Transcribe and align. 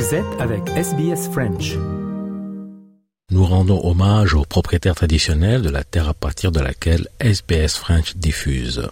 Vous 0.00 0.14
êtes 0.14 0.40
avec 0.40 0.66
SBS 0.70 1.28
French. 1.30 1.74
Nous 3.30 3.44
rendons 3.44 3.84
hommage 3.84 4.32
aux 4.32 4.46
propriétaires 4.46 4.94
traditionnels 4.94 5.60
de 5.60 5.68
la 5.68 5.84
terre 5.84 6.08
à 6.08 6.14
partir 6.14 6.52
de 6.52 6.60
laquelle 6.60 7.06
SBS 7.18 7.76
French 7.76 8.16
diffuse. 8.16 8.88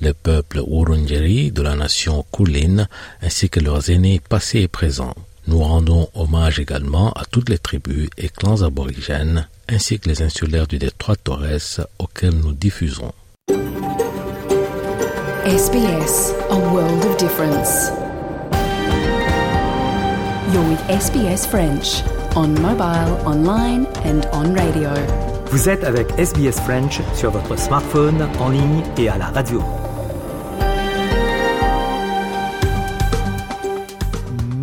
Le 0.00 0.12
peuple 0.12 0.60
Wurundjeri 0.64 1.50
de 1.50 1.60
la 1.60 1.74
nation 1.74 2.24
Kulin 2.32 2.86
ainsi 3.20 3.50
que 3.50 3.58
leurs 3.58 3.90
aînés 3.90 4.20
passés 4.20 4.60
et 4.60 4.68
présents. 4.68 5.16
Nous 5.48 5.58
rendons 5.58 6.08
hommage 6.14 6.60
également 6.60 7.10
à 7.14 7.24
toutes 7.24 7.48
les 7.48 7.58
tribus 7.58 8.08
et 8.16 8.28
clans 8.28 8.62
aborigènes 8.62 9.48
ainsi 9.68 9.98
que 9.98 10.08
les 10.08 10.22
insulaires 10.22 10.68
du 10.68 10.78
détroit 10.78 11.16
Torres 11.16 11.80
auxquels 11.98 12.36
nous 12.36 12.52
diffusons. 12.52 13.12
SBS, 15.44 16.32
a 16.48 16.54
world 16.54 17.04
of 17.06 17.16
difference. 17.16 17.90
You're 20.52 20.66
with 20.66 20.80
SBS 20.88 21.46
French 21.46 22.02
on 22.34 22.54
mobile, 22.62 23.18
online 23.26 23.86
and 24.06 24.26
on 24.32 24.54
radio. 24.54 24.88
Vous 25.50 25.68
êtes 25.68 25.84
avec 25.84 26.08
SBS 26.18 26.58
French 26.64 27.00
sur 27.14 27.30
votre 27.30 27.58
smartphone, 27.58 28.26
en 28.40 28.48
ligne 28.48 28.82
et 28.96 29.10
à 29.10 29.18
la 29.18 29.26
radio. 29.26 29.62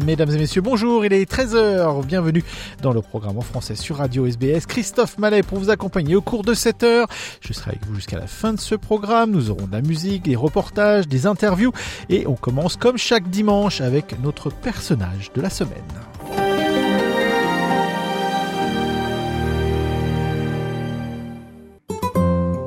Mesdames 0.05 0.30
et 0.30 0.38
messieurs, 0.38 0.62
bonjour, 0.62 1.04
il 1.04 1.14
est 1.14 1.27
13h, 1.27 2.05
bienvenue 2.05 2.44
dans 2.84 2.94
le 2.94 3.02
programme 3.02 3.40
en 3.40 3.41
français 3.41 3.73
sur 3.73 3.98
Radio 3.98 4.28
SBS. 4.28 4.68
Christophe 4.68 5.18
Mallet 5.18 5.41
pour 5.41 5.58
vous 5.58 5.72
accompagner 5.72 6.16
au 6.16 6.22
cours 6.22 6.44
de 6.44 6.54
cette 6.54 6.84
heure. 6.84 7.08
Je 7.41 7.54
serai 7.54 7.72
avec 7.72 7.88
vous 7.88 7.95
jusqu'à 7.95 8.20
la 8.20 8.28
fin 8.28 8.54
de 8.54 8.59
ce 8.59 8.76
programme. 8.76 9.31
Nous 9.31 9.50
aurons 9.50 9.66
de 9.66 9.72
la 9.72 9.81
musique, 9.81 10.22
des 10.22 10.36
reportages, 10.36 11.08
des 11.08 11.26
interviews 11.26 11.72
et 12.09 12.28
on 12.28 12.36
commence 12.36 12.76
comme 12.78 12.98
chaque 12.98 13.31
dimanche 13.31 13.81
avec 13.81 14.16
notre 14.22 14.52
personnage 14.52 15.31
de 15.34 15.42
la 15.42 15.50
semaine. 15.50 15.73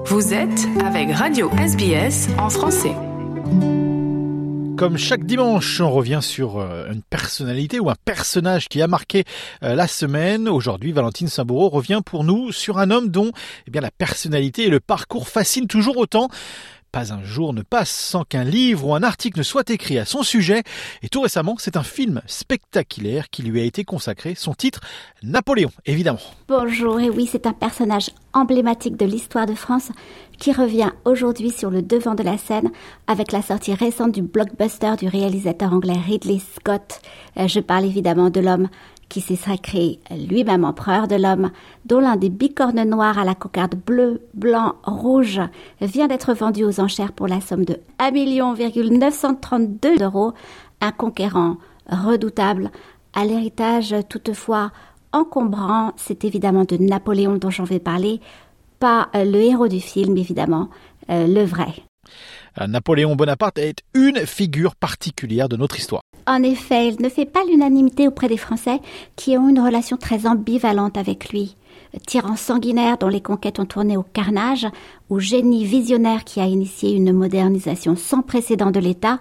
Vous 0.07 0.35
êtes 0.35 0.67
avec 0.85 1.13
Radio 1.13 1.51
SBS 1.57 2.31
en 2.37 2.51
français. 2.51 2.97
Comme 4.79 4.97
chaque 4.97 5.25
dimanche, 5.25 5.81
on 5.81 5.91
revient 5.91 6.21
sur 6.23 6.61
euh, 6.61 6.93
une 6.93 7.03
personnalité 7.03 7.81
ou 7.81 7.91
un 7.91 7.97
personnage 8.05 8.69
qui 8.69 8.81
a 8.81 8.87
marqué 8.87 9.25
euh, 9.65 9.75
la 9.75 9.89
semaine. 9.89 10.49
Aujourd'hui, 10.49 10.93
Valentine 10.93 11.27
Saboureau 11.27 11.69
revient 11.69 12.01
pour 12.07 12.23
nous 12.23 12.53
sur 12.53 12.79
un 12.79 12.93
homme 12.93 13.09
dont 13.09 13.33
eh 13.67 13.73
bien, 13.73 13.81
la 13.81 13.91
personnalité 13.91 14.67
et 14.67 14.71
le 14.71 14.79
parcours 14.79 15.27
fascinent 15.27 15.67
toujours 15.67 15.97
autant. 15.97 16.29
Pas 16.93 17.13
un 17.13 17.25
jour 17.25 17.53
ne 17.53 17.63
passe 17.63 17.91
sans 17.91 18.23
qu'un 18.23 18.45
livre 18.45 18.87
ou 18.87 18.95
un 18.95 19.03
article 19.03 19.39
ne 19.39 19.43
soit 19.43 19.69
écrit 19.69 19.99
à 19.99 20.05
son 20.05 20.23
sujet. 20.23 20.63
Et 21.03 21.09
tout 21.09 21.23
récemment, 21.23 21.57
c'est 21.59 21.77
un 21.77 21.83
film 21.83 22.23
spectaculaire 22.27 23.31
qui 23.31 23.43
lui 23.43 23.61
a 23.61 23.65
été 23.65 23.85
consacré. 23.85 24.37
Son 24.37 24.55
titre, 24.55 24.81
Napoléon, 25.25 25.71
évidemment. 25.87 26.21
Bonjour, 26.47 27.01
et 27.01 27.11
oui, 27.11 27.29
c'est 27.31 27.47
un 27.47 27.53
personnage 27.53 28.11
emblématique 28.33 28.97
de 28.97 29.05
l'histoire 29.05 29.47
de 29.47 29.55
France 29.55 29.91
qui 30.39 30.53
revient 30.53 30.91
aujourd'hui 31.05 31.51
sur 31.51 31.71
le 31.71 31.83
devant 31.83 32.15
de 32.15 32.23
la 32.23 32.39
scène 32.39 32.71
avec 33.07 33.33
la 33.33 33.43
sortie 33.43 33.75
récente 33.75 34.13
du 34.13 34.23
blockbuster 34.23 34.95
du 34.97 35.09
réalisateur 35.09 35.73
anglais 35.73 35.99
Ridley 36.07 36.39
Scott. 36.39 37.01
Euh, 37.39 37.49
Je 37.49 37.61
parle 37.61 37.85
évidemment 37.85 38.31
de 38.31 38.41
l'homme 38.41 38.69
qui 39.09 39.21
s'est 39.21 39.37
sacré 39.37 40.01
lui-même 40.11 40.65
empereur 40.65 41.09
de 41.09 41.17
l'homme, 41.17 41.51
dont 41.87 42.01
l'un 42.01 42.17
des 42.17 42.29
bicornes 42.29 42.83
noirs 42.85 43.19
à 43.19 43.25
la 43.25 43.35
cocarde 43.35 43.75
bleue, 43.75 44.21
blanc, 44.35 44.75
rouge 44.85 45.41
vient 45.81 46.09
d'être 46.09 46.35
vendu 46.35 46.65
aux 46.65 46.79
enchères 46.79 47.13
pour 47.13 47.27
la 47.27 47.41
somme 47.41 47.65
de 47.65 47.79
1 47.99 48.11
932 48.11 49.97
d'euros, 49.97 50.35
un 50.81 50.93
conquérant 50.93 51.57
redoutable, 51.89 52.71
à 53.15 53.25
l'héritage 53.25 53.95
toutefois 54.11 54.71
encombrant, 55.13 55.93
c'est 55.97 56.25
évidemment 56.25 56.65
de 56.65 56.77
Napoléon 56.77 57.37
dont 57.37 57.51
j'en 57.51 57.65
vais 57.65 57.79
parler, 57.79 58.21
pas 58.79 59.09
euh, 59.15 59.25
le 59.25 59.41
héros 59.41 59.69
du 59.69 59.81
film 59.81 60.17
évidemment, 60.17 60.69
euh, 61.11 61.27
le 61.27 61.45
vrai. 61.45 61.73
Euh, 62.61 62.67
Napoléon 62.67 63.17
Bonaparte 63.17 63.59
est 63.59 63.83
une 63.95 64.27
figure 64.27 64.75
particulière 64.75 65.49
de 65.49 65.57
notre 65.57 65.79
histoire. 65.79 66.03
En 66.27 66.43
effet, 66.43 66.89
il 66.89 67.03
ne 67.03 67.09
fait 67.09 67.25
pas 67.25 67.45
l'unanimité 67.49 68.09
auprès 68.09 68.29
des 68.29 68.37
Français 68.37 68.81
qui 69.17 69.37
ont 69.37 69.49
une 69.49 69.61
relation 69.61 69.97
très 69.97 70.27
ambivalente 70.27 70.97
avec 70.97 71.31
lui. 71.31 71.57
Tyran 72.07 72.37
sanguinaire 72.37 72.99
dont 72.99 73.09
les 73.09 73.23
conquêtes 73.23 73.59
ont 73.59 73.65
tourné 73.65 73.97
au 73.97 74.03
carnage, 74.03 74.67
ou 75.09 75.21
génie 75.21 75.65
visionnaire 75.65 76.25
qui 76.25 76.41
a 76.41 76.45
initié 76.45 76.95
une 76.95 77.13
modernisation 77.13 77.97
sans 77.97 78.21
précédent 78.21 78.71
de 78.71 78.81
l'État, 78.81 79.19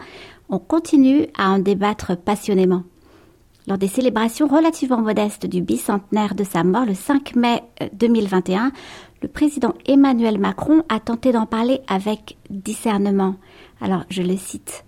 on 0.50 0.60
continue 0.60 1.28
à 1.38 1.50
en 1.52 1.60
débattre 1.60 2.18
passionnément. 2.18 2.84
Lors 3.68 3.78
des 3.78 3.90
célébrations 3.90 4.48
relativement 4.48 5.02
modestes 5.02 5.46
du 5.46 5.62
bicentenaire 5.62 6.36
de 6.36 6.46
sa 6.46 6.64
mort 6.64 6.86
le 6.86 6.94
5 6.94 7.36
mai 7.36 7.62
euh, 7.82 7.88
2021, 7.94 8.72
le 9.22 9.28
président 9.28 9.74
Emmanuel 9.86 10.38
Macron 10.38 10.84
a 10.90 11.00
tenté 11.00 11.32
d'en 11.32 11.46
parler 11.46 11.82
avec 11.88 12.38
discernement. 12.50 13.36
Alors, 13.82 14.04
je 14.10 14.22
le 14.22 14.38
cite. 14.38 14.86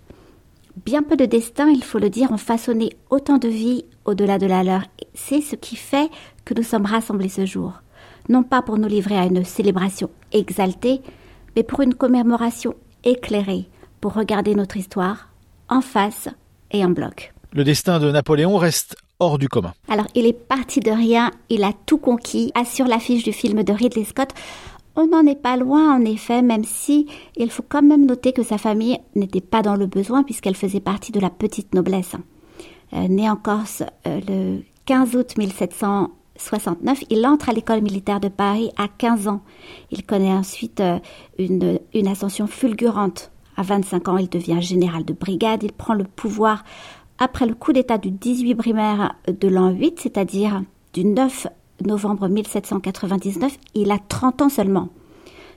Bien 0.84 1.02
peu 1.02 1.16
de 1.16 1.24
destins, 1.24 1.68
il 1.68 1.82
faut 1.82 1.98
le 1.98 2.10
dire, 2.10 2.30
ont 2.30 2.38
façonné 2.38 2.90
autant 3.10 3.38
de 3.38 3.48
vies 3.48 3.84
au-delà 4.04 4.38
de 4.38 4.46
la 4.46 4.62
leur. 4.62 4.82
C'est 5.14 5.40
ce 5.40 5.56
qui 5.56 5.76
fait 5.76 6.10
que 6.44 6.54
nous 6.54 6.62
sommes 6.62 6.86
rassemblés 6.86 7.28
ce 7.28 7.44
jour. 7.44 7.82
Non 8.28 8.42
pas 8.42 8.62
pour 8.62 8.78
nous 8.78 8.88
livrer 8.88 9.18
à 9.18 9.26
une 9.26 9.44
célébration 9.44 10.10
exaltée, 10.32 11.02
mais 11.56 11.62
pour 11.64 11.80
une 11.80 11.94
commémoration 11.94 12.74
éclairée, 13.04 13.68
pour 14.00 14.14
regarder 14.14 14.54
notre 14.54 14.76
histoire 14.76 15.28
en 15.68 15.80
face 15.80 16.28
et 16.70 16.84
en 16.84 16.90
bloc. 16.90 17.34
Le 17.52 17.64
destin 17.64 17.98
de 17.98 18.10
Napoléon 18.10 18.56
reste 18.56 18.96
hors 19.20 19.38
du 19.38 19.48
commun. 19.48 19.72
Alors, 19.88 20.06
il 20.14 20.26
est 20.26 20.32
parti 20.32 20.80
de 20.80 20.90
rien, 20.90 21.30
il 21.48 21.62
a 21.62 21.72
tout 21.86 21.98
conquis, 21.98 22.50
assure 22.54 22.86
l'affiche 22.86 23.22
du 23.22 23.32
film 23.32 23.62
de 23.62 23.72
Ridley 23.72 24.04
Scott. 24.04 24.30
On 24.96 25.06
n'en 25.06 25.24
est 25.26 25.40
pas 25.40 25.56
loin, 25.56 25.94
en 25.94 26.04
effet, 26.04 26.42
même 26.42 26.64
si 26.64 27.06
il 27.36 27.50
faut 27.50 27.64
quand 27.66 27.82
même 27.82 28.06
noter 28.06 28.32
que 28.32 28.42
sa 28.42 28.58
famille 28.58 28.98
n'était 29.14 29.40
pas 29.40 29.62
dans 29.62 29.76
le 29.76 29.86
besoin 29.86 30.24
puisqu'elle 30.24 30.56
faisait 30.56 30.80
partie 30.80 31.12
de 31.12 31.20
la 31.20 31.30
petite 31.30 31.74
noblesse. 31.74 32.16
Euh, 32.92 33.06
né 33.06 33.30
en 33.30 33.36
Corse 33.36 33.84
euh, 34.06 34.20
le 34.26 34.62
15 34.86 35.14
août 35.14 35.38
1769, 35.38 37.04
il 37.08 37.24
entre 37.24 37.50
à 37.50 37.52
l'école 37.52 37.82
militaire 37.82 38.18
de 38.18 38.28
Paris 38.28 38.70
à 38.76 38.88
15 38.88 39.28
ans. 39.28 39.42
Il 39.92 40.04
connaît 40.04 40.32
ensuite 40.32 40.80
euh, 40.80 40.98
une, 41.38 41.78
une 41.94 42.08
ascension 42.08 42.48
fulgurante. 42.48 43.30
À 43.56 43.62
25 43.62 44.08
ans, 44.08 44.16
il 44.16 44.28
devient 44.28 44.60
général 44.60 45.04
de 45.04 45.12
brigade, 45.12 45.62
il 45.62 45.72
prend 45.72 45.94
le 45.94 46.04
pouvoir 46.04 46.64
après 47.20 47.46
le 47.46 47.54
coup 47.54 47.72
d'État 47.72 47.98
du 47.98 48.10
18 48.10 48.54
primaire 48.56 49.14
de 49.28 49.46
l'an 49.46 49.70
8, 49.70 50.00
c'est-à-dire 50.00 50.62
du 50.94 51.04
9 51.04 51.46
novembre 51.86 52.28
1799, 52.28 53.56
il 53.74 53.90
a 53.92 53.98
30 53.98 54.42
ans 54.42 54.48
seulement. 54.48 54.88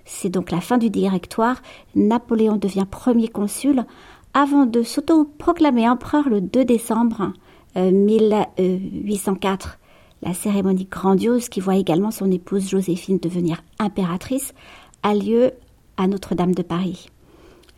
C'est 0.05 0.29
donc 0.29 0.51
la 0.51 0.59
fin 0.59 0.77
du 0.77 0.89
directoire. 0.89 1.61
Napoléon 1.95 2.57
devient 2.57 2.85
premier 2.89 3.29
consul 3.29 3.85
avant 4.33 4.65
de 4.65 4.83
s'auto-proclamer 4.83 5.87
empereur 5.87 6.27
le 6.27 6.41
2 6.41 6.65
décembre 6.65 7.31
euh, 7.77 7.91
1804. 7.91 9.79
La 10.21 10.33
cérémonie 10.33 10.87
grandiose 10.89 11.49
qui 11.49 11.61
voit 11.61 11.77
également 11.77 12.11
son 12.11 12.29
épouse 12.31 12.69
Joséphine 12.69 13.19
devenir 13.19 13.61
impératrice 13.79 14.53
a 15.01 15.13
lieu 15.13 15.51
à 15.95 16.07
Notre-Dame 16.07 16.55
de 16.55 16.63
Paris. 16.63 17.09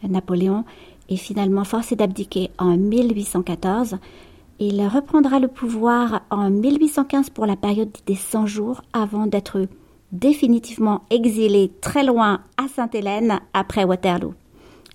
Napoléon 0.03 0.66
est 1.10 1.18
finalement 1.18 1.64
forcé 1.64 1.96
d'abdiquer 1.96 2.52
en 2.58 2.78
1814. 2.78 3.98
Il 4.60 4.82
reprendra 4.88 5.40
le 5.40 5.48
pouvoir 5.48 6.22
en 6.30 6.50
1815 6.50 7.30
pour 7.30 7.46
la 7.46 7.56
période 7.56 7.92
des 8.06 8.16
100 8.16 8.46
jours 8.46 8.82
avant 8.94 9.28
d'être 9.28 9.68
définitivement 10.12 11.02
exilé 11.10 11.72
très 11.82 12.04
loin 12.04 12.42
à 12.58 12.68
Sainte-Hélène 12.68 13.40
après 13.54 13.84
Waterloo. 13.84 14.34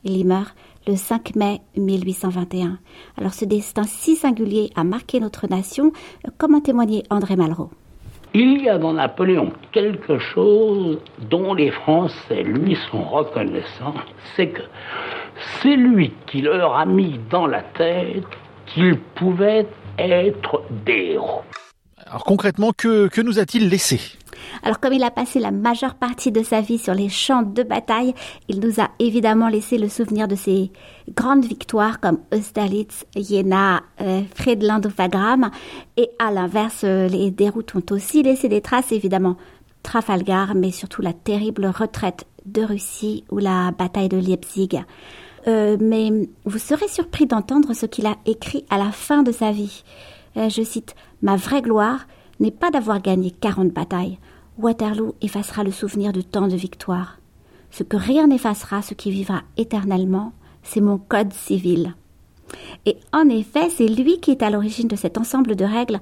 Il 0.04 0.16
y 0.16 0.24
meurt 0.24 0.54
le 0.86 0.96
5 0.96 1.36
mai 1.36 1.60
1821. 1.76 2.78
Alors 3.18 3.34
ce 3.34 3.44
destin 3.44 3.82
si 3.84 4.16
singulier 4.16 4.70
a 4.76 4.84
marqué 4.84 5.20
notre 5.20 5.46
nation, 5.46 5.92
comme 6.38 6.54
en 6.54 6.60
témoignait 6.60 7.02
André 7.10 7.36
Malraux. 7.36 7.70
Il 8.32 8.62
y 8.62 8.68
a 8.68 8.78
dans 8.78 8.92
Napoléon 8.92 9.52
quelque 9.72 10.18
chose 10.18 10.98
dont 11.28 11.52
les 11.52 11.72
Français 11.72 12.44
lui 12.44 12.76
sont 12.90 13.02
reconnaissants, 13.02 13.94
c'est 14.36 14.50
que 14.50 14.62
c'est 15.62 15.76
lui 15.76 16.12
qui 16.26 16.42
leur 16.42 16.76
a 16.76 16.86
mis 16.86 17.18
dans 17.30 17.46
la 17.46 17.62
tête 17.62 18.24
qu'ils 18.66 18.98
pouvaient 18.98 19.66
être 19.98 20.62
des 20.84 21.12
héros. 21.12 21.42
Alors 22.06 22.24
concrètement, 22.24 22.72
que, 22.76 23.08
que 23.08 23.20
nous 23.20 23.38
a-t-il 23.38 23.68
laissé? 23.68 24.00
Alors 24.62 24.80
comme 24.80 24.92
il 24.92 25.04
a 25.04 25.10
passé 25.10 25.38
la 25.38 25.50
majeure 25.50 25.94
partie 25.94 26.32
de 26.32 26.42
sa 26.42 26.60
vie 26.60 26.78
sur 26.78 26.94
les 26.94 27.08
champs 27.08 27.42
de 27.42 27.62
bataille, 27.62 28.14
il 28.48 28.60
nous 28.60 28.80
a 28.80 28.90
évidemment 28.98 29.48
laissé 29.48 29.78
le 29.78 29.88
souvenir 29.88 30.26
de 30.26 30.34
ses 30.34 30.72
grandes 31.14 31.44
victoires 31.44 32.00
comme 32.00 32.18
Austerlitz, 32.32 33.04
Jena, 33.16 33.82
euh, 34.00 34.22
Friedland 34.34 34.84
ou 34.86 34.90
Wagram. 34.96 35.50
Et 35.96 36.10
à 36.18 36.30
l'inverse, 36.30 36.82
euh, 36.84 37.06
les 37.08 37.30
déroutes 37.30 37.74
ont 37.74 37.94
aussi 37.94 38.22
laissé 38.22 38.48
des 38.48 38.60
traces 38.60 38.92
évidemment. 38.92 39.36
Trafalgar, 39.82 40.54
mais 40.54 40.72
surtout 40.72 41.00
la 41.00 41.12
terrible 41.12 41.66
retraite 41.66 42.26
de 42.44 42.62
Russie 42.62 43.24
ou 43.30 43.38
la 43.38 43.70
bataille 43.70 44.08
de 44.08 44.18
Leipzig. 44.18 44.80
Euh, 45.46 45.76
mais 45.80 46.10
vous 46.44 46.58
serez 46.58 46.88
surpris 46.88 47.26
d'entendre 47.26 47.72
ce 47.72 47.86
qu'il 47.86 48.06
a 48.06 48.16
écrit 48.26 48.64
à 48.70 48.78
la 48.78 48.92
fin 48.92 49.22
de 49.22 49.32
sa 49.32 49.52
vie. 49.52 49.84
je 50.36 50.62
cite, 50.62 50.94
Ma 51.22 51.36
vraie 51.36 51.62
gloire 51.62 52.06
n'est 52.40 52.50
pas 52.50 52.70
d'avoir 52.70 53.00
gagné 53.00 53.30
40 53.30 53.68
batailles. 53.68 54.18
Waterloo 54.58 55.14
effacera 55.22 55.64
le 55.64 55.72
souvenir 55.72 56.12
de 56.12 56.20
tant 56.20 56.48
de 56.48 56.56
victoires. 56.56 57.18
Ce 57.70 57.82
que 57.82 57.96
rien 57.96 58.26
n'effacera, 58.26 58.82
ce 58.82 58.94
qui 58.94 59.10
vivra 59.10 59.42
éternellement, 59.56 60.32
c'est 60.62 60.80
mon 60.80 60.98
code 60.98 61.32
civil. 61.32 61.94
Et 62.86 62.96
en 63.12 63.28
effet, 63.28 63.70
c'est 63.70 63.86
lui 63.86 64.18
qui 64.20 64.32
est 64.32 64.42
à 64.42 64.50
l'origine 64.50 64.88
de 64.88 64.96
cet 64.96 65.18
ensemble 65.18 65.56
de 65.56 65.64
règles 65.64 66.00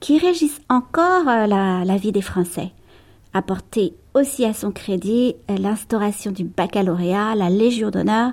qui 0.00 0.18
régissent 0.18 0.60
encore 0.68 1.28
euh, 1.28 1.46
la, 1.46 1.96
vie 1.96 2.12
des 2.12 2.22
Français. 2.22 2.70
Apporter 3.34 3.94
aussi 4.14 4.44
à 4.44 4.54
son 4.54 4.70
crédit 4.70 5.34
euh, 5.50 5.56
l'instauration 5.56 6.30
du 6.30 6.44
baccalauréat, 6.44 7.34
la 7.34 7.50
Légion 7.50 7.90
d'honneur, 7.90 8.32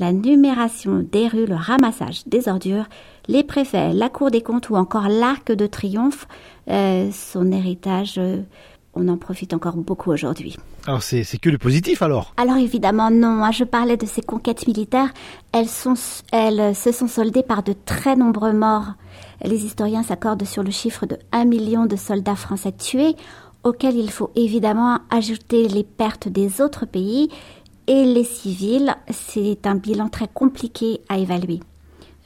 la 0.00 0.12
numération 0.12 0.98
des 0.98 1.28
rues, 1.28 1.46
le 1.46 1.54
ramassage 1.54 2.24
des 2.26 2.48
ordures, 2.48 2.86
les 3.28 3.44
préfets, 3.44 3.92
la 3.92 4.08
Cour 4.08 4.32
des 4.32 4.42
comptes 4.42 4.68
ou 4.70 4.74
encore 4.74 5.08
l'Arc 5.08 5.52
de 5.52 5.66
Triomphe, 5.66 6.26
euh, 6.68 7.10
son 7.12 7.52
héritage 7.52 8.18
on 8.94 9.08
en 9.08 9.16
profite 9.16 9.54
encore 9.54 9.76
beaucoup 9.76 10.10
aujourd'hui. 10.10 10.56
Alors 10.86 11.02
c'est 11.02 11.24
que 11.38 11.50
du 11.50 11.58
positif 11.58 12.02
alors? 12.02 12.34
Alors 12.36 12.56
évidemment 12.56 13.10
non, 13.10 13.30
moi 13.30 13.50
je 13.50 13.64
parlais 13.64 13.96
de 13.96 14.06
ces 14.06 14.22
conquêtes 14.22 14.66
militaires, 14.66 15.12
elles, 15.52 15.68
sont, 15.68 15.94
elles 16.32 16.74
se 16.74 16.90
sont 16.90 17.06
soldées 17.06 17.42
par 17.42 17.62
de 17.62 17.74
très 17.84 18.16
nombreux 18.16 18.52
morts. 18.52 18.94
Les 19.44 19.64
historiens 19.64 20.02
s'accordent 20.02 20.44
sur 20.44 20.62
le 20.62 20.70
chiffre 20.70 21.06
de 21.06 21.18
1 21.32 21.44
million 21.44 21.86
de 21.86 21.96
soldats 21.96 22.36
français 22.36 22.72
tués, 22.72 23.14
auxquels 23.62 23.96
il 23.96 24.10
faut 24.10 24.30
évidemment 24.34 24.98
ajouter 25.10 25.68
les 25.68 25.84
pertes 25.84 26.28
des 26.28 26.60
autres 26.60 26.86
pays 26.86 27.28
et 27.90 28.04
les 28.04 28.24
civils. 28.24 28.94
C'est 29.10 29.66
un 29.66 29.74
bilan 29.74 30.08
très 30.08 30.28
compliqué 30.28 31.00
à 31.08 31.18
évaluer. 31.18 31.58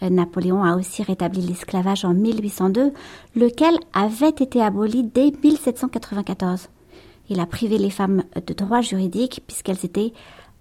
Euh, 0.03 0.11
Napoléon 0.11 0.63
a 0.63 0.77
aussi 0.77 1.03
rétabli 1.03 1.41
l'esclavage 1.41 2.05
en 2.05 2.13
1802, 2.13 2.93
lequel 3.35 3.75
avait 3.95 4.29
été 4.29 4.61
aboli 4.61 5.05
dès 5.05 5.33
1794. 5.43 6.69
Il 7.31 7.41
a 7.41 7.47
privé 7.47 7.79
les 7.79 7.89
femmes 7.89 8.25
de 8.47 8.53
droits 8.53 8.83
juridiques 8.83 9.43
puisqu'elles 9.47 9.87
étaient 9.87 10.13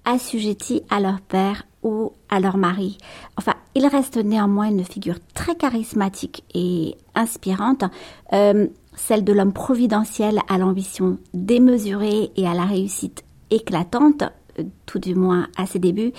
assujetties 0.06 0.84
à 0.90 1.02
leur 1.02 1.20
père 1.20 1.64
ou 1.84 2.14
à 2.30 2.40
leur 2.40 2.56
mari. 2.56 2.98
Enfin, 3.38 3.56
il 3.76 3.86
reste 3.86 4.16
néanmoins 4.16 4.70
une 4.70 4.86
figure 4.86 5.18
très 5.34 5.56
charismatique 5.56 6.46
et 6.54 6.96
inspirante, 7.14 7.84
euh, 8.32 8.68
celle 8.96 9.26
de 9.26 9.34
l'homme 9.34 9.52
providentiel 9.52 10.40
à 10.48 10.58
l'ambition 10.58 11.18
démesurée 11.34 12.32
et 12.38 12.48
à 12.48 12.54
la 12.54 12.64
réussite 12.64 13.26
éclatante, 13.50 14.24
tout 14.86 15.00
du 15.00 15.16
moins 15.16 15.48
à 15.58 15.66
ses 15.66 15.80
débuts, 15.80 16.14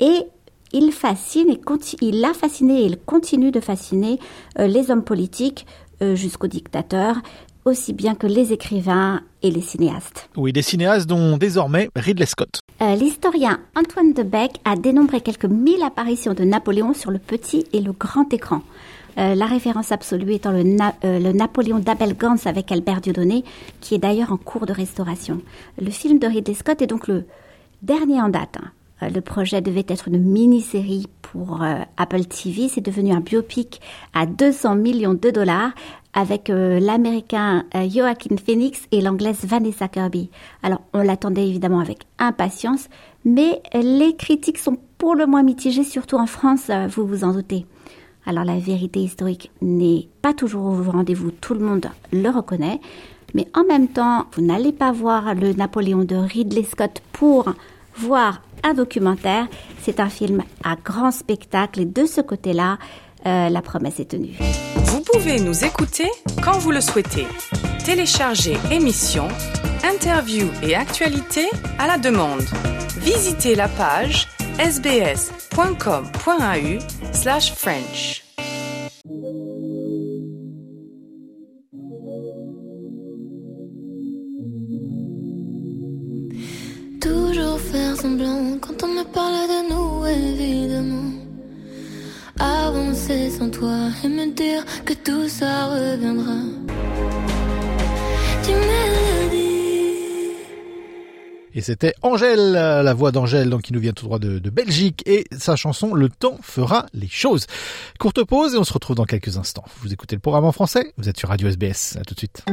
et 0.00 0.26
il 0.74 0.90
fascine 0.92 1.50
et 1.50 1.60
il 2.00 2.24
a 2.24 2.34
fasciné 2.34 2.82
et 2.82 2.86
il 2.86 2.98
continue 2.98 3.52
de 3.52 3.60
fasciner 3.60 4.18
euh, 4.58 4.66
les 4.66 4.90
hommes 4.90 5.04
politiques 5.04 5.66
euh, 6.02 6.16
jusqu'aux 6.16 6.48
dictateurs, 6.48 7.16
aussi 7.64 7.92
bien 7.92 8.14
que 8.16 8.26
les 8.26 8.52
écrivains 8.52 9.22
et 9.42 9.50
les 9.50 9.60
cinéastes. 9.60 10.28
Oui, 10.36 10.52
des 10.52 10.62
cinéastes 10.62 11.06
dont 11.08 11.36
désormais 11.36 11.88
Ridley 11.94 12.26
Scott. 12.26 12.58
Euh, 12.82 12.96
l'historien 12.96 13.60
Antoine 13.76 14.12
de 14.12 14.24
Beck 14.24 14.60
a 14.64 14.74
dénombré 14.74 15.20
quelques 15.20 15.44
mille 15.44 15.82
apparitions 15.84 16.34
de 16.34 16.42
Napoléon 16.42 16.92
sur 16.92 17.12
le 17.12 17.20
petit 17.20 17.64
et 17.72 17.80
le 17.80 17.92
grand 17.92 18.32
écran. 18.34 18.62
la 19.16 19.46
référence 19.46 19.92
absolue 19.92 20.32
étant 20.32 20.50
le, 20.50 20.64
le 20.64 21.32
Napoléon 21.32 21.78
d'Abel 21.78 22.16
Gans 22.16 22.46
avec 22.46 22.72
Albert 22.72 23.00
Dieudonné, 23.00 23.44
qui 23.80 23.94
est 23.94 23.98
d'ailleurs 23.98 24.32
en 24.32 24.36
cours 24.36 24.66
de 24.66 24.72
restauration. 24.72 25.40
Le 25.80 25.90
film 25.90 26.18
de 26.18 26.26
Ridley 26.26 26.54
Scott 26.54 26.82
est 26.82 26.88
donc 26.88 27.06
le 27.06 27.24
dernier 27.84 28.20
en 28.20 28.28
date. 28.28 28.56
Hein. 28.62 28.70
Euh, 29.02 29.10
le 29.10 29.20
projet 29.20 29.60
devait 29.60 29.84
être 29.88 30.08
une 30.08 30.18
mini-série 30.18 31.06
pour 31.22 31.62
euh, 31.62 31.76
Apple 31.96 32.24
TV. 32.24 32.68
C'est 32.68 32.80
devenu 32.80 33.12
un 33.12 33.20
biopic 33.20 33.80
à 34.12 34.26
200 34.26 34.76
millions 34.76 35.14
de 35.14 35.30
dollars 35.30 35.72
avec 36.12 36.48
euh, 36.48 36.78
l'américain 36.78 37.64
Joaquin 37.74 38.36
Phoenix 38.36 38.82
et 38.92 39.00
l'anglaise 39.00 39.44
Vanessa 39.44 39.88
Kirby. 39.88 40.30
Alors, 40.62 40.80
on 40.92 41.02
l'attendait 41.02 41.48
évidemment 41.48 41.80
avec 41.80 42.04
impatience, 42.18 42.88
mais 43.24 43.60
les 43.74 44.14
critiques 44.16 44.58
sont 44.58 44.78
pour 44.96 45.16
le 45.16 45.26
moins 45.26 45.42
mitigées, 45.42 45.82
surtout 45.82 46.16
en 46.16 46.26
France, 46.26 46.70
vous 46.90 47.04
vous 47.04 47.24
en 47.24 47.32
doutez. 47.32 47.66
Alors, 48.26 48.44
la 48.44 48.58
vérité 48.58 49.00
historique 49.00 49.50
n'est 49.60 50.08
pas 50.22 50.32
toujours 50.32 50.66
au 50.66 50.82
rendez-vous, 50.84 51.32
tout 51.32 51.52
le 51.52 51.60
monde 51.60 51.88
le 52.12 52.28
reconnaît, 52.30 52.80
mais 53.34 53.48
en 53.52 53.64
même 53.64 53.88
temps, 53.88 54.26
vous 54.34 54.42
n'allez 54.42 54.72
pas 54.72 54.92
voir 54.92 55.34
le 55.34 55.52
Napoléon 55.52 56.04
de 56.04 56.14
Ridley 56.14 56.62
Scott 56.62 57.02
pour 57.12 57.52
voir 57.96 58.42
un 58.62 58.74
documentaire. 58.74 59.46
C'est 59.82 60.00
un 60.00 60.08
film 60.08 60.42
à 60.62 60.76
grand 60.76 61.10
spectacle 61.10 61.80
et 61.80 61.84
de 61.84 62.06
ce 62.06 62.20
côté-là, 62.20 62.78
euh, 63.26 63.48
la 63.48 63.62
promesse 63.62 64.00
est 64.00 64.10
tenue. 64.10 64.36
Vous 64.76 65.00
pouvez 65.00 65.40
nous 65.40 65.64
écouter 65.64 66.08
quand 66.42 66.58
vous 66.58 66.70
le 66.70 66.80
souhaitez. 66.80 67.26
Téléchargez 67.84 68.56
émissions, 68.70 69.28
interviews 69.84 70.50
et 70.62 70.74
actualités 70.74 71.48
à 71.78 71.86
la 71.86 71.98
demande. 71.98 72.44
Visitez 72.98 73.54
la 73.54 73.68
page 73.68 74.28
sbs.com.au 74.58 76.02
slash 77.12 77.52
French. 77.52 78.23
Quand 88.60 88.82
on 88.82 88.88
me 88.88 89.02
parle 89.02 89.48
de 89.48 89.72
nous, 89.72 90.06
évidemment. 90.06 91.10
Avancer 92.38 93.30
sans 93.30 93.48
toi 93.48 93.88
et 94.04 94.08
me 94.08 94.30
dire 94.34 94.62
que 94.84 94.92
tout 94.92 95.26
ça 95.28 95.66
reviendra. 95.66 96.36
Tu 98.42 98.52
et 101.56 101.60
c'était 101.60 101.94
Angèle, 102.02 102.50
la 102.50 102.94
voix 102.94 103.12
d'Angèle, 103.12 103.48
donc 103.48 103.62
qui 103.62 103.72
nous 103.72 103.78
vient 103.78 103.92
tout 103.92 104.06
droit 104.06 104.18
de, 104.18 104.40
de, 104.40 104.50
Belgique, 104.50 105.04
et 105.06 105.24
sa 105.38 105.54
chanson 105.54 105.94
Le 105.94 106.08
temps 106.08 106.36
fera 106.42 106.86
les 106.92 107.06
choses. 107.06 107.46
Courte 108.00 108.24
pause 108.24 108.56
et 108.56 108.58
on 108.58 108.64
se 108.64 108.72
retrouve 108.72 108.96
dans 108.96 109.04
quelques 109.04 109.38
instants. 109.38 109.64
Vous 109.80 109.92
écoutez 109.92 110.16
le 110.16 110.20
programme 110.20 110.46
en 110.46 110.50
français, 110.50 110.92
vous 110.98 111.08
êtes 111.08 111.16
sur 111.16 111.28
Radio 111.28 111.46
SBS. 111.46 111.96
À 112.00 112.02
tout 112.04 112.14
de 112.14 112.18
suite. 112.18 112.44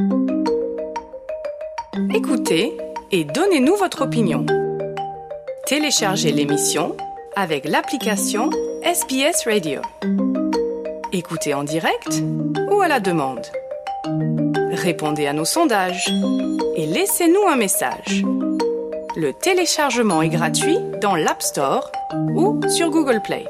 Écoutez 2.14 2.78
et 3.12 3.24
donnez-nous 3.24 3.76
votre 3.76 4.04
opinion. 4.04 4.46
Téléchargez 5.66 6.32
l'émission 6.32 6.98
avec 7.36 7.66
l'application 7.66 8.50
SBS 8.84 9.46
Radio. 9.46 9.82
Écoutez 11.14 11.54
en 11.54 11.64
direct 11.64 12.22
ou 12.72 12.82
à 12.82 12.88
la 12.88 13.00
demande. 13.00 13.46
Répondez 14.72 15.28
à 15.28 15.34
nos 15.34 15.46
sondages 15.46 16.12
et 16.76 16.86
laissez-nous 16.86 17.48
un 17.48 17.56
message. 17.56 18.24
Le 19.16 19.32
téléchargement 19.34 20.22
est 20.22 20.30
gratuit 20.30 20.78
dans 21.00 21.16
l'App 21.16 21.42
Store 21.42 21.92
ou 22.36 22.60
sur 22.68 22.90
Google 22.90 23.22
Play. 23.24 23.46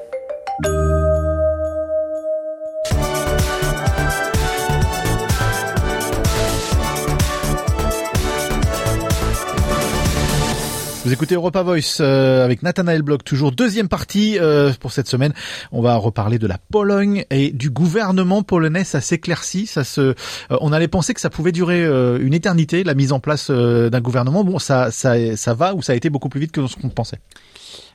Vous 11.04 11.12
écoutez 11.12 11.34
Europa 11.34 11.64
Voice 11.64 11.98
euh, 12.00 12.46
avec 12.46 12.62
Nathanael 12.62 13.02
Bloch, 13.02 13.24
toujours 13.24 13.52
deuxième 13.52 13.88
partie 13.88 14.38
euh, 14.38 14.72
pour 14.80 14.92
cette 14.92 15.08
semaine. 15.08 15.34
On 15.72 15.82
va 15.82 15.96
reparler 15.96 16.38
de 16.38 16.46
la 16.46 16.60
Pologne 16.60 17.26
et 17.32 17.50
du 17.50 17.72
gouvernement 17.72 18.44
polonais. 18.44 18.84
Ça 18.84 19.02
s'éclaircit, 19.02 19.66
ça 19.66 19.84
se. 19.84 20.02
Euh, 20.02 20.14
on 20.50 20.72
allait 20.72 20.88
penser 20.88 21.16
que 21.16 21.20
ça 21.20 21.32
pouvait 21.32 21.52
durer 21.52 21.84
une 21.84 22.36
éternité, 22.36 22.84
la 22.84 22.94
mise 22.94 23.14
en 23.14 23.20
place 23.20 23.50
d'un 23.50 24.00
gouvernement. 24.00 24.44
Bon, 24.44 24.60
ça, 24.60 24.92
ça, 24.92 25.36
ça 25.38 25.56
va 25.56 25.74
ou 25.74 25.82
ça 25.82 25.94
a 25.94 25.96
été 25.96 26.12
beaucoup 26.12 26.30
plus 26.30 26.40
vite 26.40 26.52
que 26.52 26.68
ce 26.68 26.76
qu'on 26.76 26.90
pensait. 26.90 27.20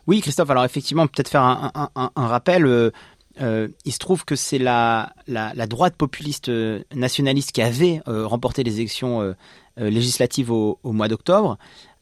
Oui, 0.08 0.20
Christophe. 0.20 0.50
Alors 0.50 0.64
effectivement, 0.64 1.06
peut-être 1.06 1.28
faire 1.28 1.42
un, 1.42 1.70
un, 1.94 2.10
un, 2.16 2.26
rappel. 2.26 2.90
il 3.38 3.92
se 3.92 3.98
trouve 3.98 4.24
que 4.24 4.34
c'est 4.34 4.58
la, 4.58 5.12
la, 5.28 5.52
la, 5.54 5.66
droite 5.68 5.94
populiste 5.94 6.50
nationaliste 6.92 7.52
qui 7.52 7.62
avait 7.62 8.00
remporté 8.04 8.64
les 8.64 8.80
élections 8.80 9.32
législatives 9.76 10.50
au, 10.50 10.80
au 10.82 10.90
mois 10.90 11.06
d'octobre. 11.06 11.56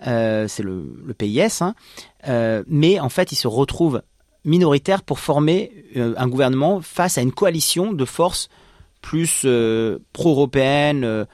Euh, 0.06 0.48
c'est 0.48 0.62
le, 0.62 0.84
le, 1.04 1.14
PIS, 1.14 1.62
hein. 1.62 1.74
euh, 2.28 2.62
mais 2.66 2.98
en 3.00 3.08
fait, 3.08 3.32
il 3.32 3.36
se 3.36 3.46
retrouve 3.46 4.02
minoritaire 4.44 5.02
pour 5.02 5.18
former 5.18 5.72
euh, 5.96 6.14
un 6.16 6.28
gouvernement 6.28 6.80
face 6.82 7.16
à 7.16 7.22
une 7.22 7.32
coalition 7.32 7.92
de 7.92 8.04
forces 8.04 8.48
plus 9.00 9.46
pro-européennes, 10.14 11.26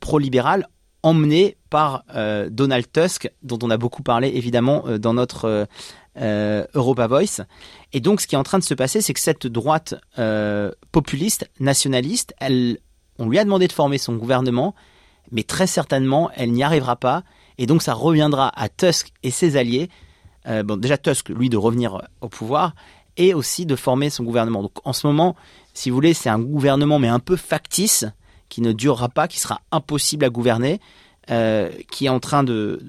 pro-libérales, 0.00 0.66
emmenées 1.04 1.56
par 1.70 2.02
Donald 2.50 2.90
Tusk, 2.90 3.30
dont 3.44 3.60
on 3.62 3.70
a 3.70 3.76
beaucoup 3.76 4.02
parlé 4.02 4.32
évidemment 4.34 4.82
dans 4.98 5.14
notre 5.14 5.68
Europa 6.16 7.06
Voice. 7.06 7.42
Et 7.92 8.00
donc, 8.00 8.20
ce 8.20 8.26
qui 8.26 8.34
est 8.34 8.38
en 8.38 8.42
train 8.42 8.58
de 8.58 8.64
se 8.64 8.74
passer, 8.74 9.02
c'est 9.02 9.14
que 9.14 9.20
cette 9.20 9.46
droite 9.46 9.94
populiste, 10.90 11.48
nationaliste, 11.60 12.34
elle, 12.40 12.78
on 13.20 13.28
lui 13.28 13.38
a 13.38 13.44
demandé 13.44 13.68
de 13.68 13.72
former 13.72 13.98
son 13.98 14.16
gouvernement, 14.16 14.74
mais 15.30 15.44
très 15.44 15.68
certainement, 15.68 16.28
elle 16.34 16.50
n'y 16.50 16.64
arrivera 16.64 16.96
pas. 16.96 17.22
Et 17.60 17.66
donc 17.66 17.82
ça 17.82 17.94
reviendra 17.94 18.50
à 18.60 18.68
Tusk 18.68 19.12
et 19.22 19.30
ses 19.30 19.56
alliés, 19.56 19.88
euh, 20.48 20.64
bon 20.64 20.76
déjà 20.76 20.98
Tusk 20.98 21.28
lui 21.28 21.48
de 21.48 21.56
revenir 21.56 22.02
au 22.20 22.28
pouvoir, 22.28 22.74
et 23.16 23.34
aussi 23.34 23.66
de 23.66 23.76
former 23.76 24.10
son 24.10 24.24
gouvernement. 24.24 24.62
Donc 24.62 24.84
en 24.84 24.92
ce 24.92 25.06
moment, 25.06 25.36
si 25.74 25.90
vous 25.90 25.94
voulez, 25.94 26.14
c'est 26.14 26.30
un 26.30 26.40
gouvernement 26.40 26.98
mais 26.98 27.08
un 27.08 27.20
peu 27.20 27.36
factice 27.36 28.04
qui 28.48 28.62
ne 28.62 28.72
durera 28.72 29.08
pas, 29.08 29.28
qui 29.28 29.38
sera 29.38 29.60
impossible 29.70 30.24
à 30.24 30.30
gouverner, 30.30 30.80
euh, 31.30 31.70
qui 31.92 32.06
est 32.06 32.08
en 32.08 32.18
train 32.18 32.42
de, 32.42 32.80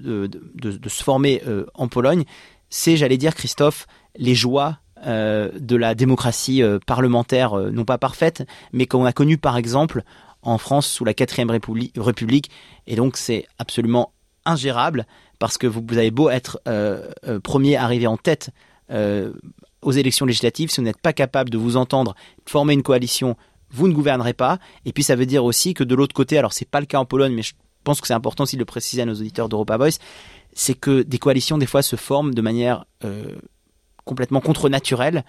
se 0.87 1.03
former 1.03 1.43
euh, 1.45 1.65
en 1.75 1.87
Pologne. 1.87 2.23
C'est, 2.69 2.97
j'allais 2.97 3.17
dire, 3.17 3.35
Christophe, 3.35 3.85
les 4.15 4.33
joies 4.33 4.79
euh, 5.07 5.49
de 5.59 5.75
la 5.75 5.95
démocratie 5.95 6.61
euh, 6.61 6.77
parlementaire, 6.85 7.57
euh, 7.57 7.71
non 7.71 7.85
pas 7.85 7.97
parfaite, 7.97 8.45
mais 8.71 8.85
qu'on 8.85 9.03
a 9.03 9.11
connu 9.11 9.39
par 9.39 9.57
exemple 9.57 10.03
en 10.43 10.59
France 10.59 10.85
sous 10.85 11.03
la 11.03 11.15
quatrième 11.15 11.49
République. 11.49 12.51
Et 12.85 12.95
donc 12.95 13.17
c'est 13.17 13.47
absolument 13.57 14.11
ingérable 14.45 15.05
parce 15.39 15.57
que 15.57 15.67
vous, 15.67 15.81
avez 15.91 16.11
beau 16.11 16.29
être 16.29 16.59
euh, 16.67 17.09
euh, 17.27 17.39
premier 17.39 17.75
arrivé 17.75 18.07
en 18.07 18.17
tête 18.17 18.51
euh, 18.91 19.33
aux 19.81 19.91
élections 19.91 20.25
législatives, 20.25 20.69
si 20.69 20.79
vous 20.79 20.85
n'êtes 20.85 21.01
pas 21.01 21.13
capable 21.13 21.49
de 21.49 21.57
vous 21.57 21.77
entendre, 21.77 22.15
former 22.45 22.73
une 22.73 22.83
coalition, 22.83 23.35
vous 23.71 23.87
ne 23.87 23.93
gouvernerez 23.93 24.33
pas. 24.33 24.59
Et 24.85 24.93
puis 24.93 25.03
ça 25.03 25.15
veut 25.15 25.25
dire 25.25 25.43
aussi 25.43 25.73
que 25.73 25.83
de 25.83 25.95
l'autre 25.95 26.13
côté, 26.13 26.37
alors 26.37 26.53
c'est 26.53 26.69
pas 26.69 26.79
le 26.79 26.85
cas 26.85 26.99
en 26.99 27.05
Pologne, 27.05 27.33
mais 27.33 27.41
je 27.41 27.53
pense 27.83 28.01
que 28.01 28.07
c'est 28.07 28.13
important 28.13 28.43
aussi 28.43 28.55
de 28.55 28.61
le 28.61 28.65
préciser 28.65 29.01
à 29.01 29.05
nos 29.05 29.15
auditeurs 29.15 29.49
d'Europa 29.49 29.77
Voice, 29.77 29.97
c'est 30.53 30.73
que 30.73 31.01
des 31.01 31.17
coalitions 31.17 31.57
des 31.57 31.65
fois 31.65 31.81
se 31.81 31.95
forment 31.95 32.33
de 32.33 32.41
manière 32.41 32.85
euh, 33.03 33.35
complètement 34.05 34.41
contre-naturelle 34.41 35.23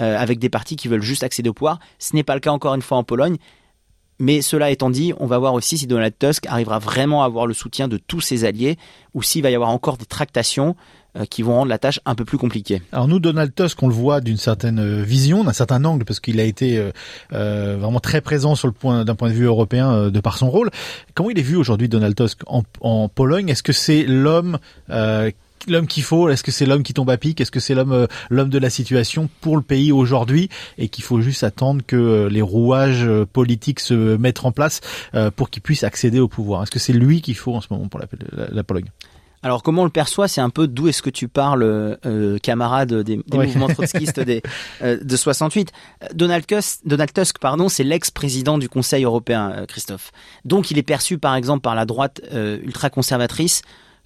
euh, 0.00 0.18
avec 0.18 0.38
des 0.38 0.48
partis 0.48 0.76
qui 0.76 0.88
veulent 0.88 1.02
juste 1.02 1.22
accéder 1.22 1.48
au 1.48 1.54
pouvoir. 1.54 1.78
Ce 1.98 2.14
n'est 2.14 2.24
pas 2.24 2.34
le 2.34 2.40
cas 2.40 2.50
encore 2.50 2.74
une 2.74 2.82
fois 2.82 2.98
en 2.98 3.04
Pologne. 3.04 3.36
Mais 4.18 4.42
cela 4.42 4.70
étant 4.70 4.90
dit, 4.90 5.12
on 5.18 5.26
va 5.26 5.38
voir 5.38 5.54
aussi 5.54 5.78
si 5.78 5.86
Donald 5.86 6.14
Tusk 6.18 6.46
arrivera 6.46 6.78
vraiment 6.78 7.22
à 7.22 7.26
avoir 7.26 7.46
le 7.46 7.54
soutien 7.54 7.88
de 7.88 7.96
tous 7.96 8.20
ses 8.20 8.44
alliés 8.44 8.76
ou 9.12 9.22
s'il 9.22 9.42
va 9.42 9.50
y 9.50 9.54
avoir 9.54 9.70
encore 9.70 9.96
des 9.96 10.06
tractations 10.06 10.76
euh, 11.16 11.24
qui 11.26 11.42
vont 11.42 11.54
rendre 11.54 11.68
la 11.68 11.78
tâche 11.78 12.00
un 12.06 12.16
peu 12.16 12.24
plus 12.24 12.38
compliquée. 12.38 12.82
Alors 12.90 13.06
nous, 13.06 13.20
Donald 13.20 13.54
Tusk, 13.54 13.80
on 13.82 13.88
le 13.88 13.94
voit 13.94 14.20
d'une 14.20 14.36
certaine 14.36 14.80
euh, 14.80 15.02
vision, 15.02 15.44
d'un 15.44 15.52
certain 15.52 15.84
angle, 15.84 16.04
parce 16.04 16.18
qu'il 16.18 16.40
a 16.40 16.44
été 16.44 16.90
euh, 17.32 17.76
vraiment 17.78 18.00
très 18.00 18.20
présent 18.20 18.56
sur 18.56 18.66
le 18.66 18.72
point 18.72 19.04
d'un 19.04 19.14
point 19.14 19.28
de 19.28 19.34
vue 19.34 19.44
européen 19.44 20.10
de 20.10 20.20
par 20.20 20.36
son 20.38 20.50
rôle. 20.50 20.70
Comment 21.14 21.30
il 21.30 21.38
est 21.38 21.42
vu 21.42 21.56
aujourd'hui, 21.56 21.88
Donald 21.88 22.16
Tusk, 22.16 22.40
en, 22.46 23.08
Pologne? 23.08 23.48
Est-ce 23.48 23.62
que 23.62 23.72
c'est 23.72 24.02
l'homme 24.04 24.58
l'homme 25.68 25.86
qu'il 25.86 26.02
faut 26.02 26.28
Est-ce 26.28 26.42
que 26.42 26.50
c'est 26.50 26.66
l'homme 26.66 26.82
qui 26.82 26.94
tombe 26.94 27.10
à 27.10 27.16
pic 27.16 27.40
Est-ce 27.40 27.50
que 27.50 27.60
c'est 27.60 27.74
l'homme 27.74 27.92
euh, 27.92 28.06
l'homme 28.30 28.50
de 28.50 28.58
la 28.58 28.70
situation 28.70 29.28
pour 29.40 29.56
le 29.56 29.62
pays 29.62 29.92
aujourd'hui 29.92 30.48
et 30.78 30.88
qu'il 30.88 31.04
faut 31.04 31.20
juste 31.20 31.42
attendre 31.44 31.82
que 31.86 31.96
euh, 31.96 32.28
les 32.28 32.42
rouages 32.42 33.04
euh, 33.04 33.24
politiques 33.24 33.80
se 33.80 34.16
mettent 34.16 34.44
en 34.44 34.52
place 34.52 34.80
pour 35.36 35.50
qu'il 35.50 35.62
puisse 35.62 35.84
accéder 35.84 36.20
au 36.20 36.28
pouvoir 36.28 36.62
Est-ce 36.62 36.70
que 36.70 36.78
c'est 36.78 36.92
lui 36.92 37.22
qu'il 37.22 37.36
faut 37.36 37.54
en 37.54 37.60
ce 37.60 37.68
moment 37.70 37.88
pour 37.88 38.00
la, 38.00 38.06
la, 38.32 38.48
la 38.50 38.64
Pologne? 38.64 38.86
Alors 39.42 39.62
comment 39.62 39.82
on 39.82 39.84
le 39.84 39.90
perçoit, 39.90 40.26
c'est 40.26 40.40
un 40.40 40.48
peu 40.48 40.66
d'où 40.66 40.88
est-ce 40.88 41.02
que 41.02 41.10
tu 41.10 41.28
parles, 41.28 41.62
euh, 41.62 42.38
camarade 42.38 42.94
des, 42.94 43.18
des 43.26 43.36
Ouais. 43.36 43.46
mouvements 43.46 43.66
trotskistes 43.68 44.18
des, 44.20 44.40
euh, 44.80 44.98
de 45.02 45.16
68. 45.16 45.70
Donald 46.14 46.46
Tusk, 46.46 46.80
Donald 46.86 47.12
Tusk 47.12 47.38
pardon, 47.40 47.68
c'est 47.68 47.84
l'ex-président 47.84 48.56
du 48.56 48.70
Conseil 48.70 49.04
européen, 49.04 49.52
euh, 49.54 49.66
Christophe. 49.66 50.12
Donc 50.46 50.70
il 50.70 50.78
est 50.78 50.82
perçu 50.82 51.18
par 51.18 51.36
exemple 51.36 51.60
par 51.60 51.74
la 51.74 51.84
droite 51.84 52.22
ultra-conservatrice 52.32 53.60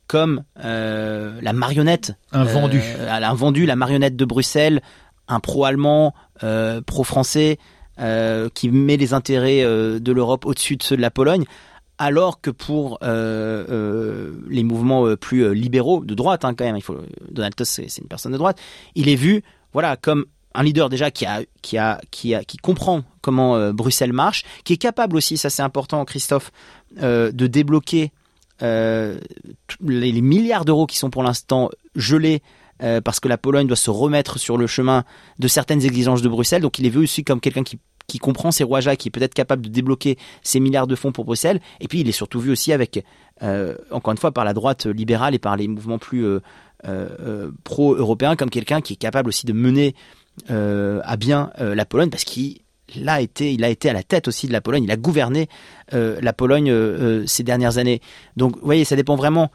comme 0.09 0.43
euh, 0.65 1.39
la 1.41 1.53
marionnette. 1.53 2.15
Un 2.33 2.45
vendu. 2.45 2.81
Euh, 2.83 3.13
un 3.13 3.35
vendu, 3.35 3.67
la 3.67 3.77
marionnette 3.77 4.17
de 4.17 4.25
Bruxelles, 4.25 4.83
un 5.29 5.39
pro-allemand, 5.39 6.15
euh, 6.43 6.81
pro-français, 6.81 7.59
qui 8.55 8.71
met 8.71 8.97
les 8.97 9.13
intérêts 9.13 9.65
de 9.65 10.13
l'Europe 10.13 10.47
au-dessus 10.47 10.77
de 10.77 10.85
ceux 10.85 10.97
de 10.97 11.03
la 11.03 11.11
Pologne 11.11 11.45
alors 11.99 12.41
que 12.41 12.51
pour 12.51 12.99
euh, 13.03 13.67
euh, 13.69 14.33
les 14.49 14.63
mouvements 14.63 15.17
plus 15.17 15.53
libéraux 15.53 16.05
de 16.05 16.15
droite, 16.15 16.45
hein, 16.45 16.55
quand 16.55 16.65
même, 16.65 16.77
il 16.77 16.83
faut 16.83 16.97
Donald 17.29 17.57
Tusk 17.57 17.83
c'est, 17.89 18.01
une 18.01 18.07
personne 18.07 18.31
de 18.31 18.39
droite, 18.39 18.59
il 18.95 19.09
est 19.09 19.17
vu, 19.17 19.43
voilà, 19.73 19.97
comme 19.97 20.27
un 20.55 20.63
leader 20.63 20.89
déjà 20.89 21.11
qui 21.11 21.27
a 21.27 21.43
qui 21.61 21.77
a 21.77 22.01
qui 22.11 22.35
a 22.35 22.45
qui 22.45 22.57
comprend 22.57 23.03
comment 23.21 23.57
euh, 23.57 23.73
Bruxelles 23.73 24.13
marche, 24.13 24.45
qui 24.63 24.75
est 24.75 24.79
capable 24.79 25.17
aussi, 25.17 25.37
ça 25.37 25.51
c'est 25.51 25.63
important, 25.63 26.05
Christophe, 26.05 26.53
de 26.97 27.47
débloquer 27.47 28.13
euh, 28.63 29.19
les, 29.81 30.21
milliards 30.21 30.65
d'euros 30.65 30.87
qui 30.87 30.97
sont 30.97 31.11
pour 31.11 31.23
l'instant 31.23 31.71
gelés. 31.95 32.43
euh, 32.83 33.01
parce 33.01 33.19
que 33.19 33.29
la 33.29 33.39
Pologne 33.39 33.67
doit 33.67 33.77
se 33.77 33.91
remettre 33.91 34.39
sur 34.39 34.57
le 34.57 34.67
chemin 34.67 35.05
de 35.39 35.49
certaines 35.49 35.85
exigences 35.85 36.23
de 36.23 36.29
Bruxelles, 36.29 36.63
donc 36.63 36.79
il 36.79 36.87
est 36.87 36.91
vu 36.91 37.01
aussi 37.01 37.25
comme 37.25 37.41
quelqu'un 37.41 37.65
qui 37.65 38.19
comprend 38.21 38.53
ces 38.53 38.65
rouages 38.65 38.89
qui 38.97 39.09
est 39.09 39.11
peut-être 39.11 39.35
capable 39.35 39.63
de 39.63 39.69
débloquer 39.69 40.17
ces 40.43 40.61
milliards 40.61 40.87
de 40.87 40.95
fonds 40.95 41.13
pour 41.13 41.25
Bruxelles. 41.25 41.61
Et 41.81 41.89
puis 41.89 42.01
il 42.01 42.09
est 42.09 42.13
surtout 42.13 42.41
vu 42.41 42.53
aussi 42.53 42.73
avec, 42.73 43.05
euh, 43.43 43.75
encore 43.91 44.13
une 44.13 44.19
fois, 44.19 44.31
par 44.33 44.45
la 44.45 44.55
droite 44.55 44.87
libérale 44.87 45.35
et 45.35 45.39
par 45.39 45.57
les 45.57 45.69
mouvements 45.69 45.99
plus 45.99 46.25
pro-européens, 47.65 48.37
comme 48.37 48.51
quelqu'un 48.51 48.81
qui 48.81 48.93
est 48.93 48.97
capable 48.97 49.29
aussi 49.29 49.45
de 49.45 49.53
mener 49.53 49.95
à 50.49 51.17
bien 51.17 51.51
la 51.59 51.85
Pologne, 51.85 52.11
parce 52.11 52.25
qu'il 52.25 52.61
a 53.07 53.21
été, 53.21 53.53
il 53.53 53.65
a 53.65 53.69
été 53.69 53.89
à 53.89 53.93
la 53.93 54.03
tête 54.03 54.29
aussi 54.29 54.47
de 54.47 54.53
la 54.53 54.61
Pologne. 54.61 54.85
Il 54.85 54.91
a 54.91 54.97
gouverné 54.97 55.49
euh, 55.95 56.19
la 56.21 56.33
Pologne 56.33 56.71
euh, 56.71 57.21
euh, 57.23 57.27
ces 57.27 57.43
dernières 57.43 57.79
années. 57.79 58.01
Donc, 58.37 58.57
vous 58.57 58.65
voyez, 58.65 58.85
ça 58.85 58.97
dépend 58.97 59.17
vraiment 59.17 59.51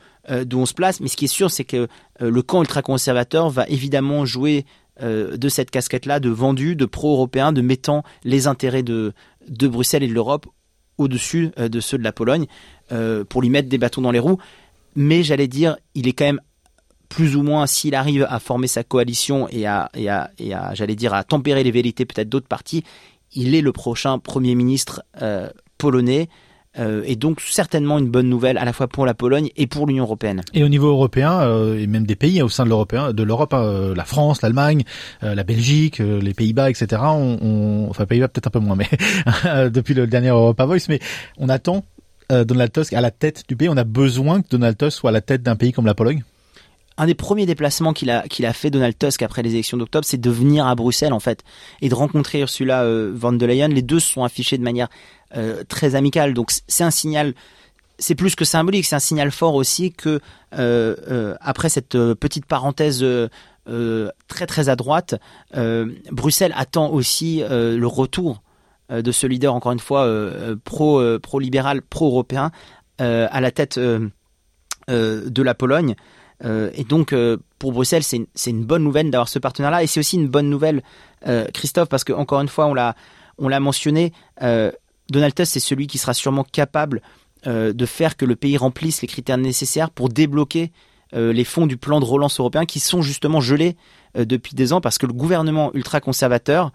d'où 0.45 0.59
on 0.59 0.65
se 0.65 0.73
place. 0.73 1.01
Mais 1.01 1.09
ce 1.09 1.17
qui 1.17 1.25
est 1.25 1.27
sûr, 1.27 1.51
c'est 1.51 1.65
que 1.65 1.89
le 2.21 2.41
camp 2.41 2.61
ultra-conservateur 2.61 3.49
va 3.49 3.67
évidemment 3.67 4.23
jouer 4.23 4.65
de 5.01 5.49
cette 5.49 5.69
casquette-là 5.69 6.21
de 6.21 6.29
vendu, 6.29 6.77
de 6.77 6.85
pro-européen, 6.85 7.51
de 7.51 7.59
mettant 7.59 8.03
les 8.23 8.47
intérêts 8.47 8.83
de, 8.83 9.11
de 9.49 9.67
Bruxelles 9.67 10.01
et 10.01 10.07
de 10.07 10.13
l'Europe 10.13 10.45
au-dessus 10.97 11.51
de 11.57 11.79
ceux 11.81 11.97
de 11.97 12.05
la 12.05 12.13
Pologne 12.13 12.45
pour 13.27 13.41
lui 13.41 13.49
mettre 13.49 13.67
des 13.67 13.77
bâtons 13.77 13.99
dans 13.99 14.11
les 14.11 14.19
roues. 14.19 14.37
Mais 14.95 15.23
j'allais 15.23 15.49
dire, 15.49 15.75
il 15.93 16.07
est 16.07 16.13
quand 16.13 16.23
même 16.23 16.41
plus 17.09 17.35
ou 17.35 17.43
moins, 17.43 17.67
s'il 17.67 17.93
arrive 17.93 18.25
à 18.29 18.39
former 18.39 18.67
sa 18.67 18.85
coalition 18.85 19.49
et 19.49 19.67
à, 19.67 19.91
et 19.93 20.09
à 20.09 20.31
j'allais 20.73 20.95
dire, 20.95 21.13
à 21.13 21.25
tempérer 21.25 21.63
les 21.63 21.71
vérités 21.71 22.05
peut-être 22.05 22.29
d'autres 22.29 22.47
partis, 22.47 22.85
il 23.35 23.55
est 23.55 23.61
le 23.61 23.71
prochain 23.71 24.19
Premier 24.19 24.55
ministre 24.55 25.03
euh, 25.21 25.49
polonais. 25.77 26.29
Euh, 26.79 27.03
et 27.05 27.15
donc 27.15 27.39
certainement 27.39 27.99
une 27.99 28.09
bonne 28.09 28.27
nouvelle 28.27 28.57
à 28.57 28.65
la 28.65 28.73
fois 28.73 28.87
pour 28.87 29.05
la 29.05 29.13
Pologne 29.13 29.49
et 29.55 29.67
pour 29.67 29.85
l'Union 29.85 30.05
européenne. 30.05 30.41
Et 30.55 30.63
au 30.63 30.69
niveau 30.69 30.87
européen, 30.87 31.41
euh, 31.41 31.77
et 31.77 31.85
même 31.85 32.07
des 32.07 32.15
pays 32.15 32.41
au 32.41 32.49
sein 32.49 32.63
de 32.65 32.69
l'Europe, 33.23 33.53
la 33.53 34.05
France, 34.05 34.41
l'Allemagne, 34.41 34.83
la 35.21 35.43
Belgique, 35.43 35.99
les 35.99 36.33
Pays-Bas, 36.33 36.71
etc. 36.71 36.99
On, 37.05 37.37
on- 37.41 37.87
enfin 37.91 38.07
Pays-Bas 38.07 38.27
peut-être 38.27 38.47
un 38.47 38.49
peu 38.49 38.57
moins, 38.59 38.75
mais 38.75 38.89
depuis 39.69 39.93
le 39.93 40.07
dernier 40.07 40.29
Europa 40.29 40.65
Voice, 40.65 40.87
mais 40.89 40.99
on 41.37 41.47
attend 41.47 41.83
Donald 42.31 42.71
Tusk 42.71 42.93
à 42.93 43.01
la 43.01 43.11
tête 43.11 43.43
du 43.47 43.55
pays. 43.55 43.69
On 43.69 43.77
a 43.77 43.83
besoin 43.83 44.41
que 44.41 44.47
Donald 44.49 44.75
Tusk 44.75 44.97
soit 44.97 45.11
à 45.11 45.13
la 45.13 45.21
tête 45.21 45.43
d'un 45.43 45.55
pays 45.55 45.73
comme 45.73 45.85
la 45.85 45.93
Pologne? 45.93 46.23
Un 46.97 47.05
des 47.05 47.15
premiers 47.15 47.45
déplacements 47.45 47.93
qu'il 47.93 48.09
a, 48.09 48.53
fait 48.53 48.69
Donald 48.69 48.97
Tusk 48.97 49.21
après 49.21 49.41
les 49.41 49.51
élections 49.51 49.77
d'octobre, 49.77 50.05
c'est 50.05 50.19
de 50.19 50.29
venir 50.29 50.67
à 50.67 50.75
Bruxelles 50.75 51.13
en 51.13 51.19
fait 51.19 51.43
et 51.81 51.89
de 51.89 51.95
rencontrer 51.95 52.39
Ursula 52.41 52.83
euh, 52.83 53.11
von 53.13 53.33
der 53.33 53.47
Leyen. 53.47 53.67
Les 53.69 53.81
deux 53.81 53.99
se 53.99 54.11
sont 54.11 54.23
affichés 54.23 54.57
de 54.57 54.63
manière 54.63 54.89
euh, 55.35 55.63
très 55.67 55.95
amicale, 55.95 56.33
donc 56.33 56.51
c'est 56.67 56.83
un 56.83 56.91
signal. 56.91 57.33
C'est 57.99 58.15
plus 58.15 58.35
que 58.35 58.43
symbolique, 58.43 58.85
c'est 58.85 58.95
un 58.95 58.99
signal 58.99 59.31
fort 59.31 59.53
aussi 59.53 59.93
que 59.93 60.19
euh, 60.57 61.35
après 61.39 61.69
cette 61.69 61.95
petite 62.13 62.45
parenthèse 62.45 63.05
très 64.27 64.47
très 64.47 64.67
à 64.69 64.75
droite, 64.75 65.15
Bruxelles 66.11 66.53
attend 66.55 66.89
aussi 66.89 67.43
le 67.47 67.85
retour 67.85 68.41
de 68.89 69.11
ce 69.11 69.27
leader 69.27 69.53
encore 69.53 69.71
une 69.71 69.79
fois 69.79 70.11
pro 70.65 71.39
libéral, 71.39 71.83
pro 71.83 72.07
européen 72.07 72.51
à 72.97 73.41
la 73.41 73.51
tête 73.51 73.77
de 73.77 74.11
la 75.43 75.53
Pologne. 75.53 75.95
Euh, 76.43 76.69
et 76.75 76.83
donc, 76.83 77.13
euh, 77.13 77.37
pour 77.59 77.71
Bruxelles, 77.71 78.03
c'est 78.03 78.49
une, 78.49 78.65
bonne 78.65 78.83
nouvelle 78.83 79.09
d'avoir 79.09 79.29
ce 79.29 79.39
partenaire-là. 79.39 79.83
Et 79.83 79.87
c'est 79.87 79.99
aussi 79.99 80.17
une 80.17 80.27
bonne 80.27 80.49
nouvelle, 80.49 80.83
euh, 81.27 81.45
Christophe, 81.53 81.89
parce 81.89 82.03
que 82.03 82.13
encore 82.13 82.41
une 82.41 82.47
fois, 82.47 82.65
on 82.65 82.73
l'a, 82.73 82.95
on 83.37 83.47
l'a 83.47 83.59
mentionné, 83.59 84.13
Donald 85.09 85.35
Tusk, 85.35 85.53
c'est 85.53 85.59
celui 85.59 85.87
qui 85.87 85.97
sera 85.97 86.13
sûrement 86.13 86.43
capable 86.43 87.01
de 87.45 87.85
faire 87.85 88.15
que 88.15 88.25
le 88.25 88.35
pays 88.35 88.57
remplisse 88.57 89.01
les 89.01 89.07
critères 89.07 89.37
nécessaires 89.37 89.89
pour 89.89 90.09
débloquer 90.09 90.71
les 91.13 91.43
fonds 91.43 91.67
du 91.67 91.77
plan 91.77 91.99
de 91.99 92.05
relance 92.05 92.39
européen 92.39 92.65
qui 92.65 92.79
sont 92.79 93.01
justement 93.01 93.41
gelés 93.41 93.75
depuis 94.15 94.55
des 94.55 94.71
ans 94.71 94.81
parce 94.81 94.97
que 94.97 95.07
le 95.07 95.13
gouvernement 95.13 95.71
ultra-conservateur 95.73 96.71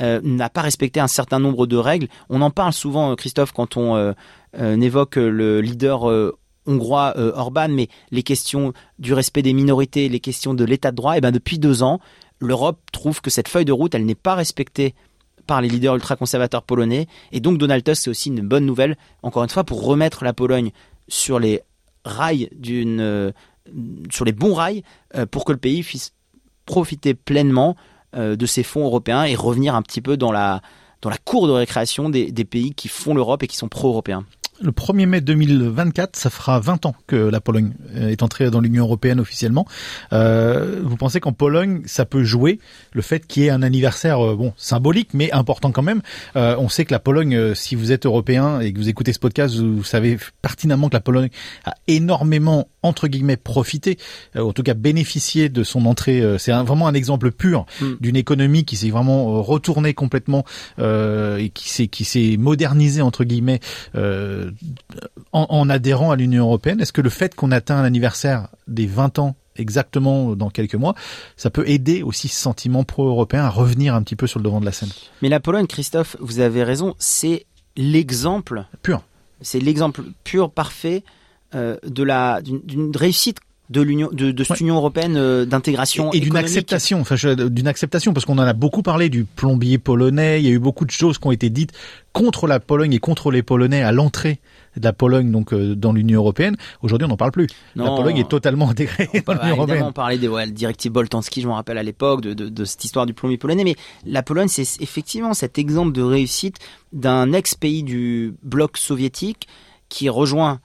n'a 0.00 0.48
pas 0.48 0.62
respecté 0.62 0.98
un 0.98 1.08
certain 1.08 1.38
nombre 1.38 1.66
de 1.66 1.76
règles. 1.76 2.08
On 2.30 2.40
en 2.40 2.50
parle 2.50 2.72
souvent, 2.72 3.14
Christophe, 3.16 3.52
quand 3.52 3.76
on 3.76 4.14
évoque 4.58 5.16
le 5.16 5.60
leader 5.60 6.32
hongrois 6.68 7.14
euh, 7.16 7.32
Orban, 7.34 7.68
mais 7.68 7.88
les 8.10 8.22
questions 8.22 8.72
du 8.98 9.14
respect 9.14 9.42
des 9.42 9.52
minorités, 9.52 10.08
les 10.08 10.20
questions 10.20 10.54
de 10.54 10.64
l'état 10.64 10.92
de 10.92 10.96
droit, 10.96 11.16
et 11.16 11.20
ben 11.20 11.32
depuis 11.32 11.58
deux 11.58 11.82
ans, 11.82 11.98
l'Europe 12.38 12.78
trouve 12.92 13.20
que 13.20 13.30
cette 13.30 13.48
feuille 13.48 13.64
de 13.64 13.72
route, 13.72 13.94
elle 13.94 14.04
n'est 14.04 14.14
pas 14.14 14.34
respectée 14.34 14.94
par 15.48 15.62
les 15.62 15.68
leaders 15.68 15.96
ultra-conservateurs 15.96 16.62
polonais. 16.62 17.08
Et 17.32 17.40
donc 17.40 17.58
Donald 17.58 17.82
Tusk, 17.82 18.02
c'est 18.04 18.10
aussi 18.10 18.28
une 18.28 18.46
bonne 18.46 18.66
nouvelle, 18.66 18.96
encore 19.22 19.42
une 19.42 19.48
fois, 19.48 19.64
pour 19.64 19.82
remettre 19.82 20.22
la 20.22 20.32
Pologne 20.32 20.70
sur 21.08 21.40
les 21.40 21.62
rails 22.04 22.48
d'une, 22.52 23.00
euh, 23.00 23.32
sur 24.10 24.24
les 24.24 24.32
bons 24.32 24.54
rails, 24.54 24.82
euh, 25.16 25.26
pour 25.26 25.44
que 25.44 25.52
le 25.52 25.58
pays 25.58 25.82
puisse 25.82 26.12
profiter 26.66 27.14
pleinement 27.14 27.76
euh, 28.14 28.36
de 28.36 28.46
ces 28.46 28.62
fonds 28.62 28.84
européens 28.84 29.24
et 29.24 29.34
revenir 29.34 29.74
un 29.74 29.82
petit 29.82 30.00
peu 30.00 30.16
dans 30.16 30.30
la 30.32 30.62
dans 31.00 31.10
la 31.10 31.18
cour 31.18 31.46
de 31.46 31.52
récréation 31.52 32.10
des, 32.10 32.32
des 32.32 32.44
pays 32.44 32.74
qui 32.74 32.88
font 32.88 33.14
l'Europe 33.14 33.44
et 33.44 33.46
qui 33.46 33.56
sont 33.56 33.68
pro-européens. 33.68 34.24
Le 34.60 34.72
1er 34.72 35.06
mai 35.06 35.20
2024, 35.20 36.16
ça 36.16 36.30
fera 36.30 36.60
20 36.60 36.86
ans 36.86 36.94
que 37.06 37.16
la 37.16 37.40
Pologne 37.40 37.72
euh, 37.94 38.08
est 38.08 38.22
entrée 38.22 38.50
dans 38.50 38.60
l'Union 38.60 38.84
européenne 38.84 39.20
officiellement. 39.20 39.66
Euh, 40.12 40.80
vous 40.82 40.96
pensez 40.96 41.20
qu'en 41.20 41.32
Pologne, 41.32 41.82
ça 41.86 42.04
peut 42.04 42.24
jouer 42.24 42.58
le 42.92 43.02
fait 43.02 43.26
qu'il 43.26 43.44
y 43.44 43.46
ait 43.46 43.50
un 43.50 43.62
anniversaire 43.62 44.24
euh, 44.24 44.36
bon 44.36 44.52
symbolique, 44.56 45.10
mais 45.14 45.30
important 45.32 45.72
quand 45.72 45.82
même? 45.82 46.02
Euh, 46.36 46.56
on 46.58 46.68
sait 46.68 46.84
que 46.84 46.92
la 46.92 46.98
Pologne, 46.98 47.34
euh, 47.34 47.54
si 47.54 47.74
vous 47.74 47.92
êtes 47.92 48.06
européen 48.06 48.60
et 48.60 48.72
que 48.72 48.78
vous 48.78 48.88
écoutez 48.88 49.12
ce 49.12 49.18
podcast, 49.18 49.54
vous, 49.54 49.76
vous 49.78 49.84
savez 49.84 50.18
pertinemment 50.42 50.88
que 50.88 50.96
la 50.96 51.00
Pologne 51.00 51.30
a 51.64 51.74
énormément 51.86 52.68
entre 52.82 53.08
guillemets 53.08 53.36
profité, 53.36 53.98
euh, 54.36 54.42
en 54.42 54.52
tout 54.52 54.62
cas 54.62 54.74
bénéficié 54.74 55.48
de 55.48 55.62
son 55.62 55.86
entrée. 55.86 56.22
C'est 56.38 56.52
vraiment 56.52 56.88
un 56.88 56.94
exemple 56.94 57.30
pur 57.30 57.66
Mm. 57.80 57.96
d'une 58.00 58.16
économie 58.16 58.64
qui 58.64 58.76
s'est 58.76 58.90
vraiment 58.90 59.42
retournée 59.42 59.94
complètement 59.94 60.44
euh, 60.78 61.38
et 61.38 61.50
qui 61.50 61.68
s'est 61.68 61.88
qui 61.88 62.04
s'est 62.04 62.36
modernisée 62.38 63.02
entre 63.02 63.24
guillemets 63.24 63.60
euh, 64.48 65.06
en, 65.32 65.46
en 65.48 65.68
adhérant 65.70 66.10
à 66.10 66.16
l'Union 66.16 66.44
européenne. 66.44 66.80
Est-ce 66.80 66.92
que 66.92 67.00
le 67.00 67.10
fait 67.10 67.34
qu'on 67.34 67.50
atteint 67.52 67.82
l'anniversaire 67.82 68.48
des 68.66 68.86
20 68.86 69.18
ans 69.18 69.36
exactement 69.56 70.36
dans 70.36 70.50
quelques 70.50 70.76
mois, 70.76 70.94
ça 71.36 71.50
peut 71.50 71.68
aider 71.68 72.02
aussi 72.02 72.28
ce 72.28 72.40
sentiment 72.40 72.84
pro-européen 72.84 73.42
à 73.44 73.50
revenir 73.50 73.94
un 73.94 74.02
petit 74.02 74.14
peu 74.16 74.26
sur 74.28 74.38
le 74.38 74.44
devant 74.44 74.60
de 74.60 74.64
la 74.66 74.72
scène? 74.72 74.90
Mais 75.22 75.28
la 75.28 75.40
Pologne, 75.40 75.66
Christophe, 75.66 76.16
vous 76.20 76.38
avez 76.40 76.62
raison, 76.62 76.94
c'est 76.98 77.46
l'exemple 77.76 78.64
Pur. 78.82 79.02
C'est 79.40 79.60
l'exemple 79.60 80.02
pur, 80.24 80.50
parfait 80.50 81.04
euh, 81.54 81.76
de 81.86 82.02
la 82.02 82.42
d'une- 82.42 82.60
d'une 82.64 82.96
réussite 82.96 83.38
de 83.70 83.82
l'union 83.82 84.08
de, 84.12 84.30
de 84.30 84.44
cette 84.44 84.56
Ouais. 84.56 84.60
Union 84.60 84.76
européenne 84.76 85.16
euh, 85.16 85.44
d'intégration 85.44 86.10
et, 86.12 86.16
et 86.16 86.20
d'une 86.20 86.36
acceptation, 86.36 87.00
enfin 87.00 87.16
d'une 87.34 87.66
acceptation 87.68 88.14
parce 88.14 88.24
qu'on 88.24 88.38
en 88.38 88.42
a 88.42 88.54
beaucoup 88.54 88.82
parlé 88.82 89.08
du 89.10 89.24
plombier 89.24 89.76
polonais. 89.78 90.40
Il 90.40 90.46
y 90.46 90.48
a 90.48 90.52
eu 90.52 90.58
beaucoup 90.58 90.86
de 90.86 90.90
choses 90.90 91.18
qui 91.18 91.26
ont 91.26 91.32
été 91.32 91.50
dites 91.50 91.72
contre 92.12 92.46
la 92.46 92.60
Pologne 92.60 92.94
et 92.94 92.98
contre 92.98 93.30
les 93.30 93.42
Polonais 93.42 93.82
à 93.82 93.92
l'entrée 93.92 94.40
de 94.76 94.84
la 94.84 94.92
Pologne 94.92 95.30
donc 95.30 95.52
euh, 95.52 95.74
dans 95.74 95.92
l'Union 95.92 96.20
européenne. 96.20 96.56
Aujourd'hui, 96.82 97.04
on 97.04 97.08
n'en 97.08 97.16
parle 97.18 97.32
plus. 97.32 97.46
La 97.76 97.84
Non. 97.84 97.96
Pologne 97.96 98.16
est 98.16 98.28
totalement 98.28 98.70
intégrée 98.70 99.08
dans 99.26 99.34
l'Union 99.34 99.56
européenne. 99.56 99.82
on 99.88 99.92
parlait 99.92 100.18
des 100.18 100.28
ouais, 100.28 100.46
le 100.46 100.52
directive 100.52 100.92
Boltanski, 100.92 101.42
je 101.42 101.48
me 101.48 101.52
rappelle 101.52 101.76
à 101.78 101.82
l'époque, 101.82 102.22
de, 102.22 102.32
de, 102.32 102.48
de 102.48 102.64
cette 102.64 102.84
histoire 102.84 103.04
du 103.04 103.12
plombier 103.12 103.36
polonais. 103.38 103.64
Mais 103.64 103.76
la 104.06 104.22
Pologne, 104.22 104.48
c'est 104.48 104.80
effectivement 104.80 105.34
cet 105.34 105.58
exemple 105.58 105.92
de 105.92 106.02
réussite 106.02 106.56
d'un 106.92 107.32
ex-pays 107.34 107.82
du 107.82 108.34
bloc 108.42 108.78
soviétique 108.78 109.46
qui 109.90 110.08
rejoint 110.08 110.60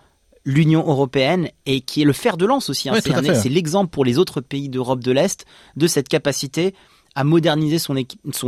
l'Union 0.46 0.86
européenne 0.88 1.50
et 1.66 1.82
qui 1.82 2.02
est 2.02 2.06
le 2.06 2.14
fer 2.14 2.38
de 2.38 2.46
lance 2.46 2.70
aussi. 2.70 2.90
hein. 2.90 2.94
Ouais, 2.94 3.02
c'est 3.36 3.50
l'exemple 3.50 3.90
pour 3.90 4.06
les 4.06 4.18
autres 4.18 4.42
pays 4.42 4.70
d'Europe 4.70 5.02
de 5.02 5.12
l'Est 5.12 5.46
de 5.76 5.88
cette 5.88 6.10
capacité 6.10 6.74
à 7.16 7.24
moderniser 7.24 7.80
son, 7.80 7.96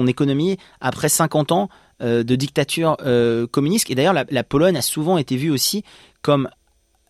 économie 0.08 0.58
après 0.82 1.10
50 1.10 1.52
ans 1.52 1.70
euh, 2.02 2.24
de 2.24 2.36
dictature 2.36 2.98
euh, 3.06 3.48
communiste. 3.48 3.90
Et 3.92 3.96
d'ailleurs, 3.96 4.14
la, 4.14 4.26
la 4.30 4.44
Pologne 4.44 4.76
a 4.76 4.82
souvent 4.82 5.18
été 5.18 5.38
vue 5.38 5.52
aussi 5.52 5.84
comme 6.22 6.50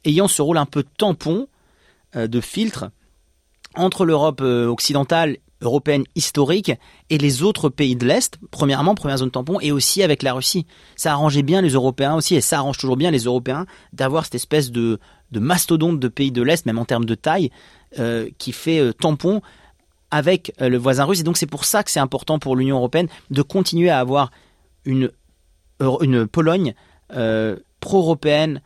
ayant 0.03 0.27
ce 0.27 0.41
rôle 0.41 0.57
un 0.57 0.65
peu 0.65 0.83
tampon, 0.97 1.47
euh, 2.15 2.27
de 2.27 2.41
filtre, 2.41 2.91
entre 3.75 4.05
l'Europe 4.05 4.41
occidentale, 4.41 5.37
européenne 5.61 6.03
historique, 6.15 6.71
et 7.09 7.17
les 7.17 7.43
autres 7.43 7.69
pays 7.69 7.95
de 7.95 8.05
l'Est, 8.05 8.37
premièrement, 8.51 8.95
première 8.95 9.17
zone 9.17 9.31
tampon, 9.31 9.59
et 9.61 9.71
aussi 9.71 10.03
avec 10.03 10.21
la 10.21 10.33
Russie. 10.33 10.65
Ça 10.95 11.13
arrangeait 11.13 11.43
bien 11.43 11.61
les 11.61 11.71
Européens 11.71 12.15
aussi, 12.15 12.35
et 12.35 12.41
ça 12.41 12.59
arrange 12.59 12.77
toujours 12.77 12.97
bien 12.97 13.11
les 13.11 13.23
Européens 13.23 13.65
d'avoir 13.93 14.25
cette 14.25 14.35
espèce 14.35 14.71
de, 14.71 14.99
de 15.31 15.39
mastodonte 15.39 15.99
de 15.99 16.07
pays 16.07 16.31
de 16.31 16.41
l'Est, 16.41 16.65
même 16.65 16.79
en 16.79 16.85
termes 16.85 17.05
de 17.05 17.15
taille, 17.15 17.51
euh, 17.99 18.29
qui 18.37 18.51
fait 18.51 18.79
euh, 18.79 18.91
tampon 18.91 19.41
avec 20.11 20.53
euh, 20.59 20.67
le 20.67 20.77
voisin 20.77 21.05
russe. 21.05 21.21
Et 21.21 21.23
donc 21.23 21.37
c'est 21.37 21.45
pour 21.45 21.63
ça 21.63 21.81
que 21.81 21.91
c'est 21.91 21.99
important 21.99 22.39
pour 22.39 22.55
l'Union 22.55 22.77
européenne 22.77 23.07
de 23.29 23.41
continuer 23.41 23.89
à 23.89 23.99
avoir 23.99 24.31
une, 24.83 25.11
une 25.79 26.27
Pologne 26.27 26.73
pro-européenne 27.79 28.61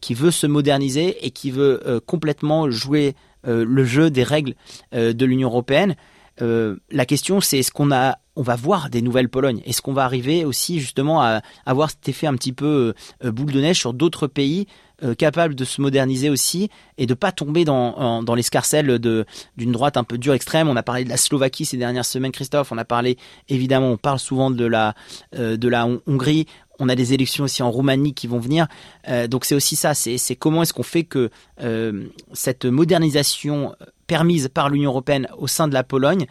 qui 0.00 0.14
veut 0.14 0.30
se 0.30 0.46
moderniser 0.46 1.26
et 1.26 1.30
qui 1.32 1.50
veut 1.50 2.00
complètement 2.06 2.70
jouer 2.70 3.16
le 3.44 3.84
jeu 3.84 4.10
des 4.10 4.22
règles 4.24 4.54
euh, 4.94 5.12
de 5.12 5.24
l'Union 5.24 5.48
européenne. 5.48 5.96
Euh, 6.42 6.76
la 6.90 7.04
question, 7.04 7.40
c'est 7.40 7.58
est-ce 7.58 7.70
qu'on 7.70 7.92
a, 7.92 8.16
on 8.34 8.42
va 8.42 8.56
voir 8.56 8.88
des 8.88 9.02
nouvelles 9.02 9.28
Polognes? 9.28 9.60
Est-ce 9.66 9.82
qu'on 9.82 9.92
va 9.92 10.04
arriver 10.04 10.46
aussi 10.46 10.80
justement 10.80 11.20
à 11.22 11.42
avoir 11.66 11.90
cet 11.90 12.08
effet 12.08 12.26
un 12.26 12.34
petit 12.34 12.52
peu 12.52 12.94
euh, 13.24 13.32
boule 13.32 13.52
de 13.52 13.60
neige 13.60 13.78
sur 13.78 13.92
d'autres 13.92 14.26
pays 14.26 14.66
euh, 15.02 15.14
capables 15.14 15.54
de 15.54 15.64
se 15.64 15.82
moderniser 15.82 16.30
aussi 16.30 16.70
et 16.96 17.04
de 17.04 17.12
pas 17.12 17.32
tomber 17.32 17.66
dans, 17.66 18.22
dans 18.22 18.34
l'escarcelle 18.34 18.98
d'une 18.98 19.72
droite 19.72 19.98
un 19.98 20.04
peu 20.04 20.16
dure 20.16 20.32
extrême? 20.32 20.68
On 20.68 20.76
a 20.76 20.82
parlé 20.82 21.04
de 21.04 21.10
la 21.10 21.18
Slovaquie 21.18 21.66
ces 21.66 21.76
dernières 21.76 22.06
semaines, 22.06 22.32
Christophe. 22.32 22.72
On 22.72 22.78
a 22.78 22.86
parlé 22.86 23.18
évidemment, 23.50 23.88
on 23.88 23.98
parle 23.98 24.18
souvent 24.18 24.50
de 24.50 24.64
la 24.64 24.94
euh, 25.34 25.58
de 25.58 25.68
la 25.68 25.86
Hon- 25.86 26.00
Hongrie. 26.06 26.46
On 26.80 26.88
a 26.88 26.94
des 26.96 27.12
élections 27.14 27.44
aussi 27.44 27.62
en 27.62 27.70
Roumanie 27.70 28.14
qui 28.14 28.26
vont 28.26 28.40
venir. 28.40 28.66
Euh, 29.08 29.28
donc 29.28 29.44
c'est 29.44 29.54
aussi 29.54 29.76
ça. 29.76 29.94
C'est 29.94 30.36
comment 30.36 30.62
est-ce 30.62 30.72
qu'on 30.72 30.82
fait 30.82 31.04
que 31.04 31.30
euh, 31.62 32.06
cette 32.32 32.64
modernisation 32.64 33.74
permise 34.06 34.48
par 34.48 34.70
l'Union 34.70 34.90
européenne 34.90 35.28
au 35.38 35.46
sein 35.46 35.68
de 35.68 35.74
la 35.74 35.84
Pologne, 35.84 36.26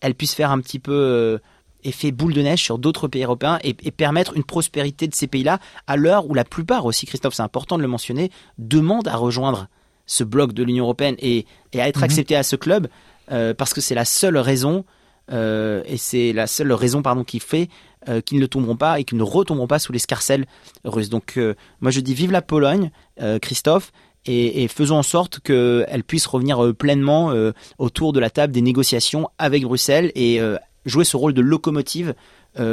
elle 0.00 0.14
puisse 0.14 0.34
faire 0.34 0.50
un 0.50 0.60
petit 0.60 0.78
peu 0.78 0.92
euh, 0.92 1.38
effet 1.84 2.10
boule 2.12 2.34
de 2.34 2.42
neige 2.42 2.62
sur 2.62 2.78
d'autres 2.78 3.08
pays 3.08 3.24
européens 3.24 3.58
et, 3.62 3.76
et 3.82 3.90
permettre 3.90 4.36
une 4.36 4.44
prospérité 4.44 5.08
de 5.08 5.14
ces 5.14 5.26
pays-là 5.26 5.58
à 5.86 5.96
l'heure 5.96 6.28
où 6.28 6.34
la 6.34 6.44
plupart 6.44 6.84
aussi, 6.84 7.06
Christophe, 7.06 7.34
c'est 7.34 7.42
important 7.42 7.76
de 7.76 7.82
le 7.82 7.88
mentionner, 7.88 8.30
demandent 8.58 9.08
à 9.08 9.16
rejoindre 9.16 9.68
ce 10.06 10.24
bloc 10.24 10.52
de 10.52 10.62
l'Union 10.62 10.84
européenne 10.84 11.16
et, 11.18 11.46
et 11.72 11.80
à 11.80 11.88
être 11.88 11.98
Mhm. 11.98 12.04
acceptés 12.04 12.36
à 12.36 12.42
ce 12.42 12.56
club 12.56 12.88
euh, 13.30 13.54
parce 13.54 13.72
que 13.72 13.80
c'est 13.80 13.94
la 13.94 14.04
seule 14.04 14.36
raison 14.36 14.84
euh, 15.30 15.82
et 15.86 15.96
c'est 15.96 16.32
la 16.32 16.46
seule 16.46 16.72
raison 16.72 17.02
pardon 17.02 17.24
qui 17.24 17.38
fait 17.38 17.68
euh, 18.08 18.20
qu'ils 18.20 18.40
ne 18.40 18.46
tomberont 18.46 18.76
pas 18.76 18.98
et 18.98 19.04
qu'ils 19.04 19.18
ne 19.18 19.22
retomberont 19.22 19.66
pas 19.66 19.78
sous 19.78 19.92
l'escarcelle 19.92 20.46
russe. 20.84 21.08
Donc 21.08 21.34
euh, 21.36 21.54
moi 21.80 21.90
je 21.90 22.00
dis 22.00 22.14
vive 22.14 22.32
la 22.32 22.42
Pologne, 22.42 22.90
euh, 23.20 23.38
Christophe, 23.38 23.92
et, 24.24 24.68
faisons 24.68 24.96
en 24.96 25.02
sorte 25.02 25.40
qu'elle 25.40 26.04
puisse 26.06 26.26
revenir 26.26 26.74
pleinement 26.76 27.32
autour 27.78 28.12
de 28.12 28.20
la 28.20 28.30
table 28.30 28.52
des 28.52 28.62
négociations 28.62 29.28
avec 29.36 29.64
Bruxelles 29.64 30.12
et 30.14 30.40
jouer 30.86 31.04
ce 31.04 31.16
rôle 31.16 31.34
de 31.34 31.40
locomotive 31.40 32.14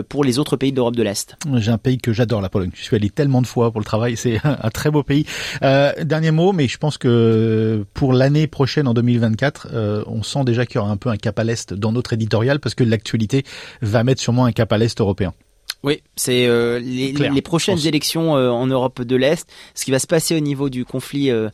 pour 0.09 0.23
les 0.23 0.39
autres 0.39 0.57
pays 0.57 0.71
d'Europe 0.71 0.95
de 0.95 1.03
l'Est. 1.03 1.37
J'ai 1.55 1.71
un 1.71 1.77
pays 1.77 1.97
que 1.97 2.13
j'adore, 2.13 2.41
la 2.41 2.49
Pologne. 2.49 2.71
Je 2.73 2.83
suis 2.83 2.95
allé 2.95 3.09
tellement 3.09 3.41
de 3.41 3.47
fois 3.47 3.71
pour 3.71 3.79
le 3.79 3.85
travail. 3.85 4.17
C'est 4.17 4.39
un 4.43 4.69
très 4.69 4.91
beau 4.91 5.03
pays. 5.03 5.25
Euh, 5.63 5.91
dernier 6.03 6.31
mot, 6.31 6.51
mais 6.51 6.67
je 6.67 6.77
pense 6.77 6.97
que 6.97 7.85
pour 7.93 8.13
l'année 8.13 8.47
prochaine, 8.47 8.87
en 8.87 8.93
2024, 8.93 9.67
euh, 9.71 10.03
on 10.07 10.23
sent 10.23 10.43
déjà 10.43 10.65
qu'il 10.65 10.75
y 10.75 10.77
aura 10.79 10.91
un 10.91 10.97
peu 10.97 11.09
un 11.09 11.17
cap 11.17 11.37
à 11.39 11.43
l'est 11.43 11.73
dans 11.73 11.91
notre 11.91 12.13
éditorial 12.13 12.59
parce 12.59 12.75
que 12.75 12.83
l'actualité 12.83 13.43
va 13.81 14.03
mettre 14.03 14.21
sûrement 14.21 14.45
un 14.45 14.51
cap 14.51 14.71
à 14.71 14.77
l'est 14.77 14.99
européen. 14.99 15.33
Oui, 15.81 16.03
c'est 16.17 16.45
euh, 16.45 16.77
les, 16.79 17.41
prochaines 17.41 17.87
élections 17.87 18.35
euh, 18.35 18.49
en 18.49 18.67
Europe 18.67 19.01
de 19.01 19.15
l'Est, 19.15 19.49
ce 19.75 19.85
qui 19.85 19.91
va 19.91 19.99
se 19.99 20.07
passer 20.07 20.35
au 20.35 20.41
niveau 20.41 20.69
du 20.69 20.83
conflit 20.83 21.31
euh, 21.31 21.49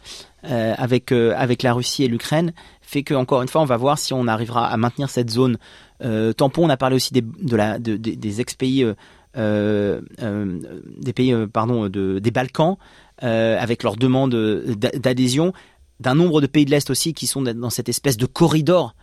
euh, 0.49 0.73
avec 0.77 1.11
euh, 1.11 1.33
avec 1.38 1.61
la 1.61 1.73
Russie 1.73 2.03
et 2.03 2.07
l'Ukraine, 2.07 2.53
fait 2.81 3.03
que 3.03 3.13
encore 3.13 3.41
une 3.43 3.47
fois, 3.47 3.61
on 3.61 3.65
va 3.65 3.77
voir 3.77 3.97
si 3.99 4.13
on 4.13 4.27
arrivera 4.27 4.67
à 4.67 4.77
maintenir 4.77 5.09
cette 5.09 5.29
zone 5.29 5.57
euh, 5.57 5.57
tampon. 6.34 6.65
On 6.65 6.69
a 6.69 6.77
parlé 6.77 6.95
aussi 6.95 7.13
des 7.13 7.21
de 7.21 7.55
la 7.55 7.79
de- 7.79 7.97
des- 7.97 8.15
des 8.15 8.41
ex-pays 8.41 8.84
euh, 8.84 8.93
euh, 9.38 10.01
euh, 10.21 10.60
des 10.97 11.13
pays 11.13 11.34
euh, 11.34 11.47
pardon 11.47 11.88
de, 11.89 12.19
des 12.19 12.31
Balkans 12.31 12.77
euh, 13.23 13.58
avec 13.60 13.84
leur 13.84 13.95
demande 13.97 14.34
d'a- 14.34 14.91
d'adhésion 14.91 15.51
d'un 15.99 16.15
nombre 16.15 16.41
de 16.41 16.47
pays 16.47 16.65
de 16.65 16.71
l'Est 16.71 16.89
aussi 16.89 17.13
qui 17.13 17.27
sont 17.27 17.41
dans 17.41 17.69
cette 17.69 17.88
espèce 17.89 18.17
de 18.17 18.25
corridor 18.25 18.95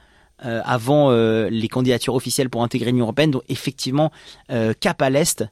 euh, 0.44 0.60
avant 0.64 1.10
euh, 1.10 1.48
les 1.50 1.68
candidatures 1.68 2.14
officielles 2.14 2.50
pour 2.50 2.62
intégrer 2.62 2.90
l'Union 2.90 3.04
européenne. 3.04 3.30
Donc 3.30 3.42
effectivement, 3.48 4.10
euh, 4.50 4.74
cap 4.78 5.00
à 5.00 5.08
l'Est, 5.08 5.44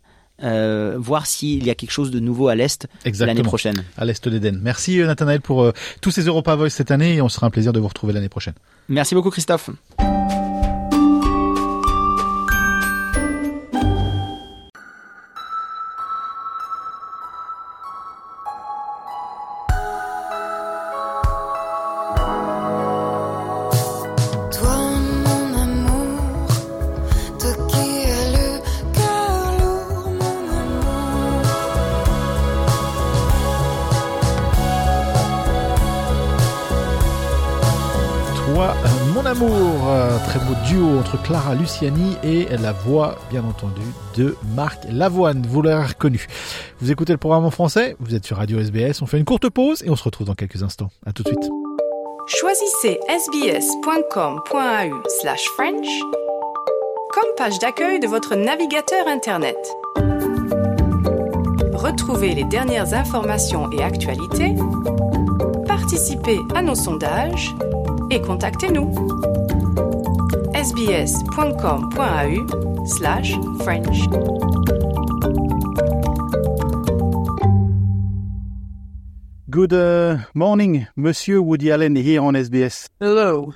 euh, 0.42 0.96
voir 0.98 1.26
s'il 1.26 1.64
y 1.66 1.70
a 1.70 1.74
quelque 1.74 1.90
chose 1.92 2.10
de 2.10 2.20
nouveau 2.20 2.48
à 2.48 2.54
l'Est 2.54 2.86
l'année 3.26 3.42
prochaine. 3.42 3.84
À 3.96 4.04
l'est 4.04 4.26
d'Éden. 4.28 4.58
Merci 4.62 5.00
euh, 5.00 5.06
Nathanaël 5.06 5.40
pour 5.40 5.62
euh, 5.62 5.72
tous 6.02 6.10
ces 6.10 6.22
Europa 6.22 6.54
Voice 6.56 6.70
cette 6.70 6.90
année 6.90 7.14
et 7.16 7.22
on 7.22 7.28
sera 7.28 7.46
un 7.46 7.50
plaisir 7.50 7.72
de 7.72 7.80
vous 7.80 7.88
retrouver 7.88 8.12
l'année 8.12 8.28
prochaine. 8.30 8.54
Merci 8.88 9.14
beaucoup 9.14 9.30
Christophe. 9.30 9.70
Clara 41.18 41.54
Luciani 41.54 42.16
et 42.22 42.46
la 42.60 42.72
voix, 42.72 43.16
bien 43.30 43.44
entendu, 43.44 43.82
de 44.16 44.36
Marc 44.54 44.84
Lavoine. 44.90 45.44
Vous 45.48 45.62
l'avez 45.62 45.84
reconnu. 45.84 46.26
Vous 46.80 46.90
écoutez 46.90 47.12
le 47.12 47.18
programme 47.18 47.44
en 47.44 47.50
français, 47.50 47.96
vous 48.00 48.14
êtes 48.14 48.24
sur 48.24 48.36
Radio 48.36 48.58
SBS, 48.58 49.02
on 49.02 49.06
fait 49.06 49.18
une 49.18 49.24
courte 49.24 49.48
pause 49.48 49.82
et 49.82 49.90
on 49.90 49.96
se 49.96 50.04
retrouve 50.04 50.26
dans 50.26 50.34
quelques 50.34 50.62
instants. 50.62 50.90
À 51.06 51.12
tout 51.12 51.22
de 51.22 51.28
suite. 51.28 51.50
Choisissez 52.26 53.00
sbs.com.au 53.08 55.08
slash 55.20 55.44
French 55.56 55.88
comme 57.12 57.34
page 57.36 57.58
d'accueil 57.58 57.98
de 57.98 58.06
votre 58.06 58.36
navigateur 58.36 59.08
Internet. 59.08 59.56
Retrouvez 61.72 62.34
les 62.34 62.44
dernières 62.44 62.94
informations 62.94 63.70
et 63.72 63.82
actualités, 63.82 64.54
participez 65.66 66.38
à 66.54 66.62
nos 66.62 66.76
sondages 66.76 67.52
et 68.10 68.20
contactez-nous. 68.20 68.94
sbs.com.au 70.60 72.44
slash 72.84 73.32
French. 73.64 73.96
Good 79.48 79.72
uh, 79.72 80.18
morning, 80.34 80.86
Monsieur 80.96 81.40
Woody 81.40 81.72
Allen 81.72 81.96
here 81.96 82.20
on 82.20 82.34
SBS. 82.34 82.90
Hello. 83.00 83.54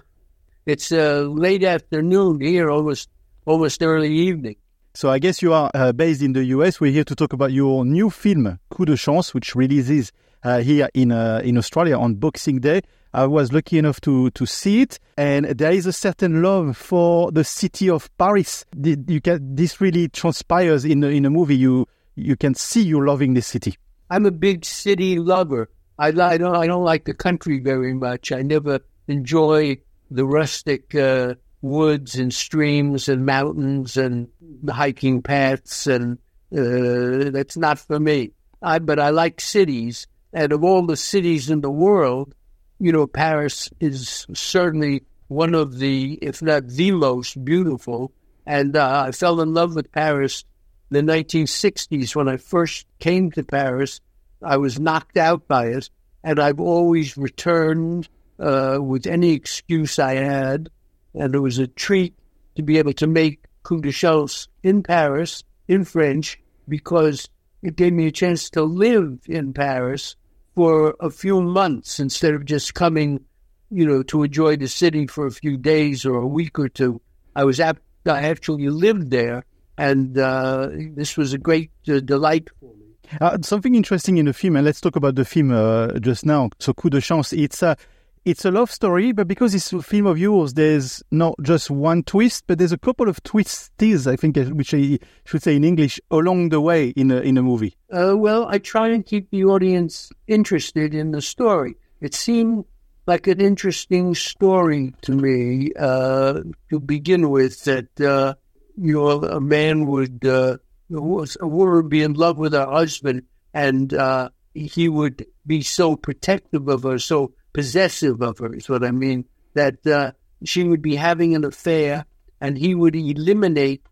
It's 0.64 0.90
uh, 0.92 1.26
late 1.28 1.62
afternoon 1.62 2.40
here, 2.40 2.70
almost 2.70 3.10
almost 3.44 3.82
early 3.82 4.10
evening. 4.10 4.56
So 4.94 5.10
I 5.10 5.18
guess 5.18 5.42
you 5.42 5.52
are 5.52 5.70
uh, 5.74 5.92
based 5.92 6.22
in 6.22 6.32
the 6.32 6.44
US. 6.56 6.80
We're 6.80 6.92
here 6.92 7.04
to 7.04 7.14
talk 7.14 7.34
about 7.34 7.52
your 7.52 7.84
new 7.84 8.08
film, 8.08 8.58
Coup 8.70 8.86
de 8.86 8.96
Chance, 8.96 9.34
which 9.34 9.54
releases 9.54 10.10
uh, 10.44 10.60
here 10.60 10.88
in 10.94 11.10
uh, 11.10 11.40
in 11.42 11.58
Australia 11.58 11.98
on 11.98 12.14
Boxing 12.14 12.60
Day. 12.60 12.82
I 13.12 13.26
was 13.26 13.52
lucky 13.52 13.78
enough 13.78 14.00
to 14.02 14.30
to 14.30 14.46
see 14.46 14.82
it, 14.82 14.98
and 15.16 15.46
there 15.46 15.72
is 15.72 15.86
a 15.86 15.92
certain 15.92 16.42
love 16.42 16.76
for 16.76 17.32
the 17.32 17.44
city 17.44 17.88
of 17.88 18.14
Paris. 18.18 18.64
You 18.76 19.20
can 19.20 19.54
this 19.54 19.80
really 19.80 20.08
transpires 20.08 20.84
in 20.84 21.02
in 21.04 21.24
a 21.24 21.30
movie. 21.30 21.56
You 21.56 21.86
you 22.14 22.36
can 22.36 22.54
see 22.54 22.82
you 22.82 23.04
loving 23.04 23.34
this 23.34 23.46
city. 23.46 23.76
I'm 24.10 24.26
a 24.26 24.30
big 24.30 24.64
city 24.64 25.18
lover. 25.18 25.70
I, 25.98 26.08
I 26.08 26.38
don't 26.38 26.56
I 26.56 26.66
don't 26.66 26.84
like 26.84 27.04
the 27.04 27.14
country 27.14 27.60
very 27.60 27.94
much. 27.94 28.32
I 28.32 28.42
never 28.42 28.80
enjoy 29.08 29.78
the 30.10 30.26
rustic 30.26 30.94
uh, 30.94 31.34
woods 31.62 32.16
and 32.16 32.32
streams 32.32 33.08
and 33.08 33.24
mountains 33.24 33.96
and 33.96 34.28
hiking 34.68 35.22
paths, 35.22 35.86
and 35.86 36.18
uh, 36.52 37.30
that's 37.30 37.56
not 37.56 37.78
for 37.78 37.98
me. 37.98 38.32
I, 38.60 38.78
but 38.78 38.98
I 38.98 39.10
like 39.10 39.40
cities, 39.40 40.06
and 40.34 40.52
of 40.52 40.64
all 40.64 40.84
the 40.84 40.96
cities 40.96 41.48
in 41.48 41.60
the 41.60 41.70
world, 41.70 42.34
you 42.80 42.90
know, 42.90 43.06
Paris 43.06 43.70
is 43.78 44.26
certainly 44.34 45.04
one 45.28 45.54
of 45.54 45.78
the, 45.78 46.18
if 46.20 46.42
not 46.42 46.66
the 46.66 46.90
most 46.90 47.42
beautiful. 47.44 48.12
And 48.44 48.76
uh, 48.76 49.04
I 49.06 49.12
fell 49.12 49.40
in 49.40 49.54
love 49.54 49.76
with 49.76 49.92
Paris 49.92 50.44
in 50.90 51.06
the 51.06 51.12
1960s 51.12 52.16
when 52.16 52.28
I 52.28 52.36
first 52.36 52.84
came 52.98 53.30
to 53.30 53.44
Paris. 53.44 54.00
I 54.42 54.56
was 54.56 54.80
knocked 54.80 55.16
out 55.16 55.46
by 55.46 55.66
it, 55.66 55.88
and 56.24 56.40
I've 56.40 56.60
always 56.60 57.16
returned 57.16 58.08
uh, 58.40 58.78
with 58.80 59.06
any 59.06 59.32
excuse 59.32 60.00
I 60.00 60.14
had. 60.14 60.68
And 61.14 61.32
it 61.32 61.38
was 61.38 61.58
a 61.58 61.68
treat 61.68 62.18
to 62.56 62.62
be 62.64 62.78
able 62.78 62.92
to 62.94 63.06
make 63.06 63.44
Coup 63.62 63.80
de 63.80 63.92
Chance 63.92 64.48
in 64.64 64.82
Paris, 64.82 65.44
in 65.68 65.84
French, 65.84 66.40
because 66.68 67.28
it 67.62 67.76
gave 67.76 67.92
me 67.92 68.08
a 68.08 68.12
chance 68.12 68.50
to 68.50 68.64
live 68.64 69.20
in 69.26 69.52
Paris 69.52 70.16
for 70.54 70.94
a 71.00 71.10
few 71.10 71.40
months 71.42 71.98
instead 71.98 72.34
of 72.34 72.44
just 72.44 72.74
coming, 72.74 73.24
you 73.70 73.86
know, 73.86 74.02
to 74.04 74.22
enjoy 74.22 74.56
the 74.56 74.68
city 74.68 75.06
for 75.06 75.26
a 75.26 75.30
few 75.30 75.56
days 75.56 76.04
or 76.04 76.16
a 76.16 76.26
week 76.26 76.58
or 76.58 76.68
two. 76.68 77.00
I 77.34 77.44
was 77.44 77.60
ap- 77.60 77.80
I 78.06 78.22
actually 78.22 78.68
lived 78.68 79.10
there, 79.10 79.44
and 79.78 80.16
uh, 80.18 80.68
this 80.70 81.16
was 81.16 81.32
a 81.32 81.38
great 81.38 81.70
uh, 81.88 82.00
delight 82.00 82.48
for 82.60 82.74
me. 82.76 82.86
Uh, 83.20 83.38
something 83.42 83.74
interesting 83.74 84.18
in 84.18 84.26
the 84.26 84.32
film, 84.32 84.56
and 84.56 84.64
let's 84.64 84.80
talk 84.80 84.96
about 84.96 85.14
the 85.14 85.24
film 85.24 85.50
uh, 85.50 85.98
just 86.00 86.24
now. 86.24 86.50
So, 86.58 86.72
Coup 86.72 86.90
de 86.90 87.00
Chance, 87.00 87.32
it's 87.32 87.62
a 87.62 87.76
it's 88.24 88.44
a 88.44 88.50
love 88.50 88.70
story, 88.70 89.12
but 89.12 89.28
because 89.28 89.54
it's 89.54 89.72
a 89.72 89.82
film 89.82 90.06
of 90.06 90.18
yours, 90.18 90.54
there's 90.54 91.02
not 91.10 91.34
just 91.42 91.70
one 91.70 92.02
twist, 92.02 92.44
but 92.46 92.58
there's 92.58 92.72
a 92.72 92.78
couple 92.78 93.08
of 93.08 93.22
twists, 93.22 93.70
I 93.80 94.16
think, 94.16 94.36
which 94.36 94.72
I 94.72 94.98
should 95.26 95.42
say 95.42 95.56
in 95.56 95.64
English, 95.64 96.00
along 96.10 96.48
the 96.48 96.60
way 96.60 96.88
in 96.90 97.10
a, 97.10 97.20
in 97.20 97.36
a 97.36 97.42
movie. 97.42 97.76
Uh, 97.92 98.14
well, 98.16 98.46
I 98.48 98.58
try 98.58 98.88
and 98.88 99.04
keep 99.04 99.30
the 99.30 99.44
audience 99.44 100.10
interested 100.26 100.94
in 100.94 101.10
the 101.10 101.20
story. 101.20 101.74
It 102.00 102.14
seemed 102.14 102.64
like 103.06 103.26
an 103.26 103.40
interesting 103.40 104.14
story 104.14 104.94
to 105.02 105.12
me 105.12 105.72
uh, 105.78 106.40
to 106.70 106.80
begin 106.80 107.30
with. 107.30 107.64
That 107.64 108.00
uh, 108.00 108.34
you 108.76 108.94
know, 108.94 109.22
a 109.22 109.40
man 109.40 109.86
would 109.86 110.24
uh, 110.24 110.56
a 110.90 111.00
woman 111.00 111.74
would 111.76 111.88
be 111.88 112.02
in 112.02 112.14
love 112.14 112.38
with 112.38 112.54
her 112.54 112.66
husband, 112.66 113.24
and 113.52 113.92
uh, 113.92 114.30
he 114.54 114.88
would 114.88 115.26
be 115.46 115.60
so 115.62 115.96
protective 115.96 116.68
of 116.68 116.84
her, 116.84 116.98
so 116.98 117.34
possessive 117.54 118.20
of 118.20 118.38
her. 118.38 118.54
Is 118.54 118.68
what 118.68 118.84
I 118.84 118.90
mean. 118.90 119.24
That 119.54 119.86
uh, 119.86 120.12
she 120.44 120.64
would 120.64 120.82
be 120.82 120.96
having 120.96 121.34
an 121.34 121.44
affair, 121.44 122.04
and 122.40 122.58
he 122.58 122.74
would 122.74 122.94
eliminate 122.94 123.86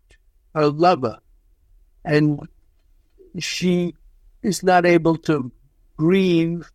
her 0.53 0.67
lover, 0.67 1.17
and 2.05 2.47
she 3.39 3.95
is 4.43 4.61
not 4.61 4.85
able 4.85 5.15
to 5.17 5.51
grieve 5.97 6.69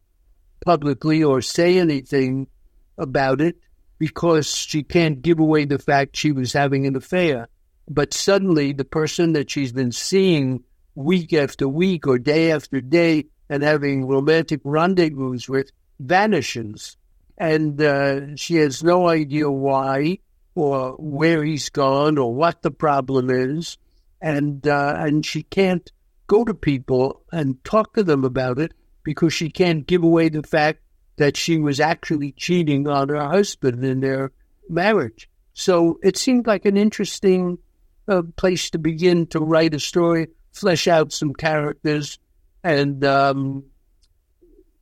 publicly 0.65 1.23
or 1.23 1.41
say 1.41 1.79
anything 1.79 2.49
about 2.97 3.41
it 3.41 3.57
because 3.99 4.55
she 4.55 4.83
can't 4.83 5.23
give 5.23 5.39
away 5.39 5.65
the 5.65 5.79
fact 5.79 6.17
she 6.17 6.33
was 6.33 6.53
having 6.53 6.87
an 6.87 6.97
affair. 6.97 7.49
But 7.89 8.15
suddenly, 8.15 8.73
the 8.73 8.85
person 8.85 9.33
that 9.35 9.51
she's 9.51 9.73
been 9.73 9.93
seeing 9.93 10.65
week 10.95 11.33
after 11.33 11.69
week 11.69 12.07
or 12.07 12.19
day 12.19 12.51
after 12.51 12.81
day 12.81 13.27
and 13.49 13.63
having 13.63 14.07
romantic 14.07 14.61
rendezvous 14.65 15.39
with 15.49 15.71
vanishes. 15.99 16.97
And 17.37 17.81
uh, 17.81 18.37
she 18.37 18.57
has 18.57 18.83
no 18.83 19.09
idea 19.09 19.51
why 19.51 20.19
or 20.55 20.93
where 20.99 21.45
he's 21.45 21.69
gone 21.71 22.19
or 22.19 22.35
what 22.35 22.63
the 22.63 22.71
problem 22.71 23.31
is. 23.31 23.79
And, 24.21 24.67
uh, 24.67 24.95
and 24.99 25.25
she 25.25 25.45
can't 25.45 25.91
go 26.27 26.45
to 26.45 26.55
people 26.55 27.23
and 27.33 27.63
talk 27.65 27.95
to 27.95 28.03
them 28.03 28.25
about 28.25 28.59
it 28.59 28.73
because 29.05 29.33
she 29.33 29.51
can't 29.51 29.87
give 29.87 30.03
away 30.03 30.29
the 30.29 30.43
fact 30.43 30.81
that 31.17 31.37
she 31.37 31.59
was 31.59 31.81
actually 31.81 32.33
cheating 32.33 32.89
on 32.89 33.09
her 33.09 33.29
husband 33.29 33.85
in 33.85 34.01
their 34.01 34.33
marriage. 34.69 35.29
So 35.53 35.99
it 36.03 36.17
seemed 36.17 36.47
like 36.47 36.65
an 36.65 36.77
interesting 36.77 37.59
uh, 38.07 38.23
place 38.37 38.71
to 38.71 38.79
begin 38.79 39.27
to 39.29 39.41
write 39.41 39.75
a 39.75 39.81
story, 39.81 40.29
flesh 40.53 40.87
out 40.87 41.13
some 41.13 41.35
characters, 41.35 42.19
and 42.63 43.05
um, 43.05 43.65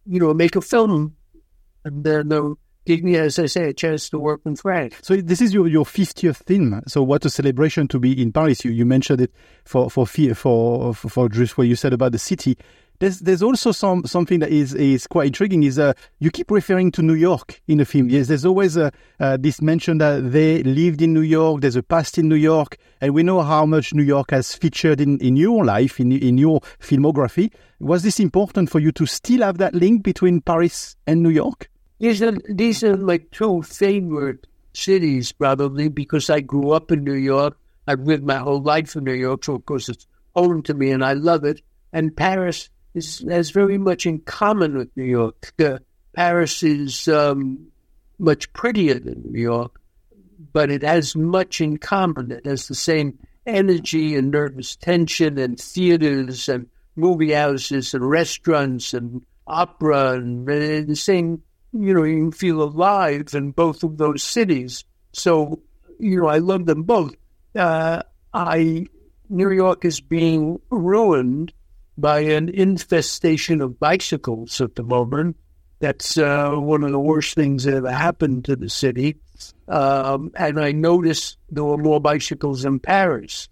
you 0.07 0.21
know 0.21 0.33
make 0.35 0.57
a 0.57 0.61
film. 0.61 1.17
And 1.85 2.03
then 2.03 2.33
uh, 2.33 2.55
give 2.87 3.03
me, 3.03 3.17
as 3.17 3.39
I 3.39 3.47
say, 3.47 3.69
a 3.69 3.75
chance 3.75 4.09
to 4.11 4.19
work 4.19 4.41
in 4.47 4.57
France. 4.57 4.95
So 5.03 5.17
this 5.17 5.41
is 5.41 5.53
your, 5.53 5.69
your 5.69 5.85
50th 5.85 6.45
film. 6.47 6.83
So 6.87 7.03
what 7.03 7.25
a 7.25 7.31
celebration 7.31 7.89
to 7.89 7.99
be 7.99 8.21
in 8.21 8.33
Paris. 8.33 8.65
You, 8.65 8.71
you 8.71 8.87
mentioned 8.87 9.21
it 9.21 9.33
for, 9.65 9.91
for, 9.91 10.07
for, 10.07 10.35
for, 10.35 10.95
for 10.95 11.29
just 11.29 11.59
what 11.59 11.67
you 11.67 11.77
said 11.77 11.93
about 11.93 12.13
the 12.13 12.19
city. 12.19 12.57
There's, 12.99 13.21
there's 13.21 13.43
also 13.43 13.73
some, 13.73 14.07
something 14.07 14.41
that 14.41 14.51
is, 14.51 14.75
is 14.75 15.07
quite 15.07 15.27
intriguing 15.27 15.63
is, 15.63 15.79
uh, 15.79 15.93
you 16.19 16.31
keep 16.31 16.51
referring 16.51 16.93
to 16.93 17.03
New 17.03 17.15
York 17.15 17.61
in 17.69 17.79
the 17.79 17.85
film. 17.85 18.09
Yes, 18.09 18.29
there's 18.29 18.45
always, 18.45 18.77
uh, 18.77 18.91
this 19.19 19.61
mention 19.61 19.99
that 19.99 20.33
they 20.33 20.63
lived 20.63 21.03
in 21.03 21.13
New 21.13 21.21
York. 21.21 21.61
There's 21.61 21.77
a 21.77 21.83
past 21.83 22.19
in 22.19 22.29
New 22.29 22.37
York. 22.37 22.77
And 23.01 23.15
we 23.15 23.23
know 23.23 23.43
how 23.43 23.67
much 23.67 23.93
New 23.93 24.03
York 24.03 24.31
has 24.31 24.55
featured 24.55 25.01
in, 25.01 25.19
in 25.19 25.37
your 25.37 25.65
life, 25.65 26.01
in, 26.01 26.13
in 26.13 26.39
your 26.39 26.61
filmography. 26.81 27.53
Was 27.81 28.03
this 28.03 28.19
important 28.19 28.71
for 28.71 28.81
you 28.81 28.93
to 28.93 29.07
still 29.07 29.43
have 29.43 29.59
that 29.59 29.75
link 29.75 30.03
between 30.03 30.41
Paris 30.41 30.97
and 31.07 31.23
New 31.23 31.31
York? 31.31 31.69
These 31.99 32.23
are 32.23 32.33
these 32.49 32.85
are 32.85 32.97
my 32.97 33.19
two 33.33 33.63
favorite 33.63 34.47
cities, 34.75 35.33
probably 35.33 35.89
because 35.89 36.29
I 36.29 36.41
grew 36.41 36.73
up 36.73 36.93
in 36.93 37.05
New 37.05 37.15
York. 37.15 37.57
I've 37.87 38.01
lived 38.01 38.25
my 38.25 38.37
whole 38.37 38.61
life 38.61 38.97
in 38.97 39.05
New 39.05 39.15
York, 39.15 39.45
so 39.45 39.55
of 39.55 39.65
course 39.65 39.89
it's 39.89 40.07
home 40.35 40.63
to 40.65 40.75
me, 40.75 40.91
and 40.91 41.03
I 41.05 41.15
love 41.15 41.45
it. 41.45 41.63
And 41.93 42.15
Paris 42.15 42.69
is, 42.97 43.25
has 43.29 43.51
very 43.51 43.79
much 43.79 44.07
in 44.07 44.21
common 44.21 44.77
with 44.77 44.97
New 44.97 45.05
York. 45.05 45.53
Uh, 45.59 45.79
Paris 46.15 46.63
is 46.63 47.09
um, 47.09 47.69
much 48.19 48.53
prettier 48.53 48.99
than 48.99 49.33
New 49.33 49.41
York, 49.41 49.81
but 50.53 50.71
it 50.71 50.83
has 50.83 51.15
much 51.15 51.61
in 51.61 51.77
common. 51.77 52.33
It 52.33 52.47
has 52.47 52.69
the 52.69 52.75
same 52.75 53.19
energy 53.47 54.17
and 54.17 54.31
nervous 54.31 54.77
tension, 54.77 55.39
and 55.39 55.61
theaters 55.61 56.49
and 56.49 56.67
movie 56.97 57.33
houses 57.33 57.95
and 57.95 58.09
restaurants 58.09 58.95
and 58.95 59.25
opera, 59.47 60.15
and, 60.15 60.49
and 60.49 60.89
the 60.89 60.97
same 60.97 61.43
you 61.73 61.95
know, 61.95 62.05
you 62.05 62.31
feel 62.31 62.63
alive 62.63 63.35
in 63.35 63.51
both 63.51 63.83
of 63.83 63.99
those 63.99 64.23
cities. 64.23 64.85
So, 65.13 65.61
you 65.99 66.21
know, 66.21 66.29
I 66.29 66.39
love 66.39 66.67
them 66.67 66.83
both. 66.85 67.15
Uh, 67.55 68.03
I 68.33 68.87
New 69.29 69.51
York 69.51 69.85
is 69.85 70.01
being 70.01 70.61
ruined 70.71 71.53
by 71.99 72.21
an 72.21 72.49
infestation 72.49 73.61
of 73.61 73.79
bicycles 73.79 74.61
at 74.61 74.75
the 74.75 74.83
moment. 74.83 75.37
That's 75.79 76.17
uh, 76.17 76.53
one 76.53 76.85
of 76.85 76.93
the 76.93 76.99
worst 76.99 77.35
things 77.35 77.65
that 77.65 77.75
ever 77.75 77.93
happened 77.93 78.45
to 78.47 78.57
the 78.57 78.71
city. 78.71 79.17
Um, 79.69 80.33
and 80.35 80.59
I 80.59 80.73
noticed 80.73 81.39
there 81.51 81.65
were 81.65 81.77
more 81.77 82.01
bicycles 82.01 82.65
in 82.65 82.81
Paris. 82.81 83.49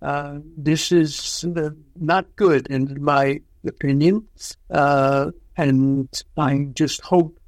Uh, 0.00 0.38
this 0.56 0.92
is 0.92 1.44
uh, 1.56 1.70
not 1.96 2.34
good, 2.36 2.66
in 2.68 3.02
my 3.02 3.40
opinion. 3.66 4.26
Uh, 4.70 5.32
and 5.56 6.08
I 6.36 6.68
just 6.74 7.00
hope 7.00 7.38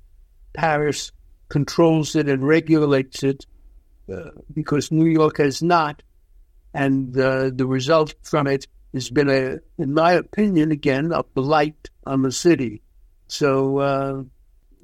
Paris 0.52 1.12
controls 1.48 2.14
it 2.14 2.28
and 2.28 2.46
regulates 2.46 3.22
it 3.22 3.46
uh, 4.12 4.30
because 4.52 4.90
New 4.90 5.06
York 5.06 5.38
has 5.38 5.62
not. 5.62 6.02
And 6.74 7.18
uh, 7.18 7.50
the 7.54 7.66
result 7.66 8.14
from 8.22 8.46
it 8.46 8.66
has 8.92 9.10
been 9.10 9.28
a, 9.28 9.58
in 9.78 9.94
my 9.94 10.12
opinion, 10.12 10.70
again, 10.72 11.12
a 11.12 11.22
blight 11.22 11.90
on 12.06 12.22
the 12.22 12.32
city. 12.32 12.82
So, 13.26 13.78
uh, 13.78 14.22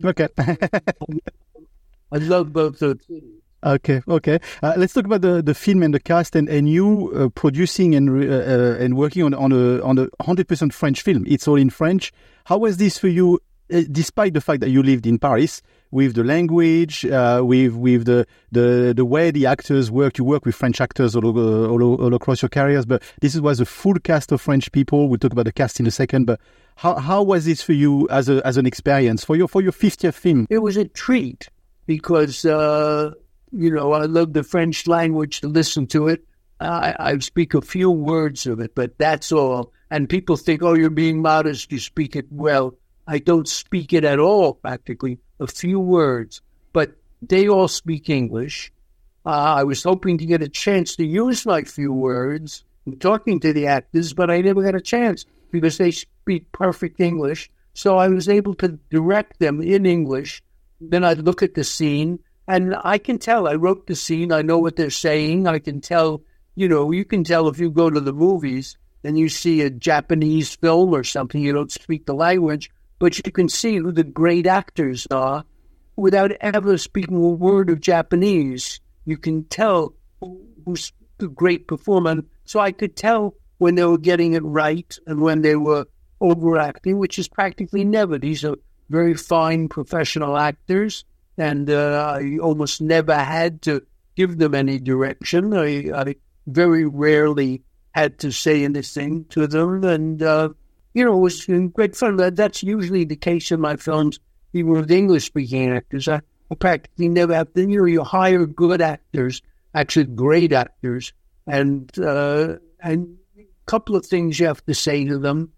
okay. 0.04 0.28
I 0.38 2.18
love 2.18 2.52
both 2.52 2.78
those 2.78 3.00
cities. 3.06 3.40
Okay, 3.64 4.02
okay. 4.06 4.38
Uh, 4.62 4.74
let's 4.76 4.92
talk 4.92 5.06
about 5.06 5.22
the, 5.22 5.42
the 5.42 5.54
film 5.54 5.82
and 5.82 5.94
the 5.94 6.00
cast 6.00 6.36
and, 6.36 6.50
and 6.50 6.68
you 6.68 7.10
uh, 7.14 7.28
producing 7.30 7.94
and 7.94 8.10
uh, 8.10 8.34
uh, 8.34 8.76
and 8.78 8.94
working 8.94 9.22
on 9.22 9.32
on 9.32 9.52
a 9.52 9.80
on 9.82 9.98
a 9.98 10.08
hundred 10.22 10.48
percent 10.48 10.74
French 10.74 11.00
film. 11.00 11.24
It's 11.26 11.48
all 11.48 11.56
in 11.56 11.70
French. 11.70 12.12
How 12.44 12.58
was 12.58 12.76
this 12.76 12.98
for 12.98 13.08
you, 13.08 13.40
uh, 13.72 13.82
despite 13.90 14.34
the 14.34 14.42
fact 14.42 14.60
that 14.60 14.68
you 14.68 14.82
lived 14.82 15.06
in 15.06 15.18
Paris? 15.18 15.62
With 15.94 16.14
the 16.14 16.24
language, 16.24 17.06
uh, 17.06 17.42
with 17.44 17.74
with 17.74 18.06
the, 18.06 18.26
the 18.50 18.92
the 18.96 19.04
way 19.04 19.30
the 19.30 19.46
actors 19.46 19.92
work, 19.92 20.18
you 20.18 20.24
work 20.24 20.44
with 20.44 20.56
French 20.56 20.80
actors 20.80 21.14
all, 21.14 21.24
all, 21.24 21.82
all 22.02 22.14
across 22.14 22.42
your 22.42 22.48
careers. 22.48 22.84
But 22.84 23.00
this 23.20 23.38
was 23.38 23.60
a 23.60 23.64
full 23.64 23.94
cast 24.00 24.32
of 24.32 24.40
French 24.40 24.72
people. 24.72 25.08
We'll 25.08 25.20
talk 25.20 25.32
about 25.32 25.44
the 25.44 25.52
cast 25.52 25.78
in 25.78 25.86
a 25.86 25.92
second. 25.92 26.24
But 26.24 26.40
how 26.74 26.96
how 26.96 27.22
was 27.22 27.44
this 27.44 27.62
for 27.62 27.74
you 27.74 28.08
as 28.10 28.28
a 28.28 28.44
as 28.44 28.56
an 28.56 28.66
experience 28.66 29.24
for 29.24 29.36
your 29.36 29.46
for 29.46 29.62
your 29.62 29.70
50th 29.70 30.14
film? 30.14 30.48
It 30.50 30.58
was 30.58 30.76
a 30.76 30.84
treat 30.86 31.48
because 31.86 32.44
you 33.56 33.70
know, 33.70 33.92
I 33.92 34.06
love 34.06 34.32
the 34.32 34.42
French 34.42 34.86
language 34.86 35.40
to 35.42 35.48
listen 35.48 35.86
to 35.88 36.08
it. 36.08 36.24
I, 36.60 36.94
I 36.98 37.18
speak 37.18 37.54
a 37.54 37.60
few 37.60 37.90
words 37.90 38.46
of 38.46 38.60
it, 38.60 38.74
but 38.74 38.98
that's 38.98 39.32
all. 39.32 39.72
And 39.90 40.08
people 40.08 40.36
think, 40.36 40.62
oh, 40.62 40.74
you're 40.74 40.90
being 40.90 41.22
modest, 41.22 41.70
you 41.70 41.78
speak 41.78 42.16
it 42.16 42.26
well. 42.30 42.74
I 43.06 43.18
don't 43.18 43.46
speak 43.46 43.92
it 43.92 44.04
at 44.04 44.18
all, 44.18 44.54
practically, 44.54 45.18
a 45.40 45.46
few 45.46 45.80
words. 45.80 46.40
But 46.72 46.96
they 47.22 47.48
all 47.48 47.68
speak 47.68 48.08
English. 48.10 48.72
Uh, 49.26 49.30
I 49.30 49.64
was 49.64 49.82
hoping 49.82 50.18
to 50.18 50.26
get 50.26 50.42
a 50.42 50.48
chance 50.48 50.96
to 50.96 51.04
use 51.04 51.46
my 51.46 51.62
few 51.62 51.92
words 51.92 52.64
in 52.86 52.98
talking 52.98 53.40
to 53.40 53.52
the 53.52 53.66
actors, 53.66 54.12
but 54.12 54.30
I 54.30 54.40
never 54.40 54.62
got 54.62 54.74
a 54.74 54.80
chance 54.80 55.24
because 55.50 55.78
they 55.78 55.90
speak 55.90 56.52
perfect 56.52 57.00
English. 57.00 57.50
So 57.72 57.96
I 57.96 58.08
was 58.08 58.28
able 58.28 58.54
to 58.56 58.78
direct 58.90 59.38
them 59.38 59.62
in 59.62 59.86
English. 59.86 60.42
Then 60.80 61.04
I'd 61.04 61.18
look 61.18 61.42
at 61.42 61.54
the 61.54 61.64
scene 61.64 62.20
and 62.46 62.76
I 62.84 62.98
can 62.98 63.18
tell. 63.18 63.48
I 63.48 63.54
wrote 63.54 63.86
the 63.86 63.96
scene. 63.96 64.32
I 64.32 64.42
know 64.42 64.58
what 64.58 64.76
they're 64.76 64.90
saying. 64.90 65.46
I 65.46 65.58
can 65.58 65.80
tell. 65.80 66.22
You 66.54 66.68
know, 66.68 66.92
you 66.92 67.04
can 67.04 67.24
tell 67.24 67.48
if 67.48 67.58
you 67.58 67.70
go 67.70 67.90
to 67.90 68.00
the 68.00 68.12
movies 68.12 68.76
and 69.02 69.18
you 69.18 69.28
see 69.28 69.62
a 69.62 69.70
Japanese 69.70 70.54
film 70.54 70.94
or 70.94 71.02
something. 71.02 71.40
You 71.40 71.52
don't 71.52 71.72
speak 71.72 72.06
the 72.06 72.14
language, 72.14 72.70
but 73.04 73.18
you 73.18 73.30
can 73.30 73.50
see 73.50 73.76
who 73.76 73.92
the 73.92 74.02
great 74.02 74.46
actors 74.46 75.06
are 75.10 75.44
without 75.94 76.32
ever 76.40 76.78
speaking 76.78 77.16
a 77.16 77.28
word 77.28 77.68
of 77.68 77.78
Japanese. 77.78 78.80
You 79.04 79.18
can 79.18 79.44
tell 79.44 79.92
who's 80.64 80.90
the 81.18 81.28
great 81.28 81.68
performer. 81.68 82.22
So 82.46 82.60
I 82.60 82.72
could 82.72 82.96
tell 82.96 83.34
when 83.58 83.74
they 83.74 83.84
were 83.84 83.98
getting 83.98 84.32
it 84.32 84.42
right 84.42 84.98
and 85.06 85.20
when 85.20 85.42
they 85.42 85.54
were 85.54 85.84
overacting, 86.22 86.96
which 86.96 87.18
is 87.18 87.28
practically 87.28 87.84
never. 87.84 88.16
These 88.16 88.42
are 88.42 88.56
very 88.88 89.12
fine 89.12 89.68
professional 89.68 90.38
actors 90.38 91.04
and 91.36 91.68
uh, 91.68 92.16
I 92.18 92.38
almost 92.38 92.80
never 92.80 93.18
had 93.18 93.60
to 93.68 93.82
give 94.16 94.38
them 94.38 94.54
any 94.54 94.78
direction. 94.78 95.52
I, 95.52 95.90
I, 95.92 96.14
very 96.46 96.86
rarely 96.86 97.64
had 97.90 98.20
to 98.20 98.32
say 98.32 98.64
anything 98.64 99.26
to 99.26 99.46
them, 99.46 99.84
and 99.84 100.22
uh, 100.22 100.48
you 100.94 101.04
know, 101.04 101.14
it 101.16 101.20
was 101.20 101.44
great 101.74 101.96
fun. 101.96 102.16
That's 102.16 102.62
usually 102.62 103.04
the 103.04 103.16
case 103.16 103.50
in 103.50 103.60
my 103.60 103.76
films, 103.76 104.20
even 104.52 104.72
with 104.72 104.90
English-speaking 104.90 105.72
actors. 105.72 106.08
I, 106.08 106.20
I 106.50 106.54
practically 106.54 107.08
never 107.08 107.34
have 107.34 107.52
to. 107.54 107.60
You 107.60 107.78
know, 107.78 107.84
you 107.84 108.04
hire 108.04 108.46
good 108.46 108.80
actors, 108.80 109.42
actually 109.74 110.04
great 110.04 110.52
actors, 110.52 111.12
and 111.46 111.90
uh, 111.98 112.56
and 112.80 113.16
a 113.36 113.44
couple 113.66 113.96
of 113.96 114.06
things 114.06 114.38
you 114.38 114.46
have 114.46 114.64
to 114.66 114.74
say 114.74 115.04
to 115.04 115.18
them, 115.18 115.52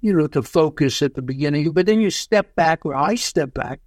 you 0.00 0.12
know, 0.12 0.28
to 0.28 0.42
focus 0.42 1.02
at 1.02 1.14
the 1.14 1.22
beginning. 1.22 1.72
But 1.72 1.86
then 1.86 2.00
you 2.00 2.10
step 2.10 2.54
back, 2.54 2.86
or 2.86 2.94
I 2.94 3.16
step 3.16 3.54
back, 3.54 3.80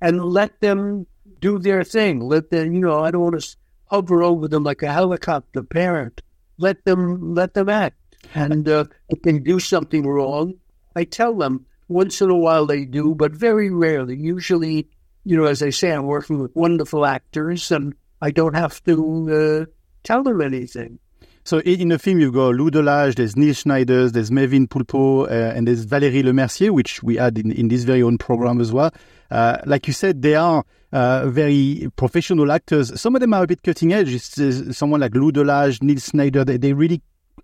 and 0.00 0.22
let 0.22 0.60
them 0.60 1.06
do 1.40 1.58
their 1.58 1.82
thing. 1.82 2.20
Let 2.20 2.50
them, 2.50 2.74
you 2.74 2.80
know, 2.80 3.02
I 3.02 3.10
don't 3.10 3.22
want 3.22 3.40
to 3.40 3.56
hover 3.86 4.22
over 4.22 4.48
them 4.48 4.64
like 4.64 4.82
a 4.82 4.92
helicopter 4.92 5.62
parent. 5.62 6.20
Let 6.58 6.84
them, 6.84 7.34
let 7.34 7.54
them 7.54 7.68
act. 7.68 7.96
And 8.34 8.68
uh, 8.68 8.84
if 9.08 9.22
they 9.22 9.38
do 9.38 9.58
something 9.58 10.06
wrong, 10.06 10.54
I 10.94 11.04
tell 11.04 11.34
them. 11.34 11.66
Once 11.88 12.20
in 12.20 12.30
a 12.30 12.36
while 12.36 12.66
they 12.66 12.84
do, 12.84 13.14
but 13.14 13.30
very 13.30 13.70
rarely. 13.70 14.16
Usually, 14.16 14.88
you 15.22 15.36
know, 15.36 15.44
as 15.44 15.62
I 15.62 15.70
say, 15.70 15.92
I'm 15.92 16.06
working 16.06 16.40
with 16.40 16.50
wonderful 16.56 17.06
actors, 17.06 17.70
and 17.70 17.94
I 18.20 18.32
don't 18.32 18.54
have 18.54 18.82
to 18.86 19.66
uh, 19.68 19.72
tell 20.02 20.24
them 20.24 20.40
anything. 20.40 20.98
So 21.44 21.60
in 21.60 21.90
the 21.90 22.00
film, 22.00 22.18
you've 22.18 22.34
got 22.34 22.56
Lou 22.56 22.72
Delage, 22.72 23.14
there's 23.14 23.36
Neil 23.36 23.54
Schneider, 23.54 24.10
there's 24.10 24.32
Mevin 24.32 24.66
Poulpeau, 24.66 25.30
uh, 25.30 25.54
and 25.54 25.68
there's 25.68 25.86
Valérie 25.86 26.24
Lemercier, 26.24 26.70
which 26.70 27.04
we 27.04 27.18
had 27.18 27.38
in, 27.38 27.52
in 27.52 27.68
this 27.68 27.84
very 27.84 28.02
own 28.02 28.18
program 28.18 28.60
as 28.60 28.72
well. 28.72 28.92
Uh, 29.30 29.58
like 29.64 29.86
you 29.86 29.92
said, 29.92 30.22
they 30.22 30.34
are 30.34 30.64
uh, 30.92 31.28
very 31.28 31.88
professional 31.94 32.50
actors. 32.50 33.00
Some 33.00 33.14
of 33.14 33.20
them 33.20 33.32
are 33.32 33.44
a 33.44 33.46
bit 33.46 33.62
cutting 33.62 33.92
edge. 33.92 34.12
It's, 34.12 34.76
someone 34.76 35.02
like 35.02 35.14
Lou 35.14 35.30
Delage, 35.30 35.80
Neil 35.82 36.00
Schneider, 36.00 36.44
they, 36.44 36.56
they're 36.56 36.74
really 36.74 37.00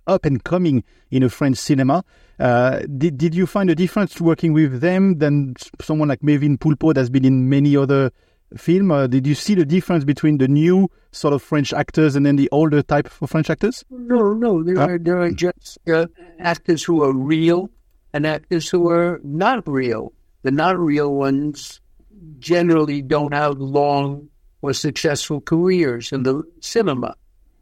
up 0.06 0.24
and 0.24 0.42
coming 0.44 0.84
in 1.10 1.22
a 1.22 1.28
French 1.28 1.56
cinema. 1.56 2.04
Uh, 2.38 2.80
did, 2.96 3.18
did 3.18 3.34
you 3.34 3.46
find 3.46 3.70
a 3.70 3.74
difference 3.74 4.20
working 4.20 4.52
with 4.52 4.80
them 4.80 5.18
than 5.18 5.54
someone 5.80 6.08
like 6.08 6.20
Mevin 6.20 6.58
Poulpeau 6.58 6.94
that's 6.94 7.08
been 7.08 7.24
in 7.24 7.48
many 7.48 7.76
other 7.76 8.10
film? 8.56 8.90
Uh, 8.90 9.06
did 9.06 9.26
you 9.26 9.34
see 9.34 9.54
the 9.54 9.64
difference 9.64 10.04
between 10.04 10.38
the 10.38 10.48
new 10.48 10.90
sort 11.12 11.34
of 11.34 11.42
French 11.42 11.72
actors 11.72 12.16
and 12.16 12.26
then 12.26 12.36
the 12.36 12.48
older 12.52 12.82
type 12.82 13.08
of 13.20 13.30
French 13.30 13.50
actors? 13.50 13.84
No, 13.90 14.32
no. 14.32 14.62
There, 14.62 14.78
are, 14.78 14.98
there 14.98 15.20
are 15.20 15.30
just 15.30 15.78
uh, 15.88 16.06
actors 16.38 16.82
who 16.82 17.02
are 17.02 17.12
real 17.12 17.70
and 18.12 18.26
actors 18.26 18.68
who 18.68 18.90
are 18.90 19.20
not 19.22 19.66
real. 19.68 20.12
The 20.42 20.50
not 20.50 20.78
real 20.78 21.14
ones 21.14 21.80
generally 22.38 23.02
don't 23.02 23.32
have 23.32 23.58
long 23.58 24.28
or 24.60 24.72
successful 24.72 25.40
careers 25.40 26.12
in 26.12 26.22
the 26.22 26.42
cinema. 26.60 27.14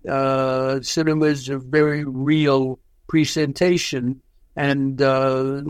Uh, 0.08 0.80
cinema 0.80 1.26
is 1.26 1.48
a 1.48 1.58
very 1.58 2.04
real 2.04 2.78
presentation, 3.06 4.22
and 4.56 5.00
uh, 5.02 5.62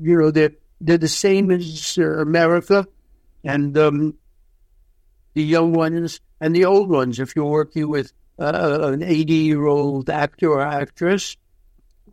you 0.00 0.18
know 0.18 0.30
they're 0.30 0.52
they're 0.80 0.98
the 0.98 1.08
same 1.08 1.50
as 1.50 1.96
uh, 1.98 2.04
America 2.04 2.86
and 3.44 3.76
um, 3.78 4.14
the 5.34 5.42
young 5.42 5.72
ones 5.72 6.20
and 6.40 6.54
the 6.54 6.64
old 6.64 6.88
ones. 6.88 7.18
If 7.18 7.36
you're 7.36 7.44
working 7.44 7.88
with 7.88 8.12
uh, 8.38 8.90
an 8.92 9.02
80 9.02 9.32
year 9.32 9.66
old 9.66 10.10
actor 10.10 10.50
or 10.50 10.62
actress, 10.62 11.36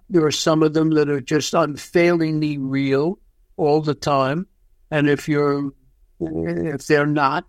there 0.09 0.25
are 0.25 0.31
some 0.31 0.63
of 0.63 0.73
them 0.73 0.91
that 0.91 1.09
are 1.09 1.21
just 1.21 1.53
unfailingly 1.53 2.57
real 2.57 3.19
all 3.57 3.81
the 3.81 3.95
time. 3.95 4.47
And 4.91 5.09
if 5.09 5.27
you're, 5.27 5.71
if 6.19 6.88
they're 6.88 7.05
not, 7.05 7.45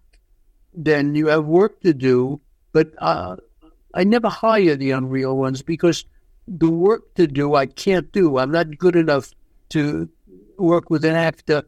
then 0.74 1.14
you 1.14 1.28
have 1.28 1.44
work 1.44 1.80
to 1.82 1.94
do. 1.94 2.40
But 2.72 2.92
uh, 2.98 3.36
I 3.96 4.04
never 4.04 4.28
hire 4.28 4.76
the 4.76 4.90
unreal 4.90 5.36
ones 5.36 5.62
because 5.62 6.04
the 6.46 6.70
work 6.70 7.14
to 7.14 7.26
do 7.26 7.54
I 7.54 7.64
can't 7.64 8.12
do. 8.12 8.36
I'm 8.36 8.52
not 8.52 8.76
good 8.76 8.94
enough 8.94 9.32
to 9.70 10.08
work 10.58 10.90
with 10.90 11.04
an 11.06 11.16
actor 11.16 11.62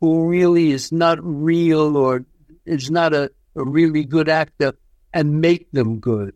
who 0.00 0.26
really 0.26 0.70
is 0.70 0.90
not 0.90 1.18
real 1.22 1.96
or 1.96 2.24
is 2.64 2.90
not 2.90 3.12
a, 3.12 3.30
a 3.54 3.64
really 3.64 4.04
good 4.04 4.30
actor 4.30 4.72
and 5.12 5.42
make 5.42 5.70
them 5.72 6.00
good. 6.00 6.34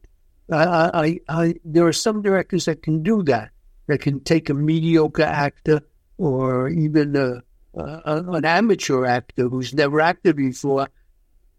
I, 0.53 0.91
I, 0.95 1.21
I, 1.29 1.55
there 1.65 1.87
are 1.87 1.93
some 1.95 2.21
directors 2.21 2.67
that 2.67 2.83
can 2.83 3.03
do 3.03 3.23
that, 3.25 3.51
that 3.87 4.03
can 4.03 4.21
take 4.21 4.51
a 4.51 4.55
mediocre 4.55 5.23
actor 5.23 5.81
or 6.19 6.69
even 6.69 7.17
a, 7.17 7.43
a, 7.75 8.23
an 8.35 8.45
amateur 8.45 9.07
actor 9.07 9.49
who's 9.49 9.73
never 9.73 10.01
acted 10.01 10.37
before 10.37 10.89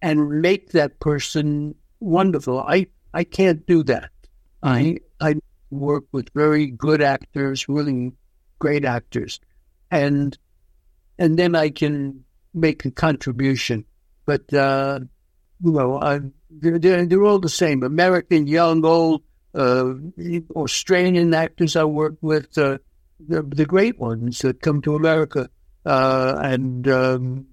and 0.02 0.42
make 0.42 0.74
that 0.74 1.00
person 1.00 1.74
wonderful. 2.00 2.60
I, 2.60 2.88
I 3.14 3.24
can't 3.24 3.66
do 3.66 3.84
that. 3.84 4.12
I, 4.62 4.98
I 5.20 5.36
work 5.72 6.06
with 6.12 6.30
very 6.34 6.68
good 6.68 7.02
actors, 7.02 7.68
really 7.68 8.14
great 8.60 8.86
actors. 8.86 9.40
And 9.92 10.38
and 11.18 11.38
then 11.38 11.56
I 11.56 11.70
can 11.70 12.24
make 12.54 12.86
a 12.86 12.92
contribution. 12.92 13.86
But 14.26 14.54
uh, 14.54 15.00
you 15.64 15.72
know, 15.72 16.00
I, 16.00 16.20
they're, 16.50 17.06
they're 17.06 17.26
all 17.26 17.40
the 17.40 17.50
same: 17.50 17.84
American, 17.84 18.48
young, 18.48 18.86
old, 18.86 19.24
uh, 19.54 19.94
Australian 20.56 21.34
actors 21.34 21.76
I 21.76 21.84
work 21.84 22.16
with, 22.22 22.58
uh, 22.58 22.78
the, 23.20 23.44
the 23.44 23.66
great 23.66 24.00
ones 24.00 24.40
that 24.40 24.62
come 24.62 24.82
to 24.84 24.96
America, 24.96 25.50
uh, 25.86 26.40
and 26.42 26.88
um, 26.88 27.48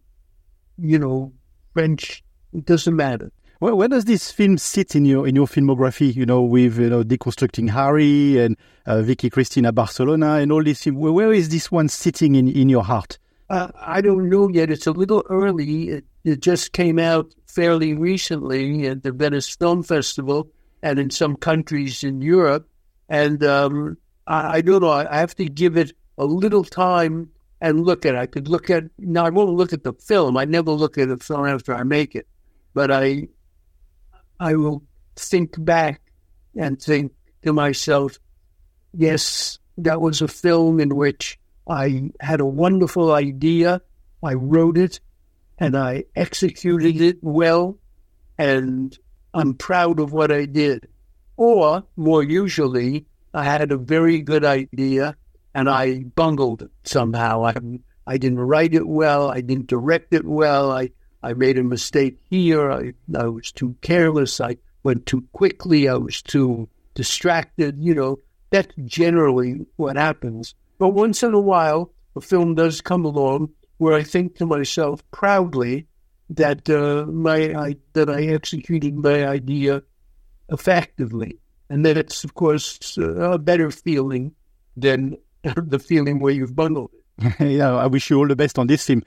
you 0.79 0.99
know, 0.99 1.33
French. 1.73 2.23
It 2.53 2.64
doesn't 2.64 2.95
matter. 2.95 3.33
Well, 3.59 3.79
where 3.79 3.88
does 3.88 4.05
this 4.05 4.31
film 4.31 4.59
sit 4.59 4.95
in 4.95 5.07
your 5.07 5.27
in 5.27 5.35
your 5.35 5.47
filmography? 5.47 6.14
You 6.14 6.27
know, 6.27 6.42
with 6.42 6.79
you 6.79 6.90
know 6.90 7.03
deconstructing 7.03 7.71
Harry 7.71 8.38
and 8.38 8.55
uh, 8.85 9.01
Vicky 9.01 9.31
Cristina 9.31 9.73
Barcelona 9.73 10.35
and 10.35 10.53
all 10.53 10.62
this. 10.62 10.85
Where 10.85 11.33
is 11.33 11.49
this 11.49 11.73
one 11.73 11.88
sitting 11.88 12.35
in 12.35 12.49
in 12.49 12.69
your 12.69 12.85
heart? 12.85 13.19
Uh, 13.49 13.69
I 13.81 14.03
don't 14.03 14.29
know 14.29 14.49
yet. 14.49 14.71
It's 14.71 14.87
a 14.87 14.92
little 14.92 15.25
early. 15.31 15.88
It, 15.88 16.05
it, 16.25 16.40
just 16.40 16.73
came 16.73 16.99
out 16.99 17.33
fairly 17.47 17.95
recently 17.95 18.88
at 18.88 19.05
the 19.05 19.12
Venice 19.12 19.55
Film 19.55 19.85
Festival 19.85 20.51
and 20.83 20.99
in 20.99 21.11
some 21.11 21.37
countries 21.37 22.03
in 22.03 22.21
Europe. 22.21 22.69
And 23.09 23.42
um, 23.45 23.97
I, 24.27 24.57
I 24.57 24.61
don't 24.62 24.83
know. 24.83 24.90
I, 24.90 25.16
have 25.16 25.37
to 25.37 25.45
give 25.45 25.77
it 25.77 25.92
a 26.19 26.27
little 26.27 26.64
time 26.64 27.31
and 27.61 27.87
look 27.87 28.05
at 28.05 28.16
it. 28.16 28.19
I 28.19 28.27
could 28.27 28.49
look 28.49 28.69
at 28.69 28.85
now. 28.99 29.25
I 29.25 29.31
won't 29.31 29.57
look 29.57 29.73
at 29.73 29.85
the 29.85 29.92
film. 29.95 30.37
I 30.37 30.45
never 30.45 30.73
look 30.73 30.99
at 30.99 31.09
the 31.09 31.16
film 31.16 31.47
after 31.47 31.73
I 31.73 31.85
make 31.85 32.16
it, 32.16 32.27
but 32.75 32.90
I 32.90 33.29
I 34.38 34.55
will 34.55 34.83
think 35.16 35.62
back 35.62 36.01
and 36.57 36.81
think 36.81 37.12
to 37.42 37.53
myself, 37.53 38.18
yes, 38.92 39.59
that 39.79 40.01
was 40.01 40.22
a 40.22 40.29
film 40.29 40.81
in 40.81 40.96
which 40.96 41.38
I 41.68 42.11
had 42.20 42.40
a 42.40 42.46
wonderful 42.46 43.12
idea. 43.12 43.81
I 44.22 44.35
wrote 44.35 44.79
it 44.79 45.01
and 45.59 45.77
I 45.77 46.05
executed 46.14 47.01
it 47.01 47.18
well, 47.22 47.79
and 48.37 48.96
I'm 49.33 49.55
proud 49.55 50.01
of 50.01 50.12
what 50.12 50.31
I 50.31 50.44
did. 50.44 50.88
Or 51.37 51.85
more 51.96 52.22
usually, 52.22 53.07
I 53.33 53.44
had 53.44 53.70
a 53.72 53.77
very 53.77 54.20
good 54.20 54.44
idea 54.44 55.16
and 55.55 55.68
I 55.68 56.01
bungled 56.01 56.62
it 56.62 56.70
somehow. 56.85 57.44
I, 57.44 57.55
I 58.07 58.18
didn't 58.18 58.40
write 58.40 58.75
it 58.75 58.87
well. 58.87 59.31
I 59.31 59.40
didn't 59.40 59.66
direct 59.68 60.12
it 60.12 60.25
well. 60.25 60.70
I, 60.70 60.90
I 61.27 61.33
made 61.33 61.59
a 61.59 61.65
mistake 61.65 62.19
here. 62.31 62.71
I, 62.71 62.93
I 63.19 63.27
was 63.27 63.51
too 63.51 63.75
careless. 63.81 64.41
I 64.41 64.59
went 64.85 65.07
too 65.07 65.25
quickly. 65.33 65.89
I 65.89 65.97
was 65.97 66.23
too 66.23 66.69
distracted. 66.95 67.79
You 67.79 67.95
know, 67.97 68.19
that's 68.51 68.73
generally 68.85 69.67
what 69.75 69.97
happens. 69.97 70.55
But 70.79 70.91
once 70.91 71.25
in 71.25 71.35
a 71.35 71.41
while, 71.41 71.91
a 72.15 72.21
film 72.21 72.55
does 72.55 72.81
come 72.81 73.05
along 73.05 73.49
where 73.79 73.95
I 73.95 74.05
think 74.05 74.37
to 74.37 74.47
myself 74.47 75.03
proudly 75.11 75.89
that 76.31 76.71
uh, 76.71 77.11
my 77.11 77.53
I, 77.55 77.77
that 77.95 78.09
I 78.09 78.27
executed 78.27 78.95
my 78.95 79.27
idea 79.27 79.83
effectively, 80.49 81.41
and 81.69 81.85
that 81.85 81.97
it's 81.97 82.23
of 82.23 82.35
course 82.35 82.97
a 82.99 83.39
better 83.39 83.73
feeling 83.73 84.33
than 84.77 85.17
the 85.57 85.81
feeling 85.81 86.21
where 86.21 86.33
you've 86.33 86.55
bundled 86.55 86.91
it. 86.95 87.35
yeah, 87.41 87.75
I 87.75 87.87
wish 87.87 88.11
you 88.11 88.19
all 88.19 88.29
the 88.29 88.37
best 88.37 88.61
on 88.61 88.69
this 88.69 88.87
film. 88.87 89.03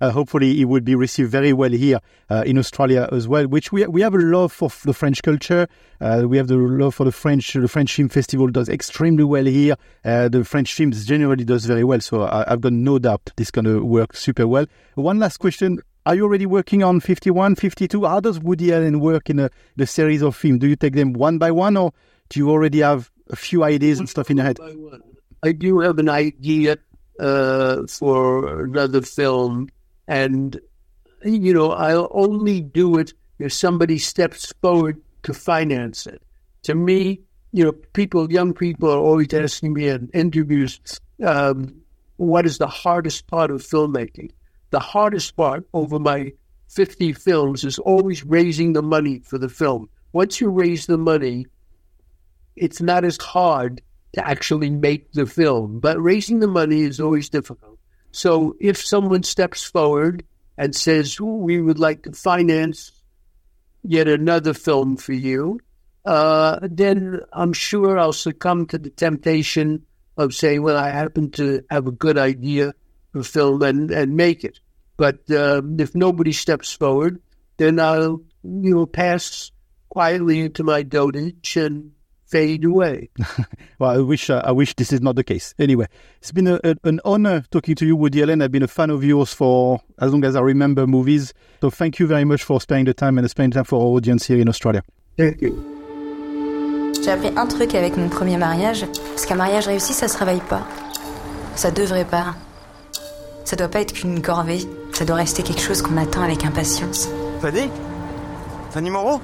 Uh, 0.00 0.10
hopefully, 0.10 0.60
it 0.60 0.64
will 0.64 0.80
be 0.80 0.94
received 0.94 1.30
very 1.30 1.52
well 1.52 1.70
here 1.70 2.00
uh, 2.30 2.42
in 2.46 2.58
Australia 2.58 3.08
as 3.12 3.28
well. 3.28 3.46
Which 3.46 3.72
we 3.72 3.86
we 3.86 4.00
have 4.02 4.14
a 4.14 4.18
love 4.18 4.52
for 4.52 4.70
the 4.84 4.92
French 4.92 5.22
culture. 5.22 5.68
Uh, 6.00 6.24
we 6.26 6.36
have 6.36 6.48
the 6.48 6.56
love 6.56 6.94
for 6.94 7.04
the 7.04 7.12
French. 7.12 7.52
The 7.52 7.68
French 7.68 7.94
Film 7.94 8.08
Festival 8.08 8.48
does 8.48 8.68
extremely 8.68 9.24
well 9.24 9.44
here. 9.44 9.76
Uh, 10.04 10.28
the 10.28 10.44
French 10.44 10.72
films 10.72 11.04
generally 11.04 11.44
does 11.44 11.64
very 11.64 11.84
well. 11.84 12.00
So 12.00 12.22
I, 12.22 12.44
have 12.48 12.60
got 12.60 12.72
no 12.72 12.98
doubt 12.98 13.30
this 13.36 13.50
going 13.50 13.64
to 13.64 13.84
work 13.84 14.16
super 14.16 14.46
well. 14.46 14.66
One 14.94 15.18
last 15.18 15.38
question. 15.38 15.80
Are 16.06 16.14
you 16.14 16.24
already 16.24 16.44
working 16.44 16.82
on 16.82 17.00
51, 17.00 17.54
52? 17.54 18.04
How 18.04 18.20
does 18.20 18.38
Woody 18.38 18.74
Allen 18.74 19.00
work 19.00 19.30
in 19.30 19.38
a, 19.38 19.50
the 19.76 19.86
series 19.86 20.20
of 20.20 20.36
films? 20.36 20.58
Do 20.58 20.66
you 20.66 20.76
take 20.76 20.92
them 20.92 21.14
one 21.14 21.38
by 21.38 21.50
one 21.50 21.78
or 21.78 21.94
do 22.28 22.40
you 22.40 22.50
already 22.50 22.80
have 22.80 23.10
a 23.30 23.36
few 23.36 23.64
ideas 23.64 24.00
and 24.00 24.08
stuff 24.08 24.30
in 24.30 24.36
your 24.36 24.44
head? 24.44 24.58
I 25.42 25.52
do 25.52 25.80
have 25.80 25.98
an 25.98 26.10
idea 26.10 26.76
uh, 27.18 27.86
for 27.86 28.64
another 28.64 29.00
film 29.00 29.68
and, 30.06 30.60
you 31.24 31.52
know, 31.54 31.72
I'll 31.72 32.08
only 32.12 32.60
do 32.60 32.98
it 32.98 33.12
if 33.38 33.52
somebody 33.52 33.98
steps 33.98 34.52
forward 34.60 35.00
to 35.24 35.34
finance 35.34 36.06
it. 36.06 36.22
To 36.64 36.74
me, 36.74 37.20
you 37.52 37.64
know, 37.64 37.72
people, 37.72 38.30
young 38.32 38.52
people 38.52 38.90
are 38.90 38.98
always 38.98 39.32
asking 39.32 39.74
me 39.74 39.88
in 39.88 40.10
interviews, 40.12 40.80
um, 41.24 41.74
what 42.16 42.46
is 42.46 42.58
the 42.58 42.66
hardest 42.66 43.26
part 43.26 43.50
of 43.50 43.62
filmmaking? 43.62 44.30
The 44.70 44.80
hardest 44.80 45.36
part 45.36 45.66
over 45.72 45.98
my 45.98 46.32
50 46.68 47.12
films 47.12 47.64
is 47.64 47.78
always 47.78 48.24
raising 48.24 48.72
the 48.72 48.82
money 48.82 49.20
for 49.20 49.38
the 49.38 49.48
film. 49.48 49.88
Once 50.12 50.40
you 50.40 50.50
raise 50.50 50.86
the 50.86 50.98
money, 50.98 51.46
it's 52.56 52.80
not 52.80 53.04
as 53.04 53.16
hard 53.18 53.80
to 54.14 54.26
actually 54.26 54.70
make 54.70 55.12
the 55.12 55.26
film, 55.26 55.80
but 55.80 56.00
raising 56.00 56.40
the 56.40 56.48
money 56.48 56.82
is 56.82 57.00
always 57.00 57.28
difficult. 57.28 57.73
So 58.14 58.54
if 58.60 58.78
someone 58.86 59.24
steps 59.24 59.64
forward 59.64 60.22
and 60.56 60.72
says, 60.72 61.20
we 61.20 61.60
would 61.60 61.80
like 61.80 62.04
to 62.04 62.12
finance 62.12 62.92
yet 63.82 64.06
another 64.06 64.54
film 64.54 64.96
for 64.96 65.12
you, 65.12 65.58
uh, 66.04 66.60
then 66.62 67.22
I'm 67.32 67.52
sure 67.52 67.98
I'll 67.98 68.12
succumb 68.12 68.66
to 68.66 68.78
the 68.78 68.90
temptation 68.90 69.84
of 70.16 70.32
saying, 70.32 70.62
well, 70.62 70.76
I 70.76 70.90
happen 70.90 71.32
to 71.32 71.64
have 71.70 71.88
a 71.88 71.90
good 71.90 72.16
idea 72.16 72.74
for 73.12 73.24
film 73.24 73.62
and, 73.62 73.90
and 73.90 74.16
make 74.16 74.44
it. 74.44 74.60
But 74.96 75.28
uh, 75.28 75.62
if 75.76 75.96
nobody 75.96 76.30
steps 76.30 76.72
forward, 76.72 77.20
then 77.56 77.80
I'll, 77.80 78.20
you 78.44 78.74
know, 78.76 78.86
pass 78.86 79.50
quietly 79.88 80.42
into 80.42 80.62
my 80.62 80.84
dotage 80.84 81.56
and 81.56 81.90
fade 82.26 82.64
away. 82.64 83.10
well, 83.78 83.90
I 83.90 83.98
wish 83.98 84.30
uh, 84.30 84.42
I 84.44 84.52
wish 84.52 84.74
this 84.74 84.92
is 84.92 85.00
not 85.00 85.16
the 85.16 85.24
case. 85.24 85.54
Anyway, 85.58 85.86
it's 86.18 86.32
been 86.32 86.46
a, 86.46 86.60
a, 86.64 86.76
an 86.84 87.00
honor 87.04 87.44
talking 87.50 87.74
to 87.76 87.86
you, 87.86 87.96
Woody 87.96 88.22
Allen. 88.22 88.42
I've 88.42 88.52
been 88.52 88.62
a 88.62 88.68
fan 88.68 88.90
of 88.90 89.04
yours 89.04 89.32
for 89.32 89.80
as 89.98 90.12
long 90.12 90.24
as 90.24 90.36
I 90.36 90.40
remember 90.40 90.86
movies. 90.86 91.32
So 91.60 91.70
thank 91.70 91.98
you 91.98 92.06
very 92.06 92.24
much 92.24 92.42
for 92.42 92.60
spending 92.60 92.86
the 92.86 92.94
time 92.94 93.18
and 93.18 93.28
spending 93.30 93.52
time 93.52 93.64
for 93.64 93.80
our 93.80 93.96
audience 93.96 94.26
here 94.26 94.38
in 94.38 94.48
Australia. 94.48 94.82
Thank 95.16 95.42
you. 95.42 95.74
J'ai 97.02 97.10
appris 97.10 97.30
un 97.36 97.46
truc 97.46 97.74
avec 97.74 97.96
mon 97.98 98.08
premier 98.08 98.38
mariage, 98.38 98.86
parce 99.10 99.26
qu'un 99.26 99.34
mariage 99.34 99.66
réussi, 99.66 99.92
ça 99.92 100.08
se 100.08 100.16
réveille 100.16 100.40
pas. 100.48 100.66
Ça 101.54 101.70
devrait 101.70 102.06
pas. 102.06 102.34
Ça 103.44 103.56
doit 103.56 103.68
pas 103.68 103.80
être 103.80 103.92
qu'une 103.92 104.22
corvée. 104.22 104.60
Ça 104.92 105.04
doit 105.04 105.16
rester 105.16 105.42
quelque 105.42 105.60
chose 105.60 105.82
qu'on 105.82 105.98
attend 105.98 106.22
avec 106.22 106.44
impatience. 106.44 107.08
Fanny 107.40 107.68
Fanny 108.70 108.90
Moreau 108.90 109.20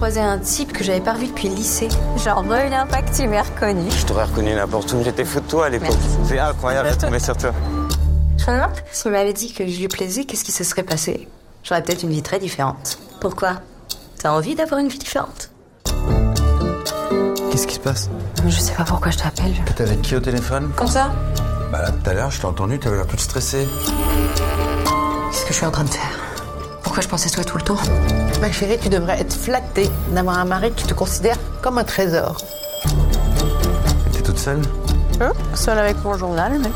croisé 0.00 0.20
un 0.20 0.38
type 0.38 0.72
que 0.72 0.82
j'avais 0.82 1.02
pas 1.02 1.12
revu 1.12 1.26
depuis 1.26 1.50
le 1.50 1.56
lycée. 1.56 1.90
Genre, 2.24 2.42
pas 2.88 3.02
que 3.02 3.14
tu 3.14 3.28
m'aies 3.28 3.42
reconnu. 3.42 3.90
Je 3.90 4.06
t'aurais 4.06 4.24
reconnu 4.24 4.54
n'importe 4.54 4.90
où. 4.94 5.04
J'étais 5.04 5.26
fou 5.26 5.40
de 5.40 5.44
toi 5.44 5.66
à 5.66 5.68
l'époque. 5.68 5.94
C'est 6.26 6.38
incroyable 6.38 6.88
de 6.88 6.94
tomber 6.94 7.18
sur 7.18 7.36
toi. 7.36 7.50
Je 8.38 8.50
me 8.50 8.56
demande, 8.56 8.70
s'il 8.90 9.10
m'avait 9.10 9.34
dit 9.34 9.52
que 9.52 9.66
je 9.66 9.78
lui 9.78 9.88
plaisais, 9.88 10.24
qu'est-ce 10.24 10.42
qui 10.42 10.52
se 10.52 10.64
serait 10.64 10.84
passé? 10.84 11.28
J'aurais 11.62 11.82
peut-être 11.82 12.02
une 12.02 12.08
vie 12.08 12.22
très 12.22 12.38
différente. 12.38 12.98
Pourquoi? 13.20 13.60
T'as 14.18 14.30
envie 14.30 14.54
d'avoir 14.54 14.80
une 14.80 14.88
vie 14.88 14.96
différente? 14.96 15.50
Qu'est-ce 17.50 17.66
qui 17.66 17.74
se 17.74 17.80
passe? 17.80 18.08
Je 18.46 18.58
sais 18.58 18.72
pas 18.72 18.84
pourquoi 18.84 19.10
je 19.10 19.18
t'appelle. 19.18 19.52
T'es 19.76 19.82
avec 19.82 20.00
qui 20.00 20.16
au 20.16 20.20
téléphone? 20.20 20.70
Comme 20.76 20.88
ça? 20.88 21.12
Bah 21.70 21.82
là, 21.82 21.90
tout 21.90 22.08
à 22.08 22.14
l'heure, 22.14 22.30
je 22.30 22.40
t'ai 22.40 22.46
entendu, 22.46 22.78
t'avais 22.78 22.96
l'air 22.96 23.06
toute 23.06 23.20
stressée. 23.20 23.68
Qu'est-ce 25.30 25.42
que 25.42 25.52
je 25.52 25.58
suis 25.58 25.66
en 25.66 25.70
train 25.70 25.84
de 25.84 25.90
faire? 25.90 26.19
Pourquoi 27.00 27.18
je 27.18 27.24
pensais 27.24 27.34
toi 27.34 27.44
tout 27.44 27.56
le 27.56 27.62
tour 27.62 27.80
Ma 28.42 28.52
chérie, 28.52 28.76
tu 28.78 28.90
devrais 28.90 29.20
être 29.20 29.32
flattée 29.32 29.88
d'avoir 30.12 30.38
un 30.38 30.44
mari 30.44 30.70
qui 30.72 30.84
te 30.84 30.92
considère 30.92 31.36
comme 31.62 31.78
un 31.78 31.84
trésor. 31.84 32.36
T'es 34.12 34.20
toute 34.20 34.38
seule? 34.38 34.60
Hein? 35.18 35.32
Seule 35.54 35.78
avec 35.78 36.02
mon 36.04 36.14
journal, 36.18 36.60
mais... 36.60 36.70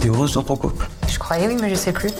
T'es 0.00 0.08
heureuse 0.08 0.34
dans 0.34 0.44
ton 0.44 0.56
couple? 0.56 0.86
Je 1.08 1.18
croyais 1.18 1.48
oui, 1.48 1.56
mais 1.60 1.70
je 1.70 1.74
sais 1.74 1.92
plus. 1.92 2.10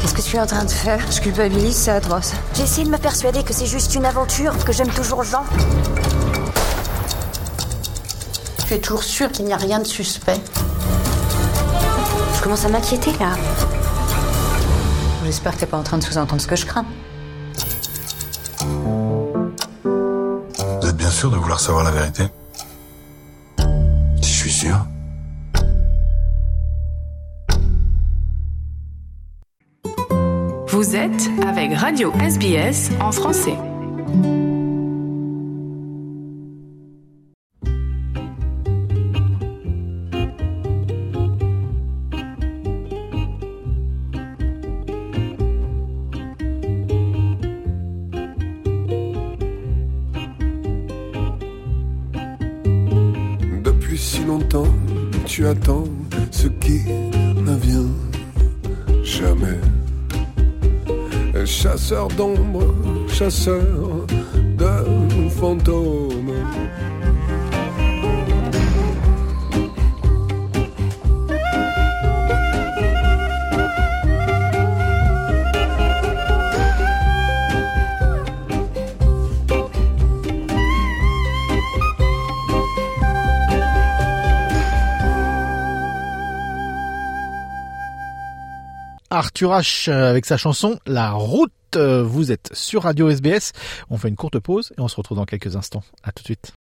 Qu'est-ce 0.00 0.14
que 0.14 0.22
tu 0.22 0.36
es 0.36 0.40
en 0.40 0.46
train 0.46 0.64
de 0.64 0.70
faire? 0.70 1.00
Je 1.12 1.20
culpabilise, 1.20 1.76
c'est 1.76 1.92
atroce. 1.92 2.32
J'ai 2.54 2.64
essayé 2.64 2.84
de 2.84 2.90
me 2.90 2.98
persuader 2.98 3.44
que 3.44 3.52
c'est 3.52 3.66
juste 3.66 3.94
une 3.94 4.06
aventure, 4.06 4.52
que 4.64 4.72
j'aime 4.72 4.90
toujours 4.90 5.22
Jean. 5.22 5.44
Tu 8.66 8.74
es 8.74 8.78
toujours 8.78 9.04
sûr 9.04 9.30
qu'il 9.30 9.44
n'y 9.44 9.52
a 9.52 9.56
rien 9.56 9.78
de 9.78 9.86
suspect? 9.86 10.40
Commence 12.46 12.64
à 12.64 12.68
m'inquiéter 12.68 13.10
là. 13.18 13.34
J'espère 15.24 15.56
que 15.56 15.58
t'es 15.58 15.66
pas 15.66 15.78
en 15.78 15.82
train 15.82 15.98
de 15.98 16.04
sous-entendre 16.04 16.40
ce 16.40 16.46
que 16.46 16.54
je 16.54 16.64
crains. 16.64 16.86
Vous 19.82 20.88
êtes 20.88 20.96
bien 20.96 21.10
sûr 21.10 21.28
de 21.28 21.34
vouloir 21.34 21.58
savoir 21.58 21.82
la 21.82 21.90
vérité? 21.90 22.22
Si 24.22 24.32
je 24.32 24.38
suis 24.38 24.52
sûr. 24.52 24.76
Vous 30.68 30.94
êtes 30.94 31.28
avec 31.48 31.74
Radio 31.74 32.12
SBS 32.20 32.90
en 33.00 33.10
français. 33.10 33.56
D'ombre, 62.16 62.74
chasseur 63.08 64.06
de 64.58 65.28
fantômes. 65.38 65.95
Arthur 89.16 89.52
H 89.52 89.90
avec 89.90 90.26
sa 90.26 90.36
chanson 90.36 90.78
La 90.84 91.12
route. 91.12 91.50
Vous 91.74 92.32
êtes 92.32 92.50
sur 92.52 92.82
Radio 92.82 93.08
SBS. 93.08 93.52
On 93.88 93.96
fait 93.96 94.08
une 94.08 94.16
courte 94.16 94.38
pause 94.38 94.74
et 94.76 94.80
on 94.82 94.88
se 94.88 94.96
retrouve 94.96 95.16
dans 95.16 95.24
quelques 95.24 95.56
instants. 95.56 95.82
À 96.02 96.12
tout 96.12 96.22
de 96.22 96.26
suite. 96.26 96.52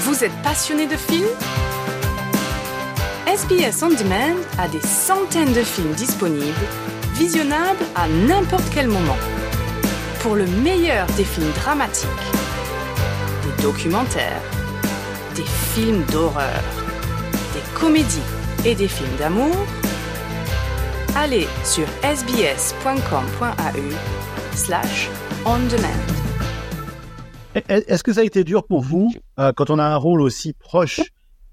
Vous 0.00 0.24
êtes 0.24 0.32
passionné 0.42 0.86
de 0.86 0.96
films? 0.96 1.28
SBS 3.26 3.82
On 3.82 3.90
Demand 3.90 4.40
a 4.58 4.68
des 4.68 4.80
centaines 4.80 5.52
de 5.52 5.62
films 5.62 5.92
disponibles, 5.92 6.66
visionnables 7.16 7.84
à 7.94 8.08
n'importe 8.08 8.64
quel 8.72 8.88
moment. 8.88 9.18
Pour 10.20 10.34
le 10.34 10.46
meilleur 10.46 11.06
des 11.18 11.24
films 11.24 11.52
dramatiques, 11.56 12.08
des 13.44 13.62
documentaires, 13.62 14.42
des 15.36 15.44
films 15.44 16.04
d'horreur, 16.10 16.62
des 17.52 17.78
comédies 17.78 18.22
et 18.64 18.74
des 18.74 18.88
films 18.88 19.16
d'amour, 19.18 19.54
allez 21.16 21.46
sur 21.64 21.86
sbs.com.au 22.02 23.82
slash 24.54 25.08
on 25.44 25.58
demand. 25.68 25.88
Est-ce 27.68 28.02
que 28.04 28.12
ça 28.12 28.20
a 28.20 28.24
été 28.24 28.44
dur 28.44 28.64
pour 28.66 28.82
vous, 28.82 29.10
euh, 29.40 29.52
quand 29.52 29.70
on 29.70 29.78
a 29.78 29.84
un 29.84 29.96
rôle 29.96 30.20
aussi 30.20 30.52
proche, 30.52 31.00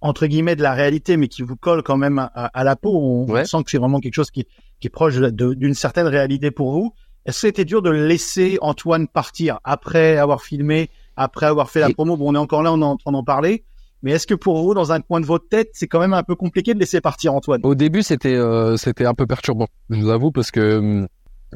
entre 0.01 0.27
guillemets, 0.27 0.55
de 0.55 0.61
la 0.61 0.73
réalité, 0.73 1.17
mais 1.17 1.27
qui 1.27 1.41
vous 1.41 1.55
colle 1.55 1.81
quand 1.83 1.97
même 1.97 2.19
à, 2.19 2.27
à 2.27 2.63
la 2.63 2.75
peau? 2.75 2.91
On, 2.95 3.25
on 3.41 3.45
sent 3.45 3.63
que 3.63 3.71
c'est 3.71 3.77
vraiment 3.77 3.99
quelque 3.99 4.13
chose 4.13 4.29
qui, 4.29 4.45
qui 4.79 4.87
est 4.87 4.89
proche 4.91 5.15
de- 5.15 5.53
d'une 5.53 5.73
certaine 5.73 6.07
réalité 6.07 6.51
pour 6.51 6.71
vous. 6.73 6.93
Est-ce 7.25 7.37
que 7.41 7.47
c'était 7.47 7.65
dur 7.65 7.81
de 7.81 7.89
laisser 7.89 8.59
Antoine 8.61 9.07
partir 9.07 9.59
après 9.63 10.17
avoir 10.17 10.43
filmé, 10.43 10.89
après 11.15 11.47
avoir 11.47 11.71
fait 11.71 11.79
la 11.79 11.89
promo? 11.89 12.17
Bon, 12.17 12.31
on 12.31 12.35
est 12.35 12.39
encore 12.39 12.61
là, 12.61 12.71
on 12.71 12.81
est 12.81 12.85
en 12.85 12.97
train 12.97 13.11
d'en 13.11 13.23
parler. 13.23 13.63
Mais 14.05 14.11
est-ce 14.11 14.27
que 14.27 14.35
pour 14.35 14.61
vous, 14.61 14.75
dans 14.75 14.91
un 14.91 15.01
coin 15.01 15.19
de 15.19 15.25
votre 15.25 15.49
tête, 15.49 15.71
c'est 15.73 15.87
quand 15.87 15.99
même 15.99 16.13
un 16.13 16.21
peu 16.21 16.35
compliqué 16.35 16.75
de 16.75 16.79
laisser 16.79 17.01
partir 17.01 17.33
Antoine? 17.33 17.61
Au 17.63 17.73
début, 17.73 18.03
c'était 18.03 18.35
euh, 18.35 18.77
c'était 18.77 19.07
un 19.07 19.15
peu 19.15 19.25
perturbant, 19.25 19.67
je 19.89 19.99
vous 19.99 20.09
avoue, 20.09 20.29
parce 20.31 20.51
que 20.51 20.77
hum, 20.77 21.07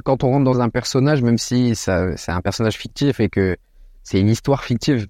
quand 0.03 0.23
on 0.23 0.31
rentre 0.31 0.45
dans 0.45 0.59
un 0.59 0.69
personnage, 0.69 1.21
même 1.21 1.37
si 1.37 1.75
c'est 1.75 1.91
un 1.91 2.41
personnage 2.41 2.75
fictif 2.75 3.19
et 3.19 3.29
que 3.29 3.55
c'est 4.01 4.19
une 4.19 4.29
histoire 4.29 4.63
fictive, 4.63 5.05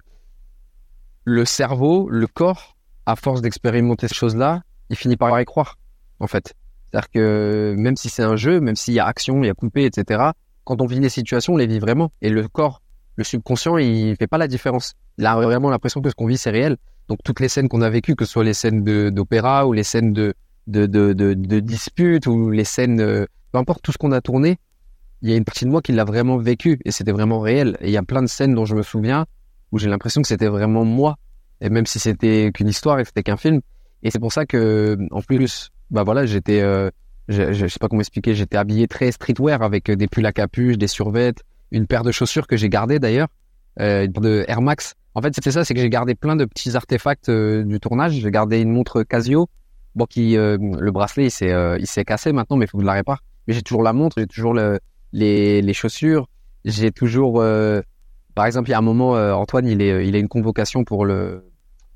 le 1.23 1.45
cerveau, 1.45 2.09
le 2.09 2.27
corps, 2.27 2.75
à 3.05 3.15
force 3.15 3.41
d'expérimenter 3.41 4.09
ces 4.09 4.15
choses-là, 4.15 4.61
il 4.89 4.97
finit 4.97 5.15
par 5.15 5.39
y 5.39 5.45
croire, 5.45 5.77
en 6.19 6.27
fait. 6.27 6.55
C'est-à-dire 6.91 7.09
que 7.09 7.73
même 7.77 7.95
si 7.95 8.09
c'est 8.09 8.23
un 8.23 8.35
jeu, 8.35 8.59
même 8.59 8.75
s'il 8.75 8.95
y 8.95 8.99
a 8.99 9.05
action, 9.05 9.41
il 9.43 9.47
y 9.47 9.49
a 9.49 9.53
coupé, 9.53 9.85
etc., 9.85 10.31
quand 10.65 10.81
on 10.81 10.85
vit 10.85 10.99
les 10.99 11.07
situations, 11.07 11.53
on 11.53 11.57
les 11.57 11.67
vit 11.67 11.79
vraiment. 11.79 12.11
Et 12.21 12.27
le 12.27 12.49
corps, 12.49 12.81
le 13.15 13.23
subconscient, 13.23 13.77
il 13.77 14.17
fait 14.17 14.27
pas 14.27 14.37
la 14.37 14.49
différence. 14.49 14.95
Il 15.17 15.25
a 15.25 15.35
vraiment 15.35 15.69
l'impression 15.69 16.01
que 16.01 16.09
ce 16.09 16.15
qu'on 16.15 16.27
vit, 16.27 16.37
c'est 16.37 16.49
réel. 16.49 16.75
Donc 17.10 17.20
toutes 17.24 17.39
les 17.39 17.49
scènes 17.49 17.68
qu'on 17.68 17.82
a 17.82 17.89
vécues, 17.89 18.16
que 18.16 18.24
ce 18.24 18.32
soit 18.32 18.43
les 18.43 18.53
scènes 18.53 18.84
d'opéra 19.10 19.68
ou 19.68 19.74
les 19.74 19.84
scènes 19.84 20.14
de, 20.14 20.34
de, 20.68 20.86
de, 20.86 21.14
de, 21.14 21.60
disputes 21.60 22.28
ou 22.28 22.51
les 22.51 22.64
scènes, 22.64 23.01
euh, 23.01 23.26
peu 23.51 23.57
importe 23.57 23.82
tout 23.82 23.91
ce 23.91 23.97
qu'on 23.97 24.12
a 24.12 24.22
tourné, 24.22 24.57
il 25.22 25.30
y 25.30 25.34
a 25.34 25.36
une 25.36 25.43
partie 25.43 25.66
de 25.66 25.72
moi 25.72 25.82
qui 25.82 25.91
l'a 25.91 26.05
vraiment 26.05 26.38
vécu 26.38 26.80
et 26.86 26.91
c'était 26.91 27.12
vraiment 27.12 27.39
réel. 27.39 27.78
Et 27.82 27.88
il 27.88 27.91
y 27.91 27.97
a 27.97 28.03
plein 28.03 28.22
de 28.22 28.28
scènes 28.28 28.53
dont 28.53 28.66
je 28.66 28.76
me 28.76 28.84
souviens 28.84 29.26
où 29.72 29.80
j'ai 29.80 29.89
l'impression 29.89 30.22
que 30.22 30.28
c'était 30.28 30.47
vraiment 30.47 30.86
moi. 30.86 31.16
Et 31.62 31.70
même 31.70 31.86
si 31.86 31.99
c'était 31.99 32.51
qu'une 32.53 32.70
histoire 32.70 32.99
et 32.99 33.05
c'était 33.05 33.24
qu'un 33.24 33.38
film. 33.38 33.60
Et 34.03 34.12
c'est 34.12 34.20
pour 34.20 34.32
ça 34.32 34.45
que, 34.45 34.97
en 35.12 35.22
plus, 35.22 35.72
bah 35.91 36.03
voilà, 36.03 36.26
j'étais, 36.26 36.62
euh, 36.62 36.89
je, 37.28 37.51
je 37.51 37.68
sais 37.68 37.80
pas 37.80 37.89
comment 37.89 38.01
expliquer, 38.01 38.34
j'étais 38.34 38.55
habillé 38.55 38.88
très 38.88 39.12
streetwear 39.12 39.62
avec 39.62 39.89
euh, 39.89 39.95
des 39.95 40.07
pulls 40.07 40.26
à 40.26 40.32
capuche, 40.32 40.78
des 40.78 40.88
survêtes, 40.88 41.43
une 41.72 41.86
paire 41.86 42.03
de 42.03 42.12
chaussures 42.12 42.47
que 42.47 42.55
j'ai 42.55 42.70
gardées 42.70 42.99
d'ailleurs, 42.99 43.28
euh, 43.80 44.07
de 44.07 44.45
Air 44.47 44.62
Max. 44.62 44.95
En 45.16 45.22
fait, 45.22 45.34
c'était 45.34 45.51
ça, 45.51 45.64
c'est 45.66 45.74
que 45.74 45.80
j'ai 45.80 45.89
gardé 45.89 46.16
plein 46.16 46.36
de 46.36 46.45
petits 46.45 46.76
artefacts 46.76 47.30
euh, 47.30 47.64
du 47.64 47.80
tournage. 47.80 48.14
J'ai 48.14 48.32
gardé 48.32 48.60
une 48.60 48.72
montre 48.72 49.03
Casio, 49.03 49.49
bon 49.95 50.05
qui, 50.05 50.38
euh, 50.38 50.57
le 50.60 50.91
bracelet, 50.91 51.26
il 51.26 51.32
s'est, 51.32 51.51
euh, 51.51 51.78
il 51.80 51.88
s'est 51.88 52.05
cassé 52.05 52.32
maintenant, 52.32 52.57
mais 52.57 52.66
il 52.66 52.68
faut 52.68 52.78
que 52.78 52.84
je 52.84 52.88
la 52.88 52.93
répare. 52.93 53.24
Mais 53.47 53.53
j'ai 53.53 53.62
toujours 53.62 53.84
la 53.84 53.93
montre, 53.93 54.20
j'ai 54.20 54.28
toujours 54.28 54.53
le, 54.53 54.80
les, 55.12 55.62
les 55.62 55.74
chaussures, 55.74 56.28
j'ai 56.64 56.91
toujours, 56.91 57.41
euh, 57.41 57.82
par 58.36 58.45
exemple, 58.45 58.70
il 58.70 58.72
y 58.72 58.76
a 58.76 58.78
un 58.78 58.82
moment, 58.82 59.16
euh, 59.16 59.34
Antoine, 59.34 59.68
il 59.68 59.82
est, 59.82 60.07
il 60.07 60.16
a 60.16 60.20
une 60.20 60.28
convocation 60.28 60.84
pour 60.84 61.05
le, 61.05 61.43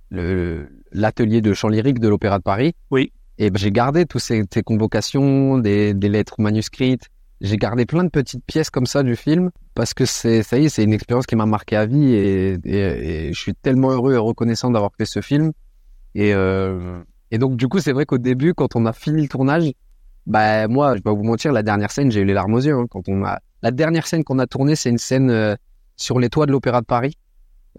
le 0.10 0.68
l'atelier 0.92 1.42
de 1.42 1.54
chant 1.54 1.70
lyrique 1.70 2.00
de 2.00 2.08
l'Opéra 2.08 2.40
de 2.40 2.44
Paris. 2.44 2.74
Oui. 2.92 3.12
Et 3.38 3.50
ben, 3.50 3.58
j'ai 3.58 3.72
gardé 3.72 4.06
toutes 4.06 4.22
ces, 4.22 4.44
ces 4.52 4.64
convocations, 4.64 5.58
des, 5.58 5.94
des 5.94 6.10
lettres 6.10 6.36
manuscrites. 6.40 7.10
J'ai 7.44 7.58
gardé 7.58 7.86
plein 7.86 8.06
de 8.06 8.10
petites 8.10 8.46
pièces 8.46 8.70
comme 8.70 8.86
ça 8.86 9.04
du 9.04 9.18
film 9.18 9.52
parce 9.76 9.94
que 9.94 10.06
c'est 10.06 10.44
ça 10.44 10.58
y 10.58 10.66
est, 10.66 10.70
c'est 10.70 10.84
une 10.84 10.94
expérience 10.94 11.26
qui 11.26 11.36
m'a 11.36 11.46
marqué 11.46 11.76
à 11.76 11.86
vie 11.86 12.14
et, 12.14 12.58
et, 12.64 13.28
et 13.28 13.34
je 13.34 13.40
suis 13.40 13.54
tellement 13.54 13.92
heureux 13.92 14.14
et 14.14 14.18
reconnaissant 14.18 14.72
d'avoir 14.72 14.92
fait 14.98 15.04
ce 15.06 15.20
film. 15.20 15.52
Et, 16.16 16.34
euh, 16.34 17.02
et 17.32 17.38
donc 17.38 17.58
du 17.58 17.68
coup, 17.68 17.80
c'est 17.80 17.92
vrai 17.92 18.06
qu'au 18.06 18.18
début, 18.18 18.54
quand 18.54 18.78
on 18.78 18.86
a 18.86 18.94
fini 18.94 19.22
le 19.22 19.28
tournage, 19.28 19.70
bah 20.26 20.70
moi, 20.70 20.92
je 20.92 20.96
vais 20.96 21.02
pas 21.02 21.12
vous 21.12 21.24
mentir, 21.24 21.52
la 21.52 21.64
dernière 21.64 21.92
scène, 21.92 22.12
j'ai 22.12 22.22
eu 22.22 22.26
les 22.26 22.34
larmes 22.34 22.54
aux 22.54 22.62
yeux. 22.62 22.76
hein, 22.76 22.86
quand 22.90 23.10
on 23.10 23.26
a 23.26 23.40
la 23.62 23.72
dernière 23.72 24.08
scène 24.08 24.24
qu'on 24.24 24.40
a 24.40 24.48
tournée, 24.48 24.78
c'est 24.78 24.90
une 24.90 24.98
scène 24.98 25.30
euh, 25.30 25.56
sur 25.98 26.20
les 26.20 26.30
toits 26.30 26.46
de 26.46 26.54
l'Opéra 26.54 26.80
de 26.80 26.86
Paris 26.86 27.18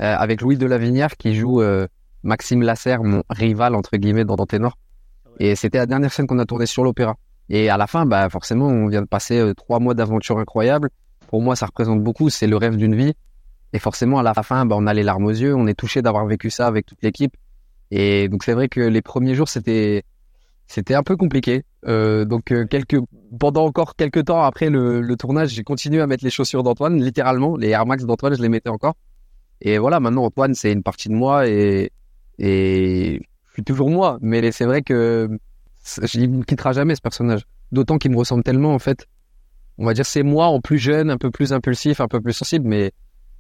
euh, 0.03 0.15
avec 0.15 0.43
Louis 0.43 0.59
de 0.59 0.67
Lavinière 0.67 1.17
qui 1.17 1.35
joue 1.35 1.63
euh, 1.63 1.87
Maxime 2.23 2.61
Lasserre, 2.61 3.03
mon 3.03 3.23
rival 3.31 3.75
entre 3.75 3.97
guillemets 3.97 4.27
dans, 4.27 4.37
dans 4.37 4.45
Ténor. 4.45 4.77
Et 5.41 5.57
c'était 5.57 5.79
la 5.79 5.87
dernière 5.87 6.13
scène 6.13 6.27
qu'on 6.27 6.39
a 6.39 6.45
tournée 6.45 6.67
sur 6.67 6.85
l'opéra. 6.85 7.17
Et 7.49 7.69
à 7.69 7.77
la 7.77 7.87
fin, 7.87 8.07
bah 8.07 8.29
forcément, 8.31 8.67
on 8.67 8.89
vient 8.89 9.03
de 9.03 9.07
passer 9.07 9.39
euh, 9.39 9.55
trois 9.55 9.79
mois 9.79 9.95
d'aventure 9.95 10.39
incroyable. 10.39 10.91
Pour 11.29 11.43
moi, 11.43 11.57
ça 11.57 11.67
représente 11.67 12.03
beaucoup. 12.03 12.31
C'est 12.31 12.47
le 12.47 12.57
rêve 12.57 12.77
d'une 12.77 12.95
vie. 12.95 13.15
Et 13.73 13.79
forcément, 13.79 14.19
à 14.19 14.23
la 14.23 14.35
fin, 14.35 14.65
bah, 14.67 14.77
on 14.79 14.87
a 14.87 14.95
les 14.95 15.03
larmes 15.03 15.27
aux 15.27 15.31
yeux. 15.31 15.55
On 15.55 15.67
est 15.67 15.75
touché 15.75 16.01
d'avoir 16.01 16.27
vécu 16.27 16.51
ça 16.51 16.67
avec 16.67 16.87
toute 16.87 17.03
l'équipe. 17.03 17.35
Et 17.91 18.29
donc, 18.29 18.45
c'est 18.45 18.55
vrai 18.55 18.69
que 18.69 18.81
les 18.81 19.03
premiers 19.03 19.35
jours, 19.35 19.49
c'était 19.49 20.05
c'était 20.67 20.95
un 20.95 21.03
peu 21.03 21.17
compliqué. 21.17 21.65
Euh, 21.87 22.25
donc, 22.25 22.51
euh, 22.51 22.67
quelques 22.67 22.99
pendant 23.39 23.67
encore 23.67 23.97
quelques 23.97 24.25
temps 24.25 24.43
après 24.43 24.71
le, 24.71 25.03
le 25.03 25.17
tournage, 25.17 25.51
j'ai 25.51 25.63
continué 25.63 26.01
à 26.01 26.07
mettre 26.07 26.25
les 26.25 26.31
chaussures 26.31 26.63
d'Antoine, 26.63 27.03
littéralement 27.03 27.57
les 27.57 27.69
Air 27.71 27.85
Max 27.85 28.05
d'Antoine, 28.05 28.35
je 28.35 28.43
les 28.43 28.49
mettais 28.49 28.71
encore. 28.71 28.95
Et 29.61 29.79
voilà, 29.79 30.01
maintenant 30.01 30.25
Antoine, 30.25 30.55
c'est 30.55 30.73
une 30.73 30.83
partie 30.83 31.09
de 31.09 31.15
moi 31.15 31.47
et 31.47 31.91
et 32.39 33.21
je 33.49 33.53
suis 33.53 33.65
toujours 33.65 33.91
moi. 33.91 34.19
Mais 34.21 34.51
c'est 34.53 34.65
vrai 34.65 34.83
que 34.83 35.29
il 36.15 36.31
me 36.31 36.43
quittera 36.45 36.73
jamais 36.73 36.95
ce 36.95 37.01
personnage. 37.01 37.43
D'autant 37.73 37.99
qu'il 37.99 38.11
me 38.11 38.17
ressemble 38.17 38.43
tellement 38.43 38.75
en 38.75 38.79
fait. 38.79 39.07
On 39.79 39.85
va 39.87 39.95
dire 39.95 40.07
c'est 40.07 40.23
moi 40.23 40.47
en 40.47 40.61
plus 40.61 40.79
jeune, 40.79 41.11
un 41.11 41.19
peu 41.19 41.31
plus 41.31 41.53
impulsif, 41.53 42.01
un 42.01 42.09
peu 42.09 42.21
plus 42.21 42.33
sensible, 42.33 42.69
mais 42.69 42.93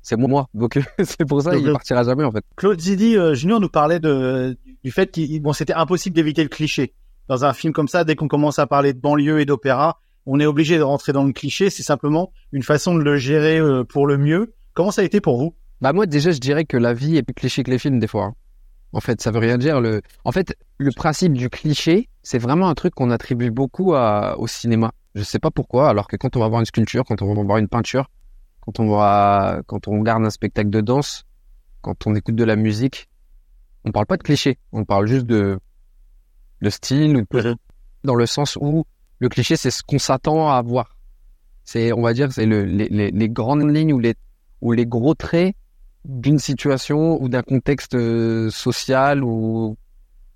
c'est 0.03 0.16
moi. 0.16 0.49
Donc 0.55 0.78
c'est 1.05 1.24
pour 1.26 1.42
ça 1.42 1.53
Donc, 1.53 1.61
il 1.61 1.66
le- 1.66 1.72
partira 1.72 2.03
jamais 2.03 2.24
en 2.24 2.32
fait. 2.32 2.45
Claude 2.57 2.80
Zidi 2.80 3.16
euh, 3.16 3.34
Junior 3.34 3.61
nous 3.61 3.68
parlait 3.68 4.01
de, 4.01 4.57
du 4.82 4.90
fait 4.90 5.11
qu'il 5.11 5.40
bon, 5.40 5.53
c'était 5.53 5.74
impossible 5.74 6.14
d'éviter 6.16 6.42
le 6.42 6.49
cliché. 6.49 6.92
Dans 7.28 7.45
un 7.45 7.53
film 7.55 7.72
comme 7.72 7.88
ça, 7.88 8.05
dès 8.05 8.16
qu'on 8.16 8.28
commence 8.28 8.59
à 8.59 8.66
parler 8.66 8.92
de 8.92 8.99
banlieue 9.01 9.40
et 9.40 9.47
d'opéra, 9.47 9.99
on 10.26 10.40
est 10.40 10.47
obligé 10.47 10.76
de 10.76 10.82
rentrer 10.82 11.12
dans 11.12 11.24
le 11.24 11.32
cliché. 11.32 11.70
C'est 11.70 11.82
simplement 11.82 12.32
une 12.53 12.62
façon 12.62 12.95
de 12.95 13.01
le 13.03 13.16
gérer 13.16 13.59
euh, 13.59 13.84
pour 13.84 14.07
le 14.07 14.18
mieux. 14.18 14.55
Comment 14.74 14.90
ça 14.90 15.03
a 15.03 15.05
été 15.05 15.20
pour 15.20 15.38
vous? 15.38 15.55
Bah 15.80 15.92
moi 15.92 16.07
déjà 16.07 16.32
je 16.32 16.38
dirais 16.38 16.64
que 16.64 16.76
la 16.76 16.92
vie 16.95 17.16
est 17.16 17.22
plus 17.22 17.34
cliché 17.34 17.62
que 17.62 17.70
les 17.70 17.78
films 17.78 17.99
des 18.01 18.07
fois. 18.09 18.24
hein. 18.26 18.34
En 18.95 19.01
fait, 19.01 19.20
ça 19.20 19.30
veut 19.30 19.40
rien 19.40 19.59
dire. 19.59 19.80
Le... 19.80 20.01
En 20.24 20.32
fait, 20.32 20.57
le 20.78 20.90
principe 20.92 21.34
du 21.34 21.51
cliché, 21.51 22.09
c'est 22.22 22.38
vraiment 22.38 22.68
un 22.68 22.74
truc 22.74 22.95
qu'on 22.95 23.11
attribue 23.11 23.51
beaucoup 23.51 23.95
à... 23.95 24.36
au 24.38 24.47
cinéma. 24.47 24.92
Je 25.14 25.22
sais 25.22 25.38
pas 25.38 25.51
pourquoi, 25.51 25.88
alors 25.88 26.09
que 26.09 26.16
quand 26.16 26.36
on 26.36 26.40
va 26.40 26.49
voir 26.49 26.61
une 26.61 26.66
sculpture, 26.66 27.05
quand 27.05 27.20
on 27.20 27.34
va 27.34 27.42
voir 27.42 27.59
une 27.59 27.68
peinture, 27.68 28.11
quand 28.61 28.80
on 28.80 28.88
va, 28.88 29.61
quand 29.66 29.88
on 29.88 29.99
regarde 29.99 30.24
un 30.24 30.30
spectacle 30.30 30.70
de 30.70 30.80
danse, 30.80 31.24
quand 31.82 32.07
on 32.07 32.14
écoute 32.14 32.36
de 32.36 32.45
la 32.45 32.57
musique, 32.57 33.09
on 33.84 33.92
parle 33.92 34.07
pas 34.07 34.16
de 34.16 34.22
cliché. 34.22 34.59
On 34.72 34.84
parle 34.84 35.07
juste 35.07 35.26
de, 35.26 35.59
de 36.62 36.70
style, 36.70 37.16
ou 37.16 37.38
de- 37.38 37.57
dans 38.05 38.14
le 38.14 38.26
sens 38.26 38.57
où 38.61 38.86
le 39.18 39.28
cliché, 39.28 39.57
c'est 39.57 39.70
ce 39.70 39.82
qu'on 39.82 39.99
s'attend 39.99 40.51
à 40.51 40.62
voir. 40.62 40.97
C'est, 41.64 41.92
on 41.92 42.01
va 42.03 42.12
dire, 42.12 42.32
c'est 42.32 42.47
le, 42.47 42.64
les, 42.64 42.88
les, 42.88 43.11
les 43.11 43.28
grandes 43.28 43.68
lignes 43.68 43.92
ou 43.92 43.99
les, 43.99 44.14
ou 44.61 44.72
les 44.72 44.86
gros 44.86 45.14
traits 45.14 45.55
d'une 46.05 46.38
situation 46.38 47.22
ou 47.22 47.28
d'un 47.28 47.42
contexte 47.42 47.94
euh, 47.94 48.50
social 48.50 49.24
ou, 49.24 49.76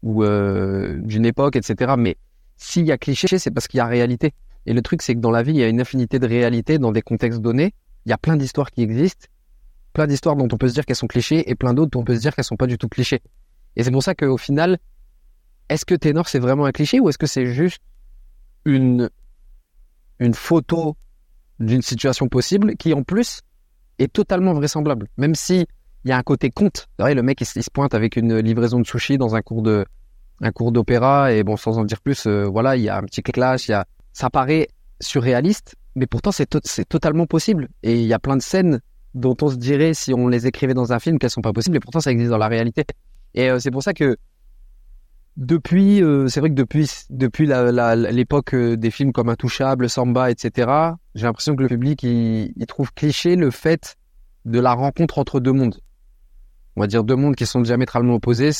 ou 0.02 0.24
euh, 0.24 0.98
d'une 1.02 1.26
époque, 1.26 1.56
etc. 1.56 1.94
Mais 1.98 2.16
s'il 2.56 2.86
y 2.86 2.92
a 2.92 2.98
cliché, 2.98 3.38
c'est 3.38 3.50
parce 3.50 3.68
qu'il 3.68 3.78
y 3.78 3.80
a 3.80 3.86
réalité. 3.86 4.32
Et 4.66 4.72
le 4.72 4.82
truc, 4.82 5.02
c'est 5.02 5.14
que 5.14 5.20
dans 5.20 5.30
la 5.30 5.42
vie, 5.42 5.52
il 5.52 5.58
y 5.58 5.62
a 5.62 5.68
une 5.68 5.80
infinité 5.80 6.18
de 6.18 6.26
réalités 6.26 6.78
dans 6.78 6.92
des 6.92 7.02
contextes 7.02 7.40
donnés. 7.40 7.74
Il 8.06 8.10
y 8.10 8.12
a 8.12 8.18
plein 8.18 8.36
d'histoires 8.36 8.70
qui 8.70 8.82
existent, 8.82 9.26
plein 9.92 10.06
d'histoires 10.06 10.36
dont 10.36 10.48
on 10.50 10.56
peut 10.56 10.68
se 10.68 10.74
dire 10.74 10.86
qu'elles 10.86 10.96
sont 10.96 11.06
clichés 11.06 11.50
et 11.50 11.54
plein 11.54 11.74
d'autres 11.74 11.90
dont 11.90 12.00
on 12.00 12.04
peut 12.04 12.16
se 12.16 12.20
dire 12.20 12.34
qu'elles 12.34 12.44
sont 12.44 12.56
pas 12.56 12.66
du 12.66 12.78
tout 12.78 12.88
clichés. 12.88 13.20
Et 13.76 13.84
c'est 13.84 13.90
pour 13.90 14.02
ça 14.02 14.14
qu'au 14.14 14.36
final, 14.36 14.78
est-ce 15.68 15.84
que 15.84 15.94
Ténor 15.94 16.28
c'est 16.28 16.38
vraiment 16.38 16.64
un 16.64 16.72
cliché 16.72 17.00
ou 17.00 17.08
est-ce 17.08 17.18
que 17.18 17.26
c'est 17.26 17.46
juste 17.46 17.80
une 18.64 19.10
une 20.18 20.34
photo 20.34 20.96
d'une 21.60 21.82
situation 21.82 22.28
possible 22.28 22.76
qui 22.76 22.92
en 22.94 23.02
plus 23.02 23.42
est 23.98 24.12
totalement 24.12 24.54
vraisemblable. 24.54 25.08
Même 25.16 25.34
si 25.34 25.66
il 26.04 26.08
y 26.08 26.12
a 26.12 26.16
un 26.18 26.22
côté 26.22 26.50
vrai, 26.98 27.14
le 27.14 27.22
mec 27.22 27.40
il, 27.40 27.44
se- 27.46 27.70
pointe 27.72 27.94
avec 27.94 28.16
une 28.16 28.38
livraison 28.38 28.78
de 28.80 28.86
sushi 28.86 29.18
dans 29.18 29.34
un 29.34 29.42
cours 29.42 29.62
de 29.62 29.84
un 30.40 30.52
cours 30.52 30.70
d'opéra 30.70 31.32
et 31.32 31.42
bon 31.42 31.56
sans 31.56 31.78
en 31.78 31.84
dire 31.84 32.00
plus, 32.00 32.26
euh, 32.26 32.44
voilà, 32.44 32.76
il 32.76 32.82
y 32.82 32.88
a 32.88 32.96
un 32.96 33.02
petit 33.02 33.22
clash, 33.22 33.68
il 33.68 33.72
y 33.72 33.74
a 33.74 33.84
ça 34.12 34.30
paraît 34.30 34.68
surréaliste, 35.00 35.74
mais 35.96 36.06
pourtant 36.06 36.30
c'est 36.32 36.48
c'est 36.64 36.88
totalement 36.88 37.26
possible. 37.26 37.68
Et 37.82 37.94
il 38.00 38.06
y 38.06 38.12
a 38.12 38.18
plein 38.18 38.36
de 38.36 38.42
scènes 38.42 38.80
dont 39.14 39.36
on 39.42 39.48
se 39.48 39.56
dirait 39.56 39.94
si 39.94 40.14
on 40.14 40.28
les 40.28 40.46
écrivait 40.46 40.74
dans 40.74 40.92
un 40.92 40.98
film 41.00 41.18
qu'elles 41.18 41.30
sont 41.30 41.40
pas 41.40 41.52
possibles 41.52 41.76
et 41.76 41.80
pourtant 41.80 42.00
ça 42.00 42.12
existe 42.12 42.30
dans 42.30 42.38
la 42.38 42.48
réalité. 42.48 42.84
Et 43.34 43.50
euh, 43.50 43.58
c'est 43.58 43.70
pour 43.70 43.82
ça 43.82 43.94
que 43.94 44.16
depuis, 45.38 46.02
euh, 46.02 46.26
c'est 46.26 46.40
vrai 46.40 46.50
que 46.50 46.56
depuis 46.56 46.90
depuis 47.10 47.46
l'époque 47.46 48.54
euh, 48.54 48.76
des 48.76 48.90
films 48.90 49.12
comme 49.12 49.28
Intouchable, 49.28 49.88
Samba, 49.88 50.32
etc. 50.32 50.68
J'ai 51.14 51.26
l'impression 51.26 51.54
que 51.54 51.62
le 51.62 51.68
public 51.68 52.02
il, 52.02 52.52
il 52.56 52.66
trouve 52.66 52.92
cliché 52.92 53.36
le 53.36 53.52
fait 53.52 53.96
de 54.44 54.58
la 54.58 54.72
rencontre 54.72 55.18
entre 55.18 55.38
deux 55.38 55.52
mondes. 55.52 55.80
On 56.74 56.80
va 56.80 56.88
dire 56.88 57.04
deux 57.04 57.14
mondes 57.14 57.36
qui 57.36 57.46
sont 57.46 57.60
diamétralement 57.60 58.14
opposés. 58.14 58.50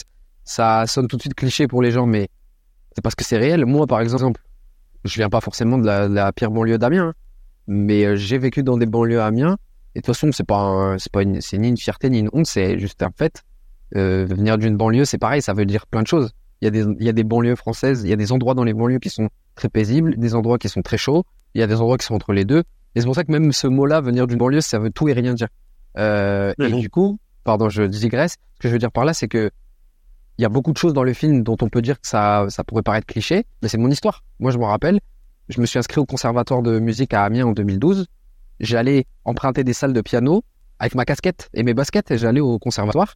Ça 0.44 0.86
sonne 0.86 1.08
tout 1.08 1.16
de 1.16 1.20
suite 1.20 1.34
cliché 1.34 1.66
pour 1.66 1.82
les 1.82 1.90
gens, 1.90 2.06
mais 2.06 2.28
c'est 2.94 3.02
parce 3.02 3.16
que 3.16 3.24
c'est 3.24 3.38
réel. 3.38 3.66
Moi, 3.66 3.88
par 3.88 4.00
exemple, 4.00 4.40
je 5.04 5.14
viens 5.16 5.28
pas 5.28 5.40
forcément 5.40 5.78
de 5.78 5.86
la, 5.86 6.06
la 6.06 6.32
pire 6.32 6.52
banlieue 6.52 6.78
d'Amiens, 6.78 7.08
hein, 7.08 7.14
mais 7.66 8.04
euh, 8.04 8.14
j'ai 8.14 8.38
vécu 8.38 8.62
dans 8.62 8.78
des 8.78 8.86
banlieues 8.86 9.20
à 9.20 9.26
Amiens. 9.26 9.56
Et 9.96 9.98
de 9.98 10.04
toute 10.04 10.14
façon, 10.14 10.30
c'est 10.30 10.46
pas, 10.46 10.94
c'est 10.98 11.10
pas 11.10 11.22
c'est 11.40 11.58
ni 11.58 11.70
une 11.70 11.76
fierté 11.76 12.08
ni 12.08 12.20
une 12.20 12.30
honte, 12.32 12.46
c'est 12.46 12.78
juste 12.78 13.02
un 13.02 13.10
fait. 13.16 13.42
Euh, 13.96 14.24
venir 14.26 14.58
d'une 14.58 14.76
banlieue, 14.76 15.04
c'est 15.04 15.18
pareil, 15.18 15.42
ça 15.42 15.54
veut 15.54 15.66
dire 15.66 15.88
plein 15.88 16.02
de 16.02 16.06
choses. 16.06 16.32
Il 16.60 16.64
y 16.64 16.68
a 16.68 16.70
des, 16.70 16.84
il 16.98 17.06
y 17.06 17.08
a 17.08 17.12
des 17.12 17.24
banlieues 17.24 17.56
françaises, 17.56 18.02
il 18.02 18.10
y 18.10 18.12
a 18.12 18.16
des 18.16 18.32
endroits 18.32 18.54
dans 18.54 18.64
les 18.64 18.74
banlieues 18.74 18.98
qui 18.98 19.10
sont 19.10 19.28
très 19.54 19.68
paisibles, 19.68 20.16
des 20.16 20.34
endroits 20.34 20.58
qui 20.58 20.68
sont 20.68 20.82
très 20.82 20.98
chauds, 20.98 21.24
il 21.54 21.60
y 21.60 21.64
a 21.64 21.66
des 21.66 21.76
endroits 21.76 21.98
qui 21.98 22.06
sont 22.06 22.14
entre 22.14 22.32
les 22.32 22.44
deux. 22.44 22.62
Et 22.94 23.00
c'est 23.00 23.06
pour 23.06 23.14
ça 23.14 23.24
que 23.24 23.30
même 23.30 23.52
ce 23.52 23.66
mot-là, 23.66 24.00
venir 24.00 24.26
d'une 24.26 24.38
banlieue, 24.38 24.60
ça 24.60 24.78
veut 24.78 24.90
tout 24.90 25.08
et 25.08 25.12
rien 25.12 25.34
dire. 25.34 25.48
Euh, 25.98 26.52
Et 26.58 26.70
du 26.72 26.90
coup, 26.90 27.18
pardon, 27.44 27.68
je 27.68 27.82
digresse. 27.84 28.36
Ce 28.54 28.58
que 28.60 28.68
je 28.68 28.72
veux 28.72 28.78
dire 28.78 28.90
par 28.90 29.04
là, 29.04 29.14
c'est 29.14 29.28
que 29.28 29.50
il 30.38 30.42
y 30.42 30.44
a 30.44 30.48
beaucoup 30.48 30.72
de 30.72 30.78
choses 30.78 30.92
dans 30.92 31.02
le 31.02 31.12
film 31.12 31.42
dont 31.42 31.56
on 31.62 31.68
peut 31.68 31.82
dire 31.82 32.00
que 32.00 32.06
ça, 32.06 32.46
ça 32.48 32.62
pourrait 32.62 32.82
paraître 32.82 33.06
cliché, 33.06 33.44
mais 33.60 33.68
c'est 33.68 33.78
mon 33.78 33.90
histoire. 33.90 34.22
Moi, 34.38 34.52
je 34.52 34.58
me 34.58 34.64
rappelle, 34.64 35.00
je 35.48 35.60
me 35.60 35.66
suis 35.66 35.78
inscrit 35.80 36.00
au 36.00 36.06
conservatoire 36.06 36.62
de 36.62 36.78
musique 36.78 37.12
à 37.12 37.24
Amiens 37.24 37.46
en 37.46 37.52
2012. 37.52 38.06
J'allais 38.60 39.06
emprunter 39.24 39.64
des 39.64 39.72
salles 39.72 39.92
de 39.92 40.00
piano 40.00 40.42
avec 40.78 40.94
ma 40.94 41.04
casquette 41.04 41.48
et 41.54 41.64
mes 41.64 41.74
baskets 41.74 42.10
et 42.12 42.18
j'allais 42.18 42.40
au 42.40 42.58
conservatoire. 42.60 43.14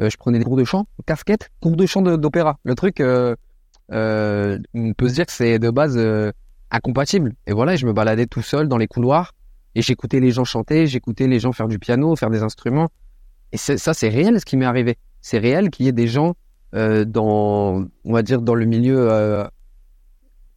Euh, 0.00 0.10
je 0.10 0.16
prenais 0.16 0.38
des 0.38 0.44
cours 0.44 0.56
de 0.56 0.64
chant, 0.64 0.86
casquette, 1.06 1.50
cours 1.60 1.76
de 1.76 1.86
chant 1.86 2.02
d'opéra. 2.02 2.58
Le 2.62 2.74
truc, 2.74 3.00
euh, 3.00 3.34
euh, 3.92 4.58
on 4.74 4.92
peut 4.92 5.08
se 5.08 5.14
dire 5.14 5.26
que 5.26 5.32
c'est 5.32 5.58
de 5.58 5.70
base 5.70 5.98
incompatible. 6.70 7.34
Et 7.46 7.52
voilà, 7.52 7.76
je 7.76 7.86
me 7.86 7.92
baladais 7.92 8.26
tout 8.26 8.42
seul 8.42 8.68
dans 8.68 8.76
les 8.76 8.86
couloirs 8.86 9.34
et 9.74 9.82
j'écoutais 9.82 10.20
les 10.20 10.30
gens 10.30 10.44
chanter, 10.44 10.86
j'écoutais 10.86 11.26
les 11.26 11.40
gens 11.40 11.52
faire 11.52 11.68
du 11.68 11.78
piano, 11.78 12.14
faire 12.16 12.30
des 12.30 12.42
instruments. 12.42 12.88
Et 13.52 13.56
ça, 13.56 13.94
c'est 13.94 14.08
réel 14.08 14.38
ce 14.40 14.44
qui 14.44 14.56
m'est 14.56 14.66
arrivé. 14.66 14.96
C'est 15.20 15.38
réel 15.38 15.70
qu'il 15.70 15.86
y 15.86 15.88
ait 15.88 15.92
des 15.92 16.06
gens 16.06 16.34
dans, 16.72 17.86
on 18.04 18.12
va 18.12 18.22
dire, 18.22 18.42
dans 18.42 18.54
le 18.54 18.66
milieu, 18.66 19.08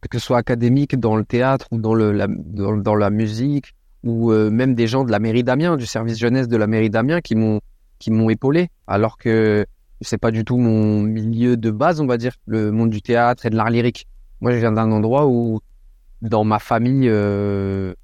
que 0.08 0.18
ce 0.18 0.26
soit 0.26 0.38
académique, 0.38 0.98
dans 1.00 1.16
le 1.16 1.24
théâtre 1.24 1.66
ou 1.72 1.78
dans, 1.78 1.94
le, 1.94 2.12
la, 2.12 2.26
dans, 2.28 2.94
la 2.94 3.10
musique, 3.10 3.74
ou 4.04 4.30
même 4.30 4.74
des 4.74 4.86
gens 4.86 5.04
de 5.04 5.10
la 5.10 5.18
mairie 5.18 5.42
d'Amiens, 5.42 5.76
du 5.76 5.86
service 5.86 6.18
jeunesse 6.18 6.48
de 6.48 6.56
la 6.56 6.66
mairie 6.66 6.90
d'Amiens, 6.90 7.22
qui 7.22 7.34
m'ont 7.34 7.60
qui 8.02 8.10
m'ont 8.10 8.28
épaulé, 8.28 8.68
alors 8.88 9.16
que 9.16 9.64
c'est 10.00 10.18
pas 10.18 10.32
du 10.32 10.44
tout 10.44 10.56
mon 10.56 11.00
milieu 11.00 11.56
de 11.56 11.70
base, 11.70 12.00
on 12.00 12.06
va 12.06 12.16
dire, 12.16 12.34
le 12.46 12.72
monde 12.72 12.90
du 12.90 13.00
théâtre 13.00 13.46
et 13.46 13.50
de 13.50 13.56
l'art 13.56 13.70
lyrique. 13.70 14.08
Moi, 14.40 14.50
je 14.52 14.56
viens 14.58 14.72
d'un 14.72 14.90
endroit 14.90 15.28
où, 15.28 15.60
dans 16.20 16.42
ma 16.42 16.58
famille, 16.58 17.08
euh, 17.08 17.94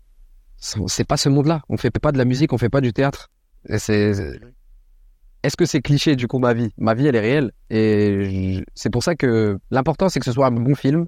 c'est 0.57 1.07
pas 1.07 1.17
ce 1.17 1.29
monde-là. 1.29 1.63
On 1.69 1.77
fait 1.77 1.91
pas 1.91 2.13
de 2.13 2.19
la 2.19 2.25
musique, 2.25 2.53
on 2.53 2.59
fait 2.59 2.69
pas 2.69 2.81
du 2.81 2.93
théâtre. 2.93 3.29
Est-ce 3.69 5.57
que 5.57 5.67
c'est 5.67 5.83
cliché 5.83 6.15
du 6.15 6.29
coup 6.29 6.39
ma 6.39 6.55
vie? 6.55 6.71
Ma 6.79 6.95
vie 6.95 7.07
elle 7.07 7.17
est 7.17 7.21
réelle 7.21 7.53
et 7.71 8.65
c'est 8.75 8.91
pour 8.91 9.03
ça 9.03 9.15
que 9.15 9.59
l'important 9.71 10.09
c'est 10.09 10.19
que 10.21 10.25
ce 10.25 10.33
soit 10.33 10.47
un 10.47 10.53
bon 10.53 10.75
film. 10.75 11.07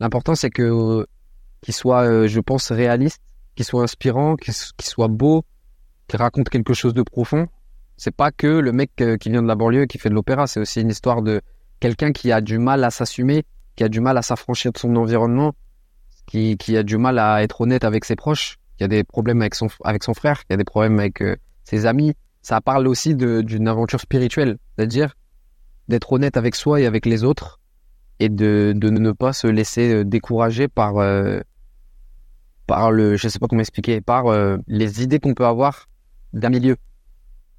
L'important 0.00 0.34
c'est 0.34 0.50
que 0.50 1.06
qu'il 1.64 1.74
soit, 1.74 2.02
euh, 2.02 2.28
je 2.28 2.40
pense, 2.40 2.70
réaliste, 2.70 3.22
qu'il 3.54 3.64
soit 3.64 3.82
inspirant, 3.82 4.36
qu'il 4.36 4.52
soit 4.52 5.08
beau, 5.08 5.44
qu'il 6.08 6.18
raconte 6.18 6.50
quelque 6.50 6.74
chose 6.74 6.92
de 6.92 7.02
profond. 7.02 7.48
C'est 7.96 8.14
pas 8.14 8.32
que 8.32 8.46
le 8.46 8.72
mec 8.72 8.90
euh, 9.00 9.16
qui 9.16 9.30
vient 9.30 9.42
de 9.42 9.46
la 9.46 9.54
banlieue 9.54 9.86
qui 9.86 9.98
fait 9.98 10.08
de 10.08 10.14
l'opéra, 10.14 10.46
c'est 10.46 10.60
aussi 10.60 10.80
une 10.80 10.90
histoire 10.90 11.22
de 11.22 11.40
quelqu'un 11.80 12.12
qui 12.12 12.32
a 12.32 12.40
du 12.40 12.58
mal 12.58 12.82
à 12.82 12.90
s'assumer, 12.90 13.44
qui 13.76 13.84
a 13.84 13.88
du 13.88 14.00
mal 14.00 14.18
à 14.18 14.22
s'affranchir 14.22 14.72
de 14.72 14.78
son 14.78 14.94
environnement, 14.96 15.54
qui, 16.26 16.56
a 16.76 16.82
du 16.82 16.96
mal 16.96 17.18
à 17.18 17.42
être 17.42 17.60
honnête 17.60 17.84
avec 17.84 18.04
ses 18.04 18.16
proches, 18.16 18.58
qui 18.78 18.84
a 18.84 18.88
des 18.88 19.04
problèmes 19.04 19.42
avec 19.42 19.54
son, 19.54 19.68
avec 19.84 20.02
son 20.02 20.14
frère, 20.14 20.44
qui 20.44 20.52
a 20.52 20.56
des 20.56 20.64
problèmes 20.64 20.98
avec 20.98 21.20
euh, 21.22 21.36
ses 21.62 21.86
amis. 21.86 22.14
Ça 22.42 22.60
parle 22.60 22.88
aussi 22.88 23.14
d'une 23.14 23.68
aventure 23.68 24.00
spirituelle, 24.00 24.58
c'est-à-dire 24.76 25.14
d'être 25.88 26.12
honnête 26.12 26.36
avec 26.36 26.56
soi 26.56 26.80
et 26.80 26.86
avec 26.86 27.06
les 27.06 27.24
autres 27.24 27.60
et 28.18 28.28
de, 28.28 28.72
de 28.74 28.90
ne 28.90 29.12
pas 29.12 29.32
se 29.32 29.46
laisser 29.46 29.92
euh, 29.92 30.04
décourager 30.04 30.66
par, 30.66 30.94
par 32.66 32.90
le, 32.90 33.16
je 33.16 33.28
sais 33.28 33.38
pas 33.38 33.46
comment 33.46 33.60
expliquer, 33.60 34.00
par 34.00 34.24
les 34.66 35.02
idées 35.02 35.20
qu'on 35.20 35.34
peut 35.34 35.46
avoir 35.46 35.88
d'un 36.32 36.50
milieu. 36.50 36.76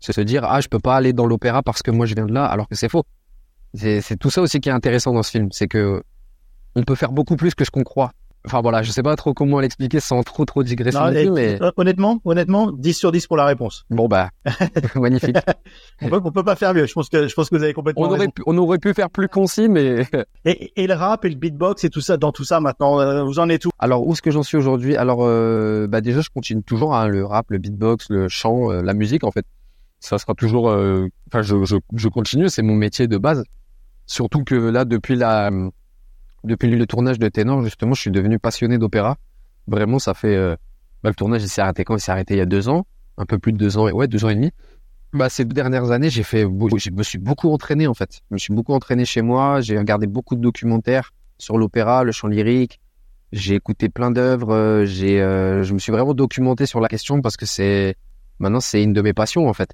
C'est 0.06 0.14
se 0.14 0.22
dire, 0.22 0.43
ah, 0.43 0.62
je 0.62 0.68
peux 0.68 0.78
pas 0.78 0.95
aller 0.95 1.14
dans 1.14 1.26
l'opéra 1.26 1.64
parce 1.64 1.82
que 1.82 1.89
moi 1.89 2.06
je 2.06 2.14
viens 2.14 2.28
de 2.28 2.34
là, 2.34 2.45
alors 2.45 2.68
que 2.68 2.76
c'est 2.76 2.89
faux. 2.89 3.06
C'est 3.74 4.20
tout 4.20 4.30
ça 4.30 4.41
aussi 4.41 4.60
qui 4.60 4.70
est 4.70 4.72
intéressant 4.72 5.14
dans 5.14 5.24
ce 5.24 5.32
film, 5.32 5.47
c'est 5.51 5.68
que 5.68 6.03
on 6.76 6.84
peut 6.84 6.93
faire 6.93 7.12
beaucoup 7.12 7.38
plus 7.38 7.56
que 7.56 7.66
ce 7.66 7.72
qu'on 7.72 7.84
croit. 7.84 8.12
Enfin 8.45 8.62
voilà, 8.62 8.84
je 8.84 8.91
sais 8.91 9.01
pas 9.01 9.16
trop 9.16 9.34
comment 9.34 9.60
l'expliquer 9.60 9.99
sans 9.99 10.22
trop 10.22 10.45
trop 10.45 10.62
digresser 10.62 10.99
mais 11.34 11.58
Honnêtement, 11.78 12.20
honnêtement, 12.24 12.72
10 12.72 12.93
sur 12.93 13.12
10 13.12 13.26
pour 13.26 13.38
la 13.38 13.45
réponse. 13.45 13.86
bon 13.89 14.08
bah 14.08 14.30
magnifique. 14.95 15.38
On 16.03 16.10
peut, 16.10 16.22
on 16.24 16.32
peut 16.32 16.43
pas 16.43 16.56
faire 16.56 16.76
mieux. 16.76 16.86
Je 16.86 16.93
pense 16.93 17.10
que, 17.10 17.28
je 17.28 17.34
pense 17.34 17.49
que 17.49 17.56
vous 17.56 17.64
avez 17.64 17.74
complètement 17.74 18.03
On 18.03 18.12
aurait 18.12 18.28
pu, 18.28 18.43
on 18.45 18.56
aurait 18.60 18.78
pu 18.78 18.93
faire 18.93 19.10
plus 19.10 19.28
concis, 19.28 19.68
mais 19.68 20.06
Et, 20.45 20.72
et 20.76 20.86
le 20.86 20.93
rap 20.93 21.26
et 21.26 21.30
le 21.30 21.36
beatbox 21.36 21.84
et 21.86 21.89
tout 21.89 22.01
ça, 22.01 22.18
dans 22.18 22.32
tout 22.32 22.43
ça 22.43 22.60
maintenant, 22.60 22.99
euh, 22.99 23.24
vous 23.24 23.39
en 23.39 23.49
êtes 23.49 23.66
où? 23.66 23.72
Alors, 23.80 24.06
où 24.06 24.14
est-ce 24.14 24.22
que 24.22 24.30
j'en 24.30 24.43
suis 24.43 24.58
aujourd'hui? 24.58 24.95
Alors, 24.95 25.20
euh, 25.22 25.88
bah 25.88 26.01
déjà, 26.01 26.22
je 26.22 26.30
continue 26.30 26.62
toujours 26.62 26.95
hein, 26.95 27.08
le 27.08 27.26
rap, 27.26 27.47
le 27.49 27.58
beatbox, 27.58 28.10
le 28.10 28.30
chant, 28.30 28.72
euh, 28.72 28.84
la 28.84 28.93
musique, 28.93 29.24
en 29.24 29.32
fait. 29.32 29.45
Ça 30.06 30.18
sera 30.18 30.34
toujours... 30.36 30.70
euh, 30.70 31.08
Enfin, 31.28 31.41
je, 31.41 32.08
continue, 32.08 32.49
c'est 32.49 32.62
mon 32.62 32.76
métier 32.76 33.08
de 33.08 33.18
base. 33.18 33.43
Surtout 34.06 34.43
que 34.43 34.56
là, 34.56 34.86
depuis 34.86 35.16
le 35.16 36.86
tournage 36.86 37.20
de 37.20 37.28
Ténor, 37.28 37.64
justement, 37.64 37.93
je 37.93 38.01
suis 38.01 38.12
devenu 38.12 38.38
passionné 38.39 38.78
d'opéra. 38.78 39.18
Vraiment, 39.68 39.99
ça 39.99 40.14
fait... 40.14 40.36
euh, 40.36 40.56
bah, 41.03 41.10
le 41.10 41.16
tournage, 41.16 41.43
il 41.43 41.49
s'est 41.49 41.62
arrêté 41.62 41.84
quand? 41.84 41.95
Il 41.95 42.01
s'est 42.01 42.12
arrêté 42.12 42.36
il 42.36 42.38
y 42.38 42.41
a 42.41 42.45
deux 42.45 42.70
ans. 42.70 42.86
Un 43.18 43.26
peu 43.26 43.39
plus 43.39 43.51
de 43.53 43.58
deux 43.58 43.78
ans. 43.78 43.88
et 43.88 43.91
Ouais, 43.91 44.08
deux 44.08 44.24
ans 44.26 44.30
et 44.30 44.36
demi. 44.36 44.51
Bah, 45.14 45.30
ces 45.30 45.45
deux 45.45 45.53
dernières 45.53 45.91
années, 45.91 46.10
j'ai 46.10 46.24
fait... 46.24 46.41
Je 46.43 46.91
me 46.91 47.03
suis 47.03 47.20
beaucoup 47.20 47.51
entraîné, 47.51 47.88
en 47.88 47.93
fait. 47.93 48.22
Je 48.30 48.36
me 48.36 48.38
suis 48.38 48.53
beaucoup 48.53 48.74
entraîné 48.74 49.06
chez 49.06 49.22
moi. 49.22 49.62
J'ai 49.62 49.78
regardé 49.78 50.08
beaucoup 50.08 50.36
de 50.36 50.41
documentaires 50.41 51.12
sur 51.38 51.58
l'opéra, 51.58 52.03
le 52.03 52.12
chant 52.12 52.28
lyrique. 52.28 52.80
J'ai 53.32 53.56
écouté 53.56 53.89
plein 53.89 54.12
d'œuvres, 54.12 54.53
euh, 54.53 54.86
j'ai, 54.86 55.18
je 55.18 55.74
me 55.74 55.80
suis 55.80 55.91
vraiment 55.91 56.14
documenté 56.14 56.66
sur 56.68 56.80
la 56.80 56.88
question 56.88 57.22
parce 57.22 57.36
que 57.36 57.45
c'est, 57.45 57.95
maintenant 58.39 58.62
c'est 58.62 58.82
une 58.82 58.93
de 58.93 59.01
mes 59.01 59.12
passions 59.14 59.49
en 59.49 59.53
fait. 59.53 59.72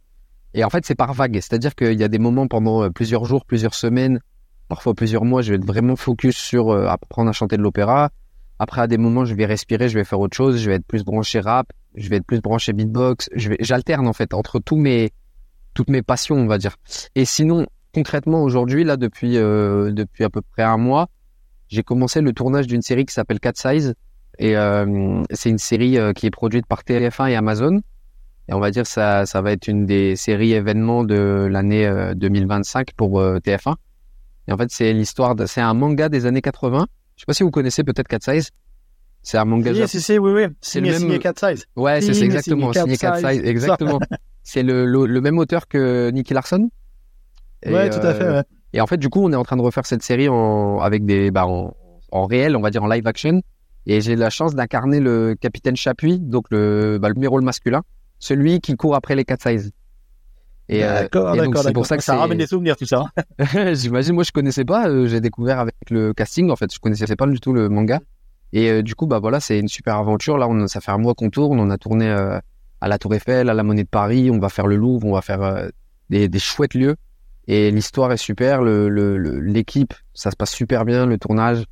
Et 0.54 0.64
en 0.64 0.70
fait 0.70 0.86
c'est 0.86 0.96
par 0.96 1.14
vague, 1.14 1.36
c'est-à-dire 1.36 1.76
qu'il 1.76 2.00
y 2.00 2.04
a 2.04 2.08
des 2.08 2.20
moments 2.20 2.48
pendant 2.48 2.84
euh, 2.84 2.90
plusieurs 2.90 3.26
jours, 3.26 3.46
plusieurs 3.46 3.74
semaines, 3.74 4.20
parfois 4.68 4.94
plusieurs 4.94 5.26
mois, 5.26 5.42
je 5.42 5.52
vais 5.52 5.58
être 5.58 5.66
vraiment 5.66 5.96
focus 5.96 6.38
sur 6.38 6.70
euh, 6.70 6.88
apprendre 6.88 7.30
à 7.30 7.34
chanter 7.34 7.58
de 7.58 7.62
l'opéra. 7.62 8.10
Après 8.60 8.82
à 8.82 8.88
des 8.88 8.98
moments 8.98 9.26
je 9.26 9.34
vais 9.34 9.46
respirer, 9.46 9.90
je 9.90 9.98
vais 9.98 10.04
faire 10.04 10.20
autre 10.20 10.36
chose, 10.36 10.58
je 10.58 10.70
vais 10.70 10.76
être 10.76 10.86
plus 10.86 11.04
branché 11.04 11.40
rap, 11.40 11.68
je 11.96 12.10
vais 12.10 12.18
être 12.18 12.26
plus 12.26 12.42
branché 12.42 12.74
beatbox, 12.74 13.30
j'alterne 13.36 14.08
en 14.08 14.14
fait 14.14 14.34
entre 14.34 14.60
tous 14.60 14.78
mes, 14.78 15.12
toutes 15.74 15.90
mes 15.90 16.02
passions 16.02 16.36
on 16.36 16.48
va 16.48 16.58
dire. 16.58 16.76
Et 17.16 17.26
sinon 17.26 17.66
concrètement 17.94 18.44
aujourd'hui 18.44 18.84
là 18.84 18.98
depuis 18.98 19.38
euh, 19.38 19.92
depuis 19.92 20.24
à 20.24 20.30
peu 20.30 20.42
près 20.42 20.64
un 20.64 20.78
mois 20.78 21.10
j'ai 21.68 21.84
commencé 21.84 22.22
le 22.22 22.34
tournage 22.34 22.68
d'une 22.68 22.82
série 22.82 23.06
qui 23.06 23.14
s'appelle 23.14 23.40
Cat 23.40 23.54
Size 23.56 23.96
et 24.40 24.56
euh, 24.58 25.24
c'est 25.32 25.50
une 25.50 25.58
série 25.58 25.98
euh, 25.98 26.14
qui 26.14 26.26
est 26.26 26.32
produite 26.32 26.66
par 26.66 26.82
TF1 26.82 27.30
et 27.30 27.36
Amazon 27.36 27.82
et 28.52 28.54
on 28.54 28.60
va 28.60 28.70
dire 28.70 28.86
ça 28.86 29.26
ça 29.26 29.42
va 29.42 29.52
être 29.54 29.68
une 29.68 29.86
des 29.88 30.16
séries 30.16 30.52
événements 30.54 31.04
de 31.04 31.48
l'année 31.50 31.88
euh, 31.88 32.14
2025 32.14 32.94
pour 32.96 33.20
euh, 33.20 33.38
TF1 33.40 33.76
et 34.48 34.52
en 34.54 34.58
fait 34.58 34.70
c'est 34.70 34.94
l'histoire 34.94 35.36
de, 35.36 35.46
c'est 35.48 35.62
un 35.62 35.74
manga 35.74 36.10
des 36.10 36.26
années 36.28 36.42
80 36.42 36.86
je 37.16 37.22
sais 37.22 37.26
pas 37.26 37.34
si 37.34 37.44
vous 37.44 37.52
connaissez 37.52 37.84
peut-être 37.84 38.08
Cat 38.08 38.20
Size 38.22 38.50
c'est 39.24 39.38
un 39.38 39.46
manga 39.46 39.70
Si, 39.72 39.76
japonais. 39.76 39.88
si, 39.88 40.02
si, 40.02 40.18
oui, 40.18 40.32
oui. 40.34 40.44
c'est 40.62 40.80
Signé- 40.80 40.94
signé 40.98 41.20
Cat 41.20 41.34
Size. 41.38 41.66
ouais 41.76 42.02
c'est 42.02 42.14
c'est 42.14 42.26
exactement 42.26 42.74
signé 42.74 42.98
Cat 42.98 43.22
Cat 43.22 43.32
Size 43.34 43.42
exactement 43.46 44.00
c'est 44.44 44.64
le, 44.64 44.86
le 44.86 45.06
le 45.06 45.22
même 45.22 45.38
auteur 45.38 45.68
que 45.68 46.10
Nicky 46.12 46.34
Larson 46.34 46.70
Et, 47.64 47.72
Ouais, 47.72 47.90
tout 47.90 48.00
à 48.06 48.14
fait, 48.16 48.24
euh, 48.24 48.38
ouais. 48.40 48.44
Et 48.74 48.82
en 48.82 48.88
fait, 48.88 48.98
du 48.98 49.10
coup, 49.10 49.22
on 49.24 49.32
est 49.32 49.36
en 49.36 49.44
train 49.44 49.58
de 49.58 49.62
refaire 49.62 49.86
cette 49.86 50.02
série 50.02 50.30
en, 50.30 50.80
avec 50.80 51.06
des, 51.06 51.30
bah, 51.30 51.46
en, 51.46 51.76
en 52.12 52.26
réel, 52.26 52.56
on 52.56 52.62
va 52.62 52.72
dire 52.72 52.82
en 52.84 52.88
live 52.88 53.06
action. 53.06 53.42
Et 53.86 54.00
j'ai 54.02 54.16
la 54.16 54.30
chance 54.32 54.56
d'incarner 54.56 55.00
le 55.02 55.36
capitaine 55.40 55.76
Chapuis, 55.76 56.20
donc 56.20 56.46
le, 56.52 56.98
bah, 57.00 57.10
le 57.10 57.14
premier 57.14 57.28
rôle 57.28 57.44
masculin, 57.44 57.82
celui 58.22 58.62
qui 58.62 58.76
court 58.78 58.96
après 58.96 59.16
les 59.16 59.26
cat 59.26 59.36
size. 59.42 59.72
Et, 60.70 60.86
euh, 60.86 61.02
D'accord, 61.02 61.36
et 61.36 61.40
donc, 61.40 61.48
d'accord, 61.48 61.64
c'est 61.64 61.74
pour 61.74 61.82
d'accord. 61.84 61.86
ça 61.88 61.98
que 61.98 62.04
Ça 62.04 62.14
c'est- 62.14 62.20
ramène 62.20 62.38
des 62.38 62.48
souvenirs, 62.48 62.78
tout 62.78 62.86
ça. 62.86 63.04
hein. 63.40 63.74
J'imagine, 63.74 64.14
moi 64.16 64.24
je 64.24 64.32
connaissais 64.32 64.64
pas, 64.64 64.88
euh, 64.88 65.06
j'ai 65.08 65.20
découvert 65.20 65.60
avec 65.60 65.76
le 65.90 66.14
casting 66.14 66.50
en 66.50 66.56
fait, 66.56 66.74
je 66.74 66.80
connaissais 66.80 67.14
pas 67.18 67.28
du 67.28 67.42
tout 67.42 67.52
le 67.52 67.68
manga. 67.68 68.00
Et 68.54 68.70
euh, 68.70 68.82
du 68.82 68.96
coup, 68.96 69.06
bah 69.08 69.20
voilà, 69.20 69.40
c'est 69.42 69.60
une 69.60 69.68
super 69.68 69.98
aventure. 69.98 70.38
Là, 70.38 70.48
on, 70.48 70.68
ça 70.68 70.80
fait 70.80 70.92
un 70.92 70.98
mois 70.98 71.14
qu'on 71.14 71.30
tourne, 71.30 71.60
on 71.60 71.70
a 71.70 71.78
tourné 71.78 72.10
à 72.10 72.88
la 72.88 72.98
Tour 72.98 73.14
Eiffel, 73.16 73.50
à 73.50 73.54
la 73.54 73.64
Monnaie 73.64 73.84
de 73.84 73.90
Paris, 73.90 74.30
on 74.32 74.40
va 74.40 74.50
faire 74.50 74.68
le 74.68 74.76
Louvre, 74.78 75.06
on 75.08 75.14
va 75.14 75.22
faire 75.22 75.70
des, 76.10 76.28
des 76.30 76.40
chouettes 76.40 76.74
lieux. 76.74 76.96
Et 77.48 77.72
l'histoire 77.72 78.12
est 78.12 78.18
super, 78.18 78.62
le, 78.62 78.88
le, 78.88 79.18
le- 79.18 79.40
l'équipe, 79.42 79.94
ça 80.14 80.32
se 80.32 80.36
passe 80.36 80.52
super 80.52 80.86
bien, 80.86 81.06
le 81.06 81.18
tournage. 81.18 81.64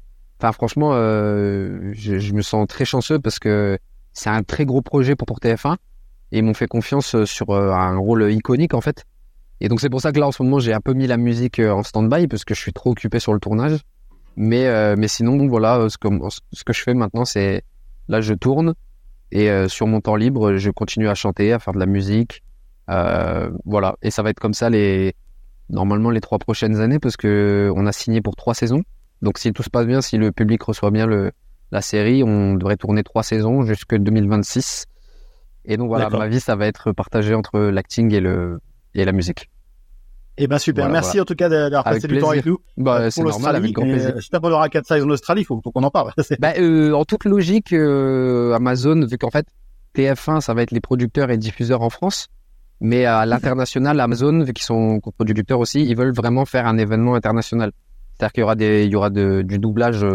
Enfin, 0.41 0.51
franchement, 0.51 0.93
je, 0.93 1.91
je 2.19 2.33
me 2.33 2.41
sens 2.41 2.65
très 2.67 2.85
chanceux 2.85 3.19
parce 3.19 3.39
que 3.39 3.77
c'est 4.13 4.29
un 4.29 4.43
très 4.43 4.65
gros 4.65 4.81
projet 4.81 5.15
pour, 5.15 5.25
pour 5.25 5.39
TF1 5.39 5.75
et 6.31 6.39
ils 6.39 6.43
m'ont 6.43 6.53
fait 6.53 6.67
confiance 6.67 7.15
euh, 7.15 7.25
sur 7.25 7.49
euh, 7.51 7.71
un 7.71 7.97
rôle 7.97 8.31
iconique 8.31 8.73
en 8.73 8.81
fait. 8.81 9.05
Et 9.61 9.67
donc 9.67 9.81
c'est 9.81 9.89
pour 9.89 10.01
ça 10.01 10.11
que 10.11 10.19
là 10.19 10.27
en 10.27 10.31
ce 10.31 10.41
moment 10.43 10.59
j'ai 10.59 10.73
un 10.73 10.81
peu 10.81 10.93
mis 10.93 11.07
la 11.07 11.17
musique 11.17 11.59
euh, 11.59 11.71
en 11.71 11.83
stand-by 11.83 12.27
parce 12.27 12.45
que 12.45 12.53
je 12.53 12.61
suis 12.61 12.73
trop 12.73 12.91
occupé 12.91 13.19
sur 13.19 13.33
le 13.33 13.39
tournage. 13.39 13.79
Mais 14.35 14.95
mais 14.95 15.09
sinon 15.09 15.47
voilà 15.47 15.89
ce 15.89 15.97
que 15.97 16.07
ce 16.53 16.63
que 16.63 16.71
je 16.71 16.81
fais 16.81 16.93
maintenant 16.93 17.25
c'est 17.25 17.63
là 18.07 18.21
je 18.21 18.33
tourne 18.33 18.73
et 19.33 19.49
sur 19.67 19.85
mon 19.85 19.99
temps 19.99 20.15
libre 20.15 20.55
je 20.55 20.69
continue 20.71 21.09
à 21.09 21.15
chanter, 21.15 21.51
à 21.51 21.59
faire 21.59 21.73
de 21.73 21.79
la 21.79 21.85
musique. 21.85 22.41
Voilà 22.87 23.97
et 24.01 24.11
ça 24.11 24.23
va 24.23 24.29
être 24.29 24.39
comme 24.39 24.53
ça 24.53 24.69
les 24.69 25.13
normalement 25.69 26.09
les 26.09 26.21
trois 26.21 26.37
prochaines 26.37 26.79
années 26.79 26.99
parce 26.99 27.17
que 27.17 27.69
on 27.75 27.85
a 27.85 27.91
signé 27.91 28.21
pour 28.21 28.37
trois 28.37 28.53
saisons. 28.53 28.83
Donc 29.21 29.39
si 29.39 29.51
tout 29.51 29.63
se 29.63 29.69
passe 29.69 29.87
bien, 29.87 29.99
si 29.99 30.17
le 30.17 30.31
public 30.31 30.61
reçoit 30.63 30.91
bien 30.91 31.05
la 31.71 31.81
série, 31.81 32.23
on 32.23 32.53
devrait 32.53 32.77
tourner 32.77 33.03
trois 33.03 33.23
saisons 33.23 33.63
jusque 33.63 33.95
2026. 33.97 34.85
Et 35.65 35.77
donc 35.77 35.87
voilà, 35.87 36.09
ma 36.09 36.27
vie 36.27 36.39
ça 36.39 36.55
va 36.55 36.67
être 36.67 36.91
partagée 36.91 37.35
entre 37.35 37.59
l'acting 37.59 38.13
et 38.13 38.19
le 38.19 38.59
et 38.95 39.05
la 39.05 39.11
musique. 39.11 39.49
Eh 40.41 40.47
ben 40.47 40.57
super, 40.57 40.85
Voilà, 40.85 40.93
merci 40.93 41.09
voilà. 41.17 41.21
en 41.23 41.25
tout 41.25 41.35
cas 41.35 41.49
d'avoir 41.49 41.83
passé 41.83 42.07
du 42.07 42.17
temps 42.19 42.29
avec 42.29 42.45
nous. 42.45 42.59
Bah, 42.77 43.01
euh, 43.01 43.09
c'est 43.09 43.21
normal, 43.23 43.57
avec 43.57 43.73
grand 43.73 43.83
plaisir. 43.83 44.11
euh, 44.11 44.15
J'espère 44.15 44.39
qu'on 44.39 44.51
aura 44.51 44.69
4 44.69 44.85
size 44.87 45.03
en 45.03 45.09
Australie, 45.09 45.41
il 45.41 45.45
faut, 45.45 45.59
faut 45.61 45.71
qu'on 45.71 45.83
en 45.83 45.91
parle. 45.91 46.13
Bah, 46.39 46.53
euh, 46.57 46.93
en 46.93 47.03
toute 47.03 47.25
logique, 47.25 47.73
euh, 47.73 48.53
Amazon, 48.53 49.05
vu 49.05 49.17
qu'en 49.17 49.29
fait 49.31 49.45
TF1, 49.95 50.39
ça 50.39 50.53
va 50.53 50.61
être 50.61 50.71
les 50.71 50.79
producteurs 50.79 51.29
et 51.29 51.37
diffuseurs 51.37 51.81
en 51.81 51.89
France, 51.89 52.27
mais 52.79 53.03
à 53.03 53.25
l'international, 53.25 53.99
Amazon, 53.99 54.43
vu 54.43 54.53
qu'ils 54.53 54.63
sont 54.65 55.01
coproducteurs 55.01 55.59
aussi, 55.59 55.85
ils 55.85 55.97
veulent 55.97 56.13
vraiment 56.13 56.45
faire 56.45 56.67
un 56.67 56.77
événement 56.77 57.15
international. 57.15 57.73
C'est-à-dire 58.13 58.31
qu'il 58.31 58.41
y 58.41 58.43
aura 58.43 58.55
des, 58.55 58.85
il 58.85 58.91
y 58.91 58.95
aura 58.95 59.09
de- 59.09 59.41
du 59.41 59.59
doublage 59.59 60.05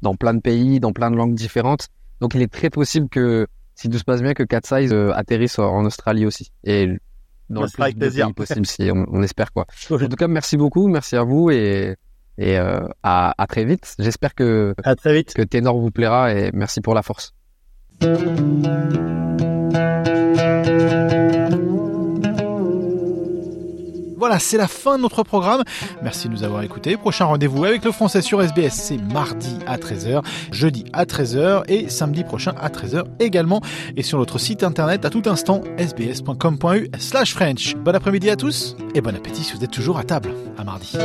dans 0.00 0.14
plein 0.14 0.34
de 0.34 0.40
pays, 0.40 0.78
dans 0.78 0.92
plein 0.92 1.10
de 1.10 1.16
langues 1.16 1.34
différentes. 1.34 1.88
Donc, 2.20 2.34
il 2.36 2.42
est 2.42 2.52
très 2.52 2.70
possible 2.70 3.08
que, 3.08 3.48
si 3.74 3.88
tout 3.88 3.98
se 3.98 4.04
passe 4.04 4.22
bien, 4.22 4.34
que 4.34 4.42
Cat 4.42 4.60
Size 4.64 4.92
euh, 4.92 5.12
atterrisse 5.14 5.58
en- 5.58 5.84
Australie 5.84 6.26
aussi. 6.26 6.50
Et 6.64 6.88
dans 7.50 7.62
Ça 7.62 7.66
le 7.66 7.92
plus 7.92 7.98
de 8.28 8.32
possible, 8.32 8.66
si 8.66 8.90
on, 8.90 9.04
on 9.10 9.22
espère 9.22 9.52
quoi. 9.52 9.66
En 9.90 9.98
tout 9.98 10.16
cas, 10.16 10.28
merci 10.28 10.56
beaucoup, 10.56 10.88
merci 10.88 11.16
à 11.16 11.22
vous 11.22 11.50
et, 11.50 11.96
et 12.38 12.58
euh, 12.58 12.80
à, 13.02 13.34
à 13.36 13.46
très 13.46 13.64
vite. 13.64 13.94
J'espère 13.98 14.34
que, 14.34 14.74
à 14.84 14.94
très 14.96 15.14
vite. 15.14 15.34
que 15.34 15.42
Ténor 15.42 15.78
vous 15.78 15.90
plaira 15.90 16.32
et 16.34 16.50
merci 16.54 16.80
pour 16.80 16.94
la 16.94 17.02
force. 17.02 17.34
Voilà, 24.22 24.38
c'est 24.38 24.56
la 24.56 24.68
fin 24.68 24.98
de 24.98 25.02
notre 25.02 25.24
programme. 25.24 25.64
Merci 26.00 26.28
de 26.28 26.32
nous 26.32 26.44
avoir 26.44 26.62
écoutés. 26.62 26.96
Prochain 26.96 27.24
rendez-vous 27.24 27.64
avec 27.64 27.84
le 27.84 27.90
français 27.90 28.22
sur 28.22 28.40
SBS, 28.40 28.72
c'est 28.72 28.96
mardi 28.96 29.58
à 29.66 29.78
13h, 29.78 30.22
jeudi 30.52 30.84
à 30.92 31.06
13h 31.06 31.64
et 31.66 31.88
samedi 31.88 32.22
prochain 32.22 32.54
à 32.60 32.68
13h 32.68 33.02
également. 33.18 33.60
Et 33.96 34.04
sur 34.04 34.18
notre 34.18 34.38
site 34.38 34.62
internet 34.62 35.04
à 35.04 35.10
tout 35.10 35.22
instant, 35.26 35.62
sbs.com.u 35.76 36.88
slash 37.00 37.34
French. 37.34 37.74
Bon 37.74 37.96
après-midi 37.96 38.30
à 38.30 38.36
tous 38.36 38.76
et 38.94 39.00
bon 39.00 39.16
appétit 39.16 39.42
si 39.42 39.56
vous 39.56 39.64
êtes 39.64 39.72
toujours 39.72 39.98
à 39.98 40.04
table. 40.04 40.32
À 40.56 40.62
mardi. 40.62 40.96